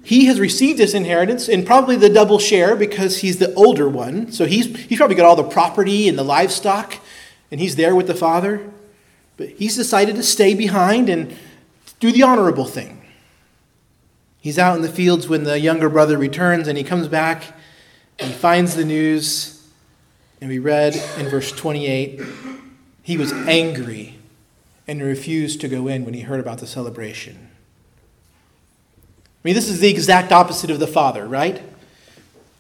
He 0.04 0.26
has 0.26 0.40
received 0.40 0.80
his 0.80 0.94
inheritance 0.94 1.50
and 1.50 1.66
probably 1.66 1.96
the 1.96 2.10
double 2.10 2.40
share 2.40 2.76
because 2.76 3.18
he's 3.18 3.40
the 3.40 3.54
older 3.56 3.90
one. 3.90 4.32
So 4.32 4.46
he's, 4.46 4.76
he's 4.86 4.98
probably 4.98 5.16
got 5.16 5.26
all 5.26 5.36
the 5.36 5.44
property 5.44 6.08
and 6.08 6.18
the 6.18 6.24
livestock, 6.24 6.98
and 7.52 7.60
he's 7.60 7.76
there 7.76 7.96
with 7.96 8.08
the 8.08 8.16
father. 8.16 8.70
But 9.36 9.50
he's 9.50 9.76
decided 9.76 10.16
to 10.16 10.24
stay 10.24 10.54
behind 10.54 11.10
and 11.10 11.36
do 12.04 12.12
the 12.12 12.24
honorable 12.24 12.66
thing. 12.66 13.02
He's 14.42 14.60
out 14.60 14.76
in 14.76 14.82
the 14.82 14.90
fields 14.90 15.30
when 15.30 15.46
the 15.46 15.58
younger 15.58 15.88
brother 15.88 16.18
returns, 16.18 16.68
and 16.68 16.78
he 16.78 16.84
comes 16.84 17.08
back 17.08 17.44
and 18.20 18.30
he 18.30 18.36
finds 18.36 18.76
the 18.76 18.84
news. 18.84 19.66
And 20.42 20.50
we 20.50 20.60
read 20.60 21.02
in 21.18 21.30
verse 21.30 21.50
28 21.54 22.20
he 23.04 23.18
was 23.18 23.32
angry 23.32 24.20
and 24.86 25.02
refused 25.02 25.62
to 25.62 25.70
go 25.70 25.88
in 25.88 26.04
when 26.04 26.14
he 26.14 26.22
heard 26.22 26.42
about 26.42 26.58
the 26.58 26.68
celebration. 26.68 27.50
I 28.36 29.40
mean, 29.46 29.56
this 29.56 29.70
is 29.70 29.80
the 29.80 29.90
exact 29.90 30.34
opposite 30.34 30.70
of 30.70 30.80
the 30.80 30.88
father, 30.88 31.26
right? 31.26 31.62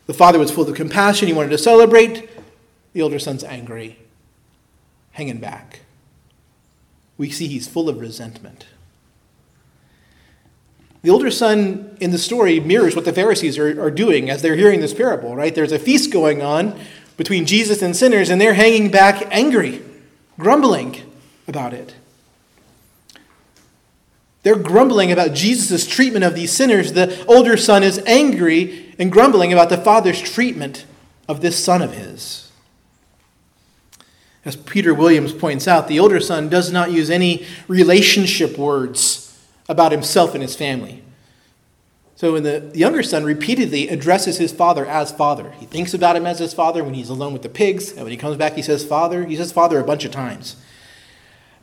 The 0.05 0.13
father 0.13 0.39
was 0.39 0.51
full 0.51 0.69
of 0.69 0.73
compassion, 0.73 1.27
he 1.27 1.33
wanted 1.33 1.49
to 1.49 1.57
celebrate. 1.57 2.29
The 2.93 3.01
older 3.01 3.19
son's 3.19 3.43
angry, 3.43 3.97
hanging 5.11 5.39
back. 5.39 5.81
We 7.17 7.29
see 7.29 7.47
he's 7.47 7.67
full 7.67 7.89
of 7.89 7.99
resentment. 7.99 8.67
The 11.03 11.09
older 11.09 11.29
son 11.29 11.97
in 11.99 12.11
the 12.11 12.17
story 12.17 12.61
mirrors 12.61 12.95
what 12.95 13.03
the 13.03 13.11
Pharisees 13.11 13.57
are, 13.57 13.79
are 13.81 13.91
doing 13.91 14.29
as 14.29 14.41
they're 14.41 14.55
hearing 14.55 14.79
this 14.79 14.93
parable, 14.93 15.35
right? 15.35 15.53
There's 15.53 15.73
a 15.73 15.79
feast 15.79 16.11
going 16.13 16.41
on 16.41 16.79
between 17.17 17.45
Jesus 17.45 17.81
and 17.81 17.95
sinners, 17.95 18.29
and 18.29 18.39
they're 18.39 18.53
hanging 18.53 18.89
back 18.89 19.27
angry, 19.29 19.81
grumbling 20.39 21.01
about 21.45 21.73
it. 21.73 21.95
They're 24.43 24.55
grumbling 24.55 25.11
about 25.11 25.33
Jesus' 25.33 25.85
treatment 25.85 26.23
of 26.23 26.35
these 26.35 26.53
sinners. 26.53 26.93
The 26.93 27.25
older 27.25 27.57
son 27.57 27.83
is 27.83 27.99
angry 28.05 28.95
and 28.97 29.11
grumbling 29.11 29.51
about 29.51 29.69
the 29.69 29.77
father's 29.77 30.21
treatment 30.21 30.85
of 31.27 31.41
this 31.41 31.61
son 31.61 31.81
of 31.81 31.93
his. 31.93 32.49
As 34.45 34.55
Peter 34.55 34.93
Williams 34.93 35.33
points 35.33 35.67
out, 35.67 35.87
the 35.87 35.99
older 35.99 36.19
son 36.19 36.49
does 36.49 36.71
not 36.71 36.91
use 36.91 37.09
any 37.09 37.45
relationship 37.67 38.57
words 38.57 39.22
about 39.67 39.91
himself 39.91 40.33
and 40.33 40.41
his 40.41 40.55
family. 40.55 41.03
So 42.15 42.33
when 42.33 42.43
the 42.43 42.71
younger 42.73 43.03
son 43.03 43.23
repeatedly 43.23 43.89
addresses 43.89 44.37
his 44.37 44.51
father 44.51 44.85
as 44.85 45.11
father, 45.11 45.51
he 45.59 45.65
thinks 45.65 45.93
about 45.93 46.15
him 46.15 46.25
as 46.25 46.39
his 46.39 46.53
father 46.53 46.83
when 46.83 46.93
he's 46.93 47.09
alone 47.09 47.33
with 47.33 47.41
the 47.41 47.49
pigs, 47.49 47.91
and 47.91 48.01
when 48.01 48.11
he 48.11 48.17
comes 48.17 48.37
back, 48.37 48.53
he 48.53 48.61
says 48.61 48.85
father. 48.85 49.25
He 49.25 49.35
says 49.35 49.51
father 49.51 49.79
a 49.79 49.83
bunch 49.83 50.05
of 50.05 50.11
times. 50.11 50.55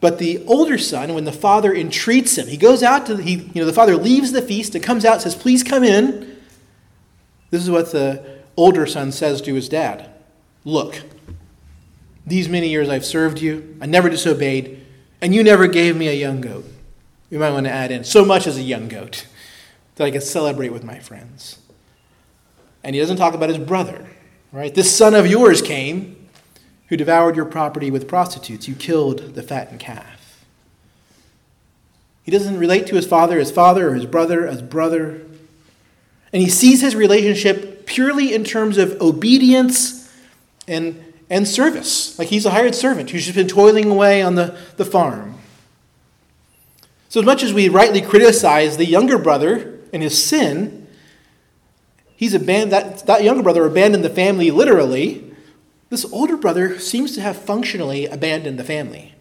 But 0.00 0.18
the 0.18 0.44
older 0.46 0.78
son, 0.78 1.14
when 1.14 1.24
the 1.24 1.32
father 1.32 1.74
entreats 1.74 2.36
him, 2.36 2.48
he 2.48 2.56
goes 2.56 2.82
out 2.82 3.06
to, 3.06 3.16
he, 3.18 3.34
you 3.34 3.60
know, 3.60 3.66
the 3.66 3.72
father 3.72 3.96
leaves 3.96 4.32
the 4.32 4.42
feast 4.42 4.74
and 4.74 4.82
comes 4.82 5.04
out 5.04 5.22
says, 5.22 5.34
Please 5.34 5.62
come 5.62 5.84
in. 5.84 6.38
This 7.50 7.62
is 7.62 7.70
what 7.70 7.92
the 7.92 8.40
older 8.56 8.86
son 8.86 9.12
says 9.12 9.42
to 9.42 9.54
his 9.54 9.68
dad 9.68 10.10
Look, 10.64 11.02
these 12.26 12.48
many 12.48 12.68
years 12.68 12.88
I've 12.88 13.04
served 13.04 13.40
you, 13.40 13.76
I 13.80 13.86
never 13.86 14.08
disobeyed, 14.08 14.84
and 15.20 15.34
you 15.34 15.44
never 15.44 15.66
gave 15.66 15.96
me 15.96 16.08
a 16.08 16.14
young 16.14 16.40
goat. 16.40 16.64
You 17.30 17.38
might 17.38 17.52
want 17.52 17.66
to 17.66 17.72
add 17.72 17.92
in 17.92 18.04
so 18.04 18.24
much 18.24 18.46
as 18.46 18.58
a 18.58 18.62
young 18.62 18.88
goat 18.88 19.26
that 19.94 20.04
I 20.04 20.10
could 20.10 20.22
celebrate 20.22 20.72
with 20.72 20.84
my 20.84 20.98
friends. 20.98 21.58
And 22.82 22.94
he 22.94 23.00
doesn't 23.00 23.18
talk 23.18 23.34
about 23.34 23.48
his 23.48 23.58
brother, 23.58 24.06
right? 24.52 24.74
This 24.74 24.94
son 24.94 25.14
of 25.14 25.26
yours 25.26 25.62
came 25.62 26.16
who 26.88 26.96
devoured 26.96 27.36
your 27.36 27.44
property 27.44 27.90
with 27.90 28.08
prostitutes. 28.08 28.66
You 28.66 28.74
killed 28.74 29.34
the 29.34 29.42
fattened 29.42 29.78
calf. 29.78 30.44
He 32.24 32.32
doesn't 32.32 32.58
relate 32.58 32.86
to 32.88 32.96
his 32.96 33.06
father 33.06 33.38
as 33.38 33.50
father 33.50 33.90
or 33.90 33.94
his 33.94 34.06
brother 34.06 34.46
as 34.46 34.60
brother. 34.60 35.22
And 36.32 36.42
he 36.42 36.48
sees 36.48 36.80
his 36.80 36.96
relationship 36.96 37.86
purely 37.86 38.34
in 38.34 38.42
terms 38.42 38.76
of 38.76 39.00
obedience 39.00 40.12
and, 40.66 41.00
and 41.28 41.46
service. 41.46 42.18
Like 42.18 42.28
he's 42.28 42.44
a 42.44 42.50
hired 42.50 42.74
servant 42.74 43.10
who's 43.10 43.24
just 43.24 43.36
been 43.36 43.48
toiling 43.48 43.88
away 43.90 44.20
on 44.20 44.34
the, 44.34 44.58
the 44.76 44.84
farm. 44.84 45.39
So, 47.10 47.18
as 47.18 47.26
much 47.26 47.42
as 47.42 47.52
we 47.52 47.68
rightly 47.68 48.00
criticize 48.00 48.76
the 48.76 48.86
younger 48.86 49.18
brother 49.18 49.80
and 49.92 50.00
his 50.00 50.22
sin, 50.22 50.86
he's 52.14 52.34
abandoned, 52.34 52.70
that, 52.70 53.06
that 53.06 53.24
younger 53.24 53.42
brother 53.42 53.66
abandoned 53.66 54.04
the 54.04 54.10
family 54.10 54.52
literally. 54.52 55.34
This 55.88 56.04
older 56.12 56.36
brother 56.36 56.78
seems 56.78 57.16
to 57.16 57.20
have 57.20 57.36
functionally 57.36 58.06
abandoned 58.06 58.60
the 58.60 58.64
family. 58.64 59.16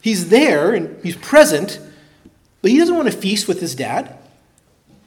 He's 0.00 0.30
there 0.30 0.72
and 0.72 0.98
he's 1.02 1.16
present, 1.16 1.78
but 2.62 2.70
he 2.70 2.78
doesn't 2.78 2.96
want 2.96 3.10
to 3.12 3.16
feast 3.16 3.48
with 3.48 3.60
his 3.60 3.74
dad. 3.74 4.16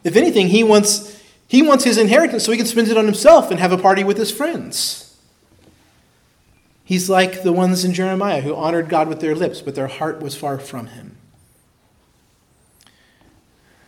If 0.04 0.16
anything, 0.16 0.50
he 0.50 0.64
wants, 0.64 1.20
he 1.48 1.64
wants 1.64 1.84
his 1.84 1.98
inheritance 1.98 2.44
so 2.44 2.52
he 2.52 2.60
can 2.60 2.68
spend 2.68 2.90
it 2.90 2.98
on 2.98 3.06
himself 3.06 3.50
and 3.50 3.60
have 3.60 3.72
a 3.72 3.78
party 3.78 4.04
with 4.04 4.18
his 4.18 4.32
friends. 4.32 5.18
He's 6.84 7.10
like 7.10 7.42
the 7.42 7.52
ones 7.52 7.84
in 7.84 7.96
Jeremiah 7.96 8.42
who 8.42 8.56
honored 8.56 8.88
God 8.88 9.08
with 9.08 9.20
their 9.20 9.36
lips, 9.36 9.62
but 9.62 9.74
their 9.74 9.88
heart 9.88 10.22
was 10.22 10.36
far 10.36 10.60
from 10.60 10.88
him. 10.88 11.17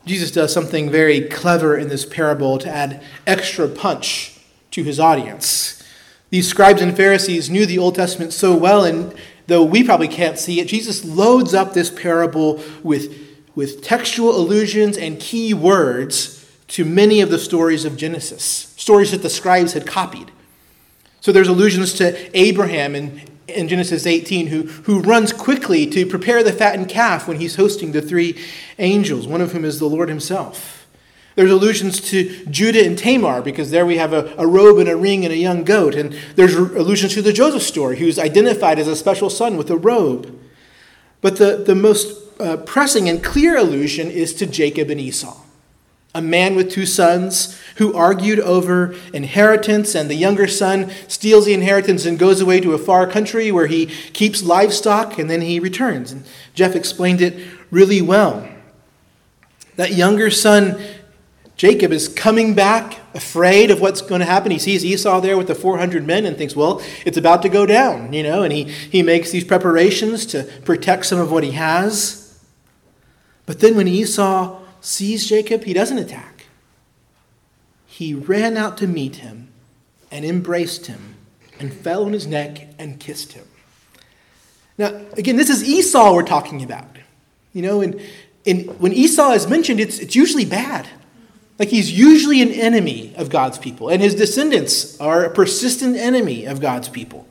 Jesus 0.09 0.31
does 0.31 0.51
something 0.51 0.89
very 0.89 1.21
clever 1.21 1.77
in 1.77 1.87
this 1.87 2.03
parable 2.03 2.57
to 2.57 2.67
add 2.67 3.03
extra 3.27 3.67
punch 3.67 4.39
to 4.71 4.83
his 4.83 4.99
audience. 4.99 5.83
These 6.31 6.47
scribes 6.47 6.81
and 6.81 6.97
Pharisees 6.97 7.47
knew 7.47 7.67
the 7.67 7.77
Old 7.77 7.93
Testament 7.93 8.33
so 8.33 8.55
well, 8.55 8.83
and 8.83 9.13
though 9.45 9.63
we 9.63 9.83
probably 9.83 10.07
can't 10.07 10.39
see 10.39 10.59
it, 10.59 10.67
Jesus 10.67 11.05
loads 11.05 11.53
up 11.53 11.73
this 11.73 11.91
parable 11.91 12.59
with, 12.81 13.15
with 13.53 13.83
textual 13.83 14.35
allusions 14.35 14.97
and 14.97 15.19
key 15.19 15.53
words 15.53 16.43
to 16.69 16.85
many 16.85 17.21
of 17.21 17.29
the 17.29 17.37
stories 17.37 17.85
of 17.85 17.95
Genesis, 17.95 18.73
stories 18.77 19.11
that 19.11 19.21
the 19.21 19.29
scribes 19.29 19.73
had 19.73 19.85
copied. 19.85 20.31
So 21.21 21.31
there's 21.31 21.47
allusions 21.47 21.93
to 21.95 22.35
Abraham 22.35 22.95
and 22.95 23.38
in 23.49 23.67
Genesis 23.67 24.05
18 24.05 24.47
who, 24.47 24.63
who 24.63 25.01
runs 25.01 25.33
quickly 25.33 25.85
to 25.87 26.05
prepare 26.05 26.43
the 26.43 26.53
fattened 26.53 26.89
calf 26.89 27.27
when 27.27 27.39
he's 27.39 27.55
hosting 27.55 27.91
the 27.91 28.01
three 28.01 28.37
angels, 28.77 29.27
one 29.27 29.41
of 29.41 29.51
whom 29.51 29.65
is 29.65 29.79
the 29.79 29.89
Lord 29.89 30.09
himself. 30.09 30.87
There's 31.35 31.51
allusions 31.51 32.01
to 32.09 32.45
Judah 32.47 32.85
and 32.85 32.97
Tamar 32.97 33.41
because 33.41 33.71
there 33.71 33.85
we 33.85 33.97
have 33.97 34.13
a, 34.13 34.33
a 34.37 34.45
robe 34.45 34.79
and 34.79 34.89
a 34.89 34.97
ring 34.97 35.23
and 35.23 35.33
a 35.33 35.37
young 35.37 35.63
goat. 35.63 35.95
And 35.95 36.17
there's 36.35 36.55
allusions 36.55 37.13
to 37.13 37.21
the 37.21 37.31
Joseph 37.31 37.63
story, 37.63 37.97
who's 37.97 38.19
identified 38.19 38.77
as 38.77 38.87
a 38.87 38.95
special 38.95 39.29
son 39.29 39.55
with 39.55 39.69
a 39.69 39.77
robe. 39.77 40.37
But 41.21 41.37
the, 41.37 41.57
the 41.57 41.75
most 41.75 42.39
uh, 42.41 42.57
pressing 42.57 43.07
and 43.07 43.23
clear 43.23 43.57
allusion 43.57 44.11
is 44.11 44.33
to 44.35 44.45
Jacob 44.45 44.89
and 44.89 44.99
Esau 44.99 45.37
a 46.19 46.21
man 46.21 46.55
with 46.55 46.69
two 46.69 46.85
sons 46.85 47.59
who 47.77 47.93
argued 47.93 48.39
over 48.41 48.93
inheritance, 49.13 49.95
and 49.95 50.09
the 50.09 50.15
younger 50.15 50.47
son 50.47 50.91
steals 51.07 51.45
the 51.45 51.53
inheritance 51.53 52.05
and 52.05 52.19
goes 52.19 52.41
away 52.41 52.59
to 52.59 52.73
a 52.73 52.77
far 52.77 53.07
country 53.07 53.51
where 53.51 53.67
he 53.67 53.85
keeps 53.87 54.43
livestock 54.43 55.17
and 55.17 55.29
then 55.29 55.41
he 55.41 55.59
returns. 55.59 56.11
And 56.11 56.25
Jeff 56.53 56.75
explained 56.75 57.21
it 57.21 57.47
really 57.71 58.01
well. 58.01 58.47
That 59.77 59.93
younger 59.93 60.29
son, 60.29 60.77
Jacob, 61.55 61.93
is 61.93 62.09
coming 62.09 62.53
back 62.53 62.99
afraid 63.13 63.71
of 63.71 63.79
what's 63.79 64.01
going 64.01 64.19
to 64.19 64.25
happen. 64.25 64.51
He 64.51 64.59
sees 64.59 64.83
Esau 64.83 65.21
there 65.21 65.37
with 65.37 65.47
the 65.47 65.55
400 65.55 66.05
men 66.05 66.25
and 66.25 66.37
thinks, 66.37 66.53
well, 66.55 66.81
it's 67.05 67.17
about 67.17 67.41
to 67.43 67.49
go 67.49 67.65
down, 67.65 68.11
you 68.11 68.23
know, 68.23 68.43
and 68.43 68.51
he, 68.51 68.65
he 68.65 69.01
makes 69.03 69.31
these 69.31 69.45
preparations 69.45 70.25
to 70.27 70.43
protect 70.65 71.05
some 71.05 71.19
of 71.19 71.31
what 71.31 71.45
he 71.45 71.51
has. 71.51 72.39
But 73.45 73.61
then 73.61 73.77
when 73.77 73.87
Esau 73.87 74.59
sees 74.81 75.27
Jacob, 75.27 75.63
he 75.63 75.73
doesn't 75.73 75.97
attack. 75.97 76.45
He 77.85 78.13
ran 78.13 78.57
out 78.57 78.77
to 78.77 78.87
meet 78.87 79.17
him 79.17 79.49
and 80.11 80.25
embraced 80.25 80.85
him 80.85 81.15
and 81.59 81.73
fell 81.73 82.05
on 82.05 82.13
his 82.13 82.25
neck 82.25 82.67
and 82.79 82.99
kissed 82.99 83.33
him. 83.33 83.45
Now, 84.77 85.01
again, 85.17 85.35
this 85.35 85.49
is 85.49 85.63
Esau 85.63 86.13
we're 86.13 86.23
talking 86.23 86.63
about. 86.63 86.85
You 87.51 87.61
know, 87.61 87.81
and, 87.81 87.99
and 88.45 88.79
when 88.79 88.93
Esau 88.93 89.31
is 89.31 89.47
mentioned, 89.47 89.79
it's, 89.79 89.99
it's 89.99 90.15
usually 90.15 90.45
bad. 90.45 90.87
Like 91.59 91.67
he's 91.67 91.91
usually 91.91 92.41
an 92.41 92.51
enemy 92.51 93.13
of 93.17 93.29
God's 93.29 93.57
people, 93.57 93.89
and 93.89 94.01
his 94.01 94.15
descendants 94.15 94.99
are 95.01 95.25
a 95.25 95.29
persistent 95.29 95.97
enemy 95.97 96.45
of 96.45 96.61
God's 96.61 96.87
people. 96.87 97.27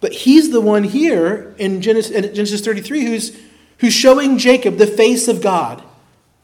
But 0.00 0.12
he's 0.12 0.50
the 0.50 0.60
one 0.60 0.84
here 0.84 1.54
in 1.56 1.80
Genesis, 1.80 2.10
in 2.10 2.34
Genesis 2.34 2.60
33 2.60 3.04
who's, 3.06 3.40
who's 3.78 3.94
showing 3.94 4.36
Jacob 4.36 4.76
the 4.76 4.86
face 4.86 5.26
of 5.26 5.40
God, 5.40 5.82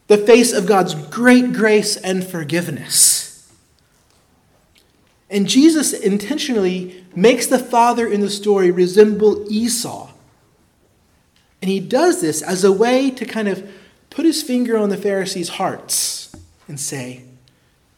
the 0.09 0.19
face 0.19 0.53
of 0.53 0.67
God's 0.67 0.95
great 0.95 1.53
grace 1.53 1.97
and 1.97 2.27
forgiveness. 2.27 3.53
And 5.31 5.49
Jesus 5.49 5.95
intentionally 5.95 7.05
makes 7.17 7.47
the 7.47 7.59
father 7.59 8.07
in 8.07 8.21
the 8.21 8.31
story 8.31 8.71
resemble 8.71 9.51
Esau. 9.51 10.11
And 11.63 11.71
he 11.71 11.81
does 11.81 12.21
this 12.21 12.43
as 12.43 12.65
a 12.65 12.73
way 12.73 13.11
to 13.13 13.25
kind 13.25 13.49
of 13.49 13.71
put 14.11 14.27
his 14.27 14.43
finger 14.43 14.77
on 14.77 14.91
the 14.91 14.97
Pharisees' 14.97 15.49
hearts 15.49 16.35
and 16.69 16.79
say, 16.79 17.23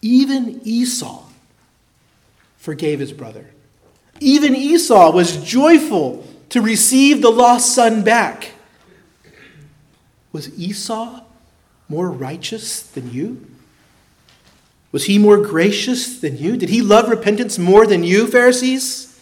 even 0.00 0.60
Esau 0.64 1.24
forgave 2.58 3.00
his 3.00 3.12
brother. 3.12 3.46
Even 4.20 4.54
Esau 4.54 5.10
was 5.10 5.42
joyful 5.42 6.26
to 6.50 6.60
receive 6.60 7.20
the 7.20 7.30
lost 7.30 7.74
son 7.74 8.04
back. 8.04 8.52
Was 10.30 10.56
Esau 10.58 11.22
more 11.88 12.10
righteous 12.10 12.82
than 12.82 13.12
you? 13.12 13.46
Was 14.92 15.04
he 15.04 15.18
more 15.18 15.38
gracious 15.38 16.20
than 16.20 16.38
you? 16.38 16.56
Did 16.56 16.68
he 16.68 16.80
love 16.80 17.08
repentance 17.08 17.58
more 17.58 17.86
than 17.86 18.04
you, 18.04 18.28
Pharisees? 18.28 19.20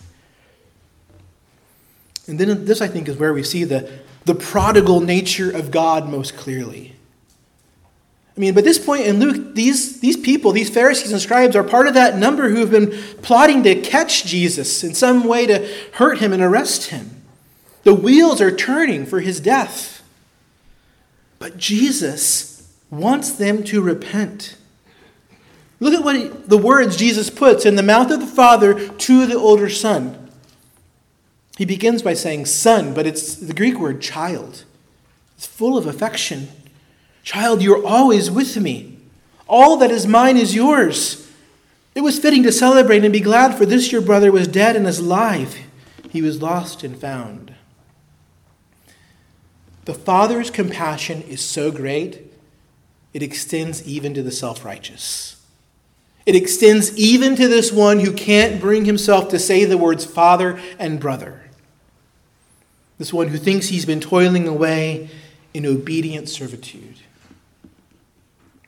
And 2.26 2.38
then 2.38 2.66
this, 2.66 2.80
I 2.80 2.88
think, 2.88 3.08
is 3.08 3.16
where 3.16 3.32
we 3.32 3.42
see 3.42 3.64
the, 3.64 3.90
the 4.26 4.34
prodigal 4.34 5.00
nature 5.00 5.50
of 5.50 5.70
God 5.70 6.08
most 6.08 6.36
clearly. 6.36 6.94
I 8.36 8.40
mean, 8.40 8.54
by 8.54 8.60
this 8.62 8.78
point 8.78 9.06
in 9.06 9.18
Luke, 9.18 9.54
these, 9.54 10.00
these 10.00 10.16
people, 10.16 10.52
these 10.52 10.70
Pharisees 10.70 11.12
and 11.12 11.20
scribes, 11.20 11.54
are 11.54 11.64
part 11.64 11.86
of 11.86 11.94
that 11.94 12.16
number 12.16 12.48
who 12.48 12.60
have 12.60 12.70
been 12.70 12.90
plotting 13.22 13.62
to 13.64 13.80
catch 13.80 14.24
Jesus 14.24 14.82
in 14.84 14.94
some 14.94 15.24
way 15.24 15.46
to 15.46 15.68
hurt 15.94 16.18
him 16.18 16.32
and 16.32 16.42
arrest 16.42 16.90
him. 16.90 17.22
The 17.82 17.94
wheels 17.94 18.40
are 18.40 18.54
turning 18.54 19.04
for 19.04 19.20
his 19.20 19.40
death. 19.40 20.02
But 21.38 21.56
Jesus 21.56 22.51
wants 22.92 23.32
them 23.32 23.64
to 23.64 23.80
repent. 23.80 24.56
Look 25.80 25.94
at 25.94 26.04
what 26.04 26.14
he, 26.14 26.28
the 26.28 26.58
words 26.58 26.96
Jesus 26.96 27.30
puts 27.30 27.66
in 27.66 27.74
the 27.74 27.82
mouth 27.82 28.10
of 28.12 28.20
the 28.20 28.26
Father 28.26 28.88
to 28.88 29.26
the 29.26 29.34
older 29.34 29.68
son. 29.68 30.30
He 31.56 31.64
begins 31.64 32.02
by 32.02 32.14
saying 32.14 32.46
son, 32.46 32.94
but 32.94 33.06
it's 33.06 33.34
the 33.34 33.54
Greek 33.54 33.78
word 33.78 34.00
child. 34.00 34.64
It's 35.36 35.46
full 35.46 35.76
of 35.76 35.86
affection. 35.86 36.48
Child, 37.24 37.62
you're 37.62 37.84
always 37.84 38.30
with 38.30 38.56
me. 38.58 38.98
All 39.48 39.76
that 39.78 39.90
is 39.90 40.06
mine 40.06 40.36
is 40.36 40.54
yours. 40.54 41.30
It 41.94 42.02
was 42.02 42.18
fitting 42.18 42.42
to 42.44 42.52
celebrate 42.52 43.04
and 43.04 43.12
be 43.12 43.20
glad, 43.20 43.56
for 43.56 43.66
this 43.66 43.90
your 43.90 44.02
brother 44.02 44.30
was 44.30 44.48
dead 44.48 44.76
and 44.76 44.86
is 44.86 44.98
alive. 44.98 45.58
He 46.10 46.22
was 46.22 46.42
lost 46.42 46.84
and 46.84 46.98
found. 46.98 47.54
The 49.84 49.94
Father's 49.94 50.50
compassion 50.50 51.22
is 51.22 51.40
so 51.40 51.70
great, 51.70 52.31
it 53.12 53.22
extends 53.22 53.86
even 53.86 54.14
to 54.14 54.22
the 54.22 54.30
self 54.30 54.64
righteous. 54.64 55.36
It 56.24 56.36
extends 56.36 56.96
even 56.96 57.34
to 57.36 57.48
this 57.48 57.72
one 57.72 58.00
who 58.00 58.12
can't 58.12 58.60
bring 58.60 58.84
himself 58.84 59.28
to 59.30 59.38
say 59.38 59.64
the 59.64 59.78
words 59.78 60.04
father 60.04 60.60
and 60.78 61.00
brother. 61.00 61.42
This 62.98 63.12
one 63.12 63.28
who 63.28 63.38
thinks 63.38 63.68
he's 63.68 63.84
been 63.84 64.00
toiling 64.00 64.46
away 64.46 65.10
in 65.52 65.66
obedient 65.66 66.28
servitude. 66.28 67.00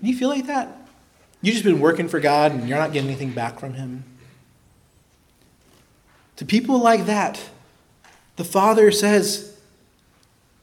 Do 0.03 0.11
you 0.11 0.17
feel 0.17 0.29
like 0.29 0.47
that? 0.49 0.77
You've 1.41 1.55
just 1.55 1.65
been 1.65 1.81
working 1.81 2.09
for 2.09 2.21
God 2.21 2.53
and 2.53 2.69
you're 2.69 2.79
not 2.79 2.93
getting 2.93 3.09
anything 3.09 3.33
back 3.33 3.61
from 3.61 3.75
Him. 3.75 4.05
To 6.37 6.45
people 6.45 6.79
like 6.79 7.07
that, 7.07 7.41
the 8.37 8.45
Father 8.45 8.91
says, 8.91 9.57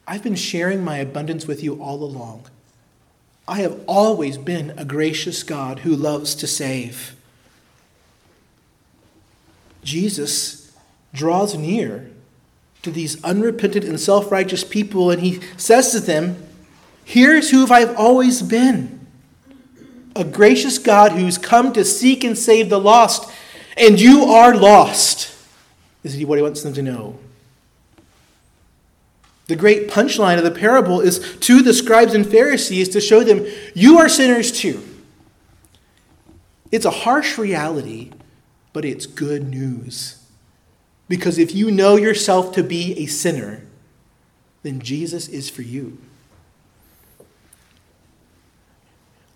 I've 0.06 0.24
been 0.24 0.36
sharing 0.36 0.84
my 0.84 0.98
abundance 0.98 1.48
with 1.48 1.64
you 1.64 1.82
all 1.82 2.04
along. 2.04 2.46
I 3.52 3.56
have 3.56 3.82
always 3.86 4.38
been 4.38 4.74
a 4.78 4.86
gracious 4.86 5.44
God 5.44 5.80
who 5.80 5.94
loves 5.94 6.36
to 6.36 6.48
save. 6.48 7.18
Jesus 9.84 10.72
draws 11.14 11.54
near 11.58 12.10
to 12.82 12.92
these 12.92 13.22
unrepentant 13.26 13.84
and 13.84 14.00
self 14.00 14.32
righteous 14.32 14.64
people, 14.64 15.12
and 15.12 15.22
he 15.22 15.42
says 15.58 15.92
to 15.92 16.00
them, 16.00 16.42
Here's 17.04 17.50
who 17.50 17.68
I've 17.70 17.94
always 17.98 18.42
been 18.42 19.06
a 20.16 20.24
gracious 20.24 20.78
God 20.78 21.12
who's 21.12 21.38
come 21.38 21.74
to 21.74 21.84
seek 21.84 22.24
and 22.24 22.38
save 22.38 22.70
the 22.70 22.80
lost, 22.80 23.30
and 23.76 24.00
you 24.00 24.24
are 24.24 24.56
lost, 24.56 25.30
is 26.06 26.26
what 26.26 26.38
he 26.38 26.42
wants 26.42 26.64
them 26.64 26.72
to 26.72 26.82
know. 26.82 27.20
The 29.52 29.58
great 29.58 29.90
punchline 29.90 30.38
of 30.38 30.46
the 30.46 30.58
parable 30.58 31.02
is 31.02 31.36
to 31.42 31.62
the 31.62 31.74
scribes 31.74 32.14
and 32.14 32.26
Pharisees 32.26 32.88
to 32.88 33.02
show 33.02 33.22
them, 33.22 33.46
you 33.76 33.98
are 33.98 34.08
sinners 34.08 34.50
too. 34.50 34.82
It's 36.72 36.86
a 36.86 36.90
harsh 36.90 37.38
reality, 37.38 38.14
but 38.72 38.86
it's 38.86 39.06
good 39.06 39.50
news. 39.50 40.26
Because 41.10 41.38
if 41.38 41.54
you 41.54 41.70
know 41.70 41.98
yourself 41.98 42.54
to 42.54 42.64
be 42.64 42.98
a 42.98 43.08
sinner, 43.08 43.64
then 44.64 44.80
Jesus 44.80 45.28
is 45.28 45.50
for 45.50 45.64
you. 45.64 45.98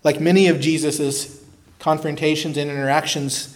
Like 0.02 0.18
many 0.18 0.48
of 0.48 0.60
Jesus' 0.60 1.44
confrontations 1.78 2.56
and 2.56 2.70
interactions, 2.70 3.54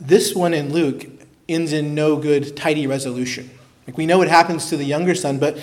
this 0.00 0.34
one 0.34 0.52
in 0.52 0.72
Luke 0.72 1.06
ends 1.48 1.72
in 1.72 1.94
no 1.94 2.16
good, 2.16 2.56
tidy 2.56 2.88
resolution. 2.88 3.55
Like 3.86 3.96
we 3.96 4.06
know 4.06 4.18
what 4.18 4.28
happens 4.28 4.68
to 4.70 4.76
the 4.76 4.84
younger 4.84 5.14
son, 5.14 5.38
but 5.38 5.58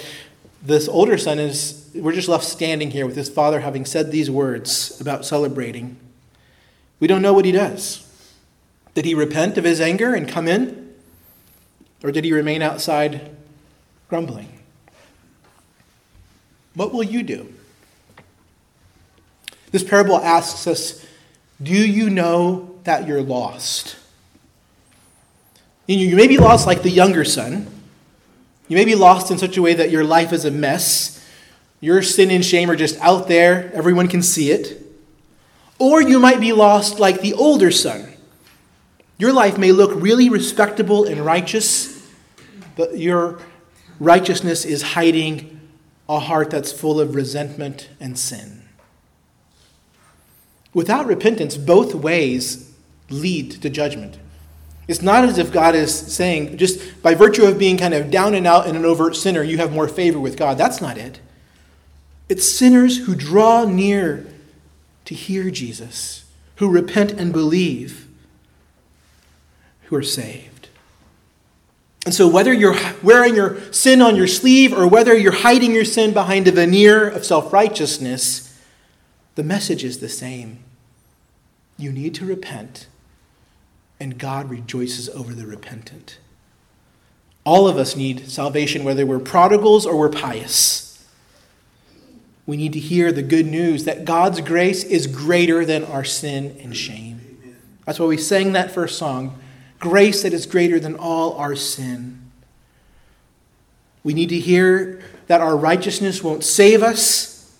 this 0.62 0.88
older 0.88 1.18
son 1.18 1.40
is, 1.40 1.90
we're 1.94 2.14
just 2.14 2.30
left 2.30 2.46
standing 2.46 2.92
here 2.92 3.06
with 3.06 3.16
his 3.16 3.30
father 3.30 3.60
having 3.60 3.86
said 3.86 4.12
these 4.12 4.32
words 4.32 5.00
about 5.02 5.26
celebrating. 5.26 5.98
We 7.00 7.08
don't 7.08 7.22
know 7.22 7.34
what 7.34 7.46
he 7.46 7.52
does. 7.52 8.10
Did 8.94 9.06
he 9.06 9.14
repent 9.14 9.58
of 9.58 9.66
his 9.66 9.82
anger 9.82 10.14
and 10.14 10.28
come 10.28 10.48
in? 10.48 10.94
Or 12.04 12.12
did 12.12 12.24
he 12.24 12.32
remain 12.32 12.62
outside 12.62 13.36
grumbling? 14.08 14.60
What 16.76 16.94
will 16.94 17.04
you 17.04 17.24
do? 17.24 17.54
This 19.72 19.84
parable 19.84 20.18
asks 20.18 20.68
us 20.68 21.06
Do 21.62 21.74
you 21.74 22.10
know 22.10 22.76
that 22.84 23.08
you're 23.08 23.22
lost? 23.22 23.98
You 25.88 26.16
may 26.16 26.28
be 26.28 26.38
lost 26.38 26.66
like 26.66 26.84
the 26.84 26.90
younger 26.90 27.26
son. 27.26 27.68
You 28.68 28.78
may 28.78 28.86
be 28.86 28.95
lost 28.95 29.32
in 29.32 29.38
such 29.38 29.57
a 29.57 29.61
way 29.61 29.74
that 29.74 29.91
your 29.91 30.03
life 30.03 30.32
is 30.32 30.45
a 30.45 30.51
mess. 30.51 31.26
Your 31.80 32.01
sin 32.01 32.32
and 32.32 32.45
shame 32.45 32.70
are 32.70 32.76
just 32.76 32.97
out 32.99 33.28
there, 33.28 33.72
everyone 33.74 34.07
can 34.07 34.22
see 34.22 34.51
it. 34.51 34.82
Or 35.80 36.01
you 36.01 36.20
might 36.20 36.39
be 36.39 36.53
lost 36.53 36.99
like 36.99 37.22
the 37.22 37.34
older 37.34 37.72
son. 37.72 38.14
Your 39.18 39.34
life 39.34 39.57
may 39.57 39.72
look 39.72 39.91
really 39.93 40.30
respectable 40.30 41.05
and 41.05 41.26
righteous, 41.26 42.09
but 42.76 42.97
your 42.97 43.39
righteousness 43.99 44.66
is 44.66 44.82
hiding 44.82 45.59
a 46.07 46.20
heart 46.20 46.49
that's 46.49 46.72
full 46.72 46.99
of 46.99 47.16
resentment 47.16 47.89
and 47.99 48.18
sin. 48.18 48.64
Without 50.74 51.05
repentance, 51.05 51.57
both 51.57 51.93
ways 51.93 52.74
lead 53.09 53.51
to 53.61 53.70
judgment. 53.70 54.18
It's 54.88 55.02
not 55.02 55.24
as 55.24 55.38
if 55.38 55.52
God 55.52 55.76
is 55.76 55.94
saying, 55.94 56.58
just 56.58 57.02
by 57.02 57.16
virtue 57.16 57.46
of 57.46 57.58
being 57.58 57.78
kind 57.78 57.94
of 57.94 58.12
down 58.12 58.36
and 58.36 58.46
out 58.46 58.68
and 58.68 58.76
an 58.76 58.86
overt 58.86 59.16
sinner, 59.16 59.42
you 59.42 59.58
have 59.58 59.72
more 59.72 59.88
favor 59.88 60.20
with 60.20 60.38
God. 60.38 60.58
That's 60.58 60.82
not 60.82 60.98
it. 60.98 61.20
It's 62.28 62.50
sinners 62.50 63.06
who 63.06 63.16
draw 63.16 63.64
near 63.66 64.26
to 65.06 65.14
hear 65.14 65.50
Jesus, 65.50 66.26
who 66.58 66.70
repent 66.70 67.12
and 67.14 67.32
believe, 67.32 68.08
who 69.84 69.96
are 69.96 70.04
saved. 70.04 70.70
And 72.06 72.14
so, 72.14 72.28
whether 72.28 72.52
you're 72.52 72.76
wearing 73.02 73.36
your 73.36 73.62
sin 73.72 74.02
on 74.02 74.16
your 74.16 74.28
sleeve 74.28 74.74
or 74.74 74.88
whether 74.88 75.16
you're 75.16 75.32
hiding 75.32 75.74
your 75.74 75.86
sin 75.86 76.14
behind 76.14 76.48
a 76.48 76.52
veneer 76.52 77.08
of 77.08 77.24
self 77.24 77.54
righteousness, 77.54 78.60
the 79.36 79.44
message 79.44 79.84
is 79.84 80.00
the 80.00 80.10
same. 80.10 80.60
You 81.78 81.92
need 81.92 82.14
to 82.16 82.26
repent, 82.26 82.88
and 84.04 84.18
God 84.18 84.49
rejoices 84.49 85.08
over 85.08 85.34
the 85.34 85.47
repentant. 85.47 86.18
All 87.45 87.70
of 87.70 87.78
us 87.78 87.95
need 87.95 88.30
salvation, 88.30 88.84
whether 88.84 89.06
we're 89.06 89.18
prodigals 89.18 89.86
or 89.86 89.97
we're 89.97 90.10
pious. 90.10 91.08
We 92.45 92.58
need 92.58 92.74
to 92.74 92.80
hear 92.80 93.14
the 93.14 93.22
good 93.22 93.45
news 93.45 93.86
that 93.86 94.04
God's 94.04 94.41
grace 94.41 94.84
is 94.84 95.08
greater 95.08 95.64
than 95.64 95.86
our 95.86 96.04
sin 96.04 96.58
and 96.62 96.76
shame. 96.76 97.56
That's 97.86 97.97
why 97.97 98.08
we 98.08 98.18
sang 98.18 98.51
that 98.51 98.72
first 98.72 98.97
song 98.97 99.39
grace 99.80 100.24
that 100.24 100.34
is 100.34 100.45
greater 100.45 100.82
than 100.82 100.95
all 100.95 101.38
our 101.38 101.56
sin. 101.56 102.30
We 104.04 104.14
need 104.14 104.30
to 104.30 104.39
hear 104.39 105.01
that 105.28 105.39
our 105.39 105.56
righteousness 105.56 106.22
won't 106.22 106.43
save 106.43 106.84
us, 106.84 107.58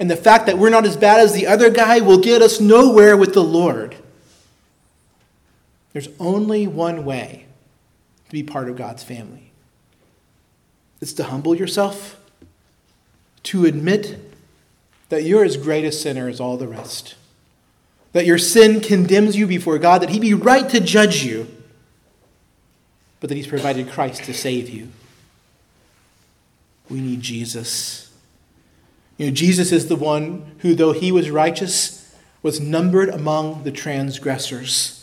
and 0.00 0.10
the 0.10 0.16
fact 0.16 0.46
that 0.46 0.58
we're 0.58 0.70
not 0.70 0.84
as 0.84 0.96
bad 0.96 1.20
as 1.20 1.32
the 1.32 1.46
other 1.46 1.70
guy 1.70 2.00
will 2.00 2.18
get 2.18 2.42
us 2.42 2.60
nowhere 2.60 3.16
with 3.16 3.34
the 3.34 3.44
Lord. 3.44 3.96
There's 5.96 6.10
only 6.20 6.66
one 6.66 7.06
way 7.06 7.46
to 8.26 8.30
be 8.30 8.42
part 8.42 8.68
of 8.68 8.76
God's 8.76 9.02
family 9.02 9.50
it's 11.00 11.14
to 11.14 11.24
humble 11.24 11.54
yourself, 11.54 12.20
to 13.44 13.64
admit 13.64 14.18
that 15.08 15.22
you're 15.22 15.42
as 15.42 15.56
great 15.56 15.86
a 15.86 15.92
sinner 15.92 16.28
as 16.28 16.38
all 16.38 16.58
the 16.58 16.68
rest, 16.68 17.14
that 18.12 18.26
your 18.26 18.36
sin 18.36 18.82
condemns 18.82 19.36
you 19.36 19.46
before 19.46 19.78
God, 19.78 20.02
that 20.02 20.10
He 20.10 20.20
be 20.20 20.34
right 20.34 20.68
to 20.68 20.80
judge 20.80 21.24
you 21.24 21.48
but 23.20 23.30
that 23.30 23.36
He's 23.36 23.46
provided 23.46 23.88
Christ 23.88 24.24
to 24.24 24.34
save 24.34 24.68
you. 24.68 24.88
We 26.90 27.00
need 27.00 27.22
Jesus. 27.22 28.12
You 29.16 29.28
know, 29.28 29.32
Jesus 29.32 29.72
is 29.72 29.88
the 29.88 29.96
one 29.96 30.56
who, 30.58 30.74
though 30.74 30.92
he 30.92 31.10
was 31.10 31.30
righteous, 31.30 32.14
was 32.42 32.60
numbered 32.60 33.08
among 33.08 33.62
the 33.62 33.72
transgressors. 33.72 34.95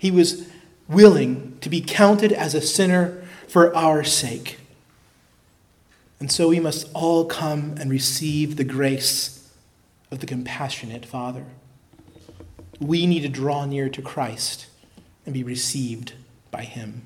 He 0.00 0.10
was 0.10 0.48
willing 0.88 1.58
to 1.60 1.68
be 1.68 1.82
counted 1.82 2.32
as 2.32 2.54
a 2.54 2.62
sinner 2.62 3.22
for 3.46 3.76
our 3.76 4.02
sake. 4.02 4.58
And 6.18 6.32
so 6.32 6.48
we 6.48 6.58
must 6.58 6.88
all 6.94 7.26
come 7.26 7.74
and 7.78 7.90
receive 7.90 8.56
the 8.56 8.64
grace 8.64 9.52
of 10.10 10.20
the 10.20 10.26
compassionate 10.26 11.04
Father. 11.04 11.44
We 12.80 13.06
need 13.06 13.20
to 13.20 13.28
draw 13.28 13.66
near 13.66 13.90
to 13.90 14.00
Christ 14.00 14.68
and 15.26 15.34
be 15.34 15.44
received 15.44 16.14
by 16.50 16.62
him. 16.62 17.02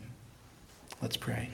Let's 1.02 1.16
pray. 1.16 1.50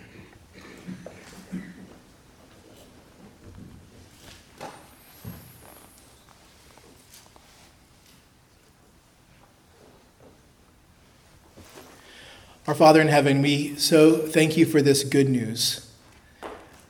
Our 12.71 12.77
Father 12.77 13.01
in 13.01 13.09
heaven, 13.09 13.43
we 13.43 13.75
so 13.79 14.17
thank 14.17 14.57
you 14.57 14.65
for 14.65 14.81
this 14.81 15.03
good 15.03 15.29
news 15.29 15.91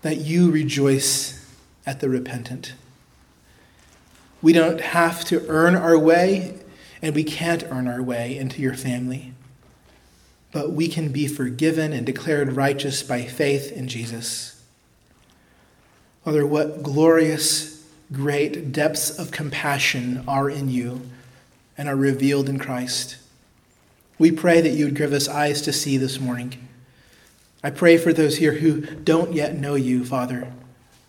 that 0.03 0.19
you 0.19 0.51
rejoice 0.51 1.43
at 1.87 2.01
the 2.01 2.11
repentant. 2.11 2.75
We 4.43 4.53
don't 4.53 4.83
have 4.83 5.25
to 5.25 5.43
earn 5.49 5.75
our 5.75 5.99
way, 5.99 6.59
and 7.01 7.15
we 7.15 7.25
can't 7.25 7.65
earn 7.71 7.89
our 7.89 8.03
way 8.03 8.37
into 8.37 8.61
your 8.61 8.75
family 8.75 9.33
but 10.53 10.73
we 10.73 10.87
can 10.87 11.13
be 11.13 11.27
forgiven 11.27 11.95
and 11.95 12.05
declared 12.05 12.53
righteous 12.53 13.03
by 13.03 13.25
faith 13.25 13.73
in 13.73 13.89
Jesus. 13.89 14.63
Father, 16.27 16.47
what 16.47 16.83
glorious, 16.83 17.87
great 18.13 18.71
depths 18.71 19.19
of 19.19 19.31
compassion 19.31 20.25
are 20.29 20.51
in 20.51 20.69
you 20.69 21.01
and 21.79 21.89
are 21.89 21.97
revealed 21.97 22.51
in 22.51 22.59
Christ. 22.59 23.17
We 24.21 24.31
pray 24.31 24.61
that 24.61 24.75
you 24.75 24.85
would 24.85 24.97
give 24.97 25.15
us 25.15 25.29
eyes 25.29 25.63
to 25.63 25.73
see 25.73 25.97
this 25.97 26.21
morning. 26.21 26.69
I 27.65 27.71
pray 27.71 27.97
for 27.97 28.13
those 28.13 28.37
here 28.37 28.53
who 28.53 28.83
don't 28.83 29.33
yet 29.33 29.57
know 29.57 29.77
you, 29.77 30.05
Father, 30.05 30.53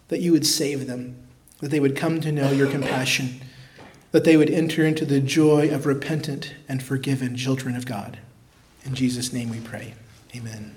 that 0.08 0.22
you 0.22 0.32
would 0.32 0.46
save 0.46 0.88
them, 0.88 1.18
that 1.60 1.72
they 1.72 1.82
would 1.82 1.98
come 1.98 2.22
to 2.22 2.32
know 2.32 2.52
your 2.52 2.72
compassion, 2.72 3.42
that 4.12 4.24
they 4.24 4.38
would 4.38 4.50
enter 4.50 4.86
into 4.86 5.04
the 5.04 5.20
joy 5.20 5.70
of 5.70 5.86
repentant 5.86 6.56
and 6.70 6.82
forgiven 6.82 7.36
children 7.36 7.76
of 7.76 7.86
God. 7.86 8.18
In 8.86 8.96
Jesus' 8.96 9.34
name 9.34 9.50
we 9.50 9.60
pray. 9.60 9.94
Amen. 10.34 10.74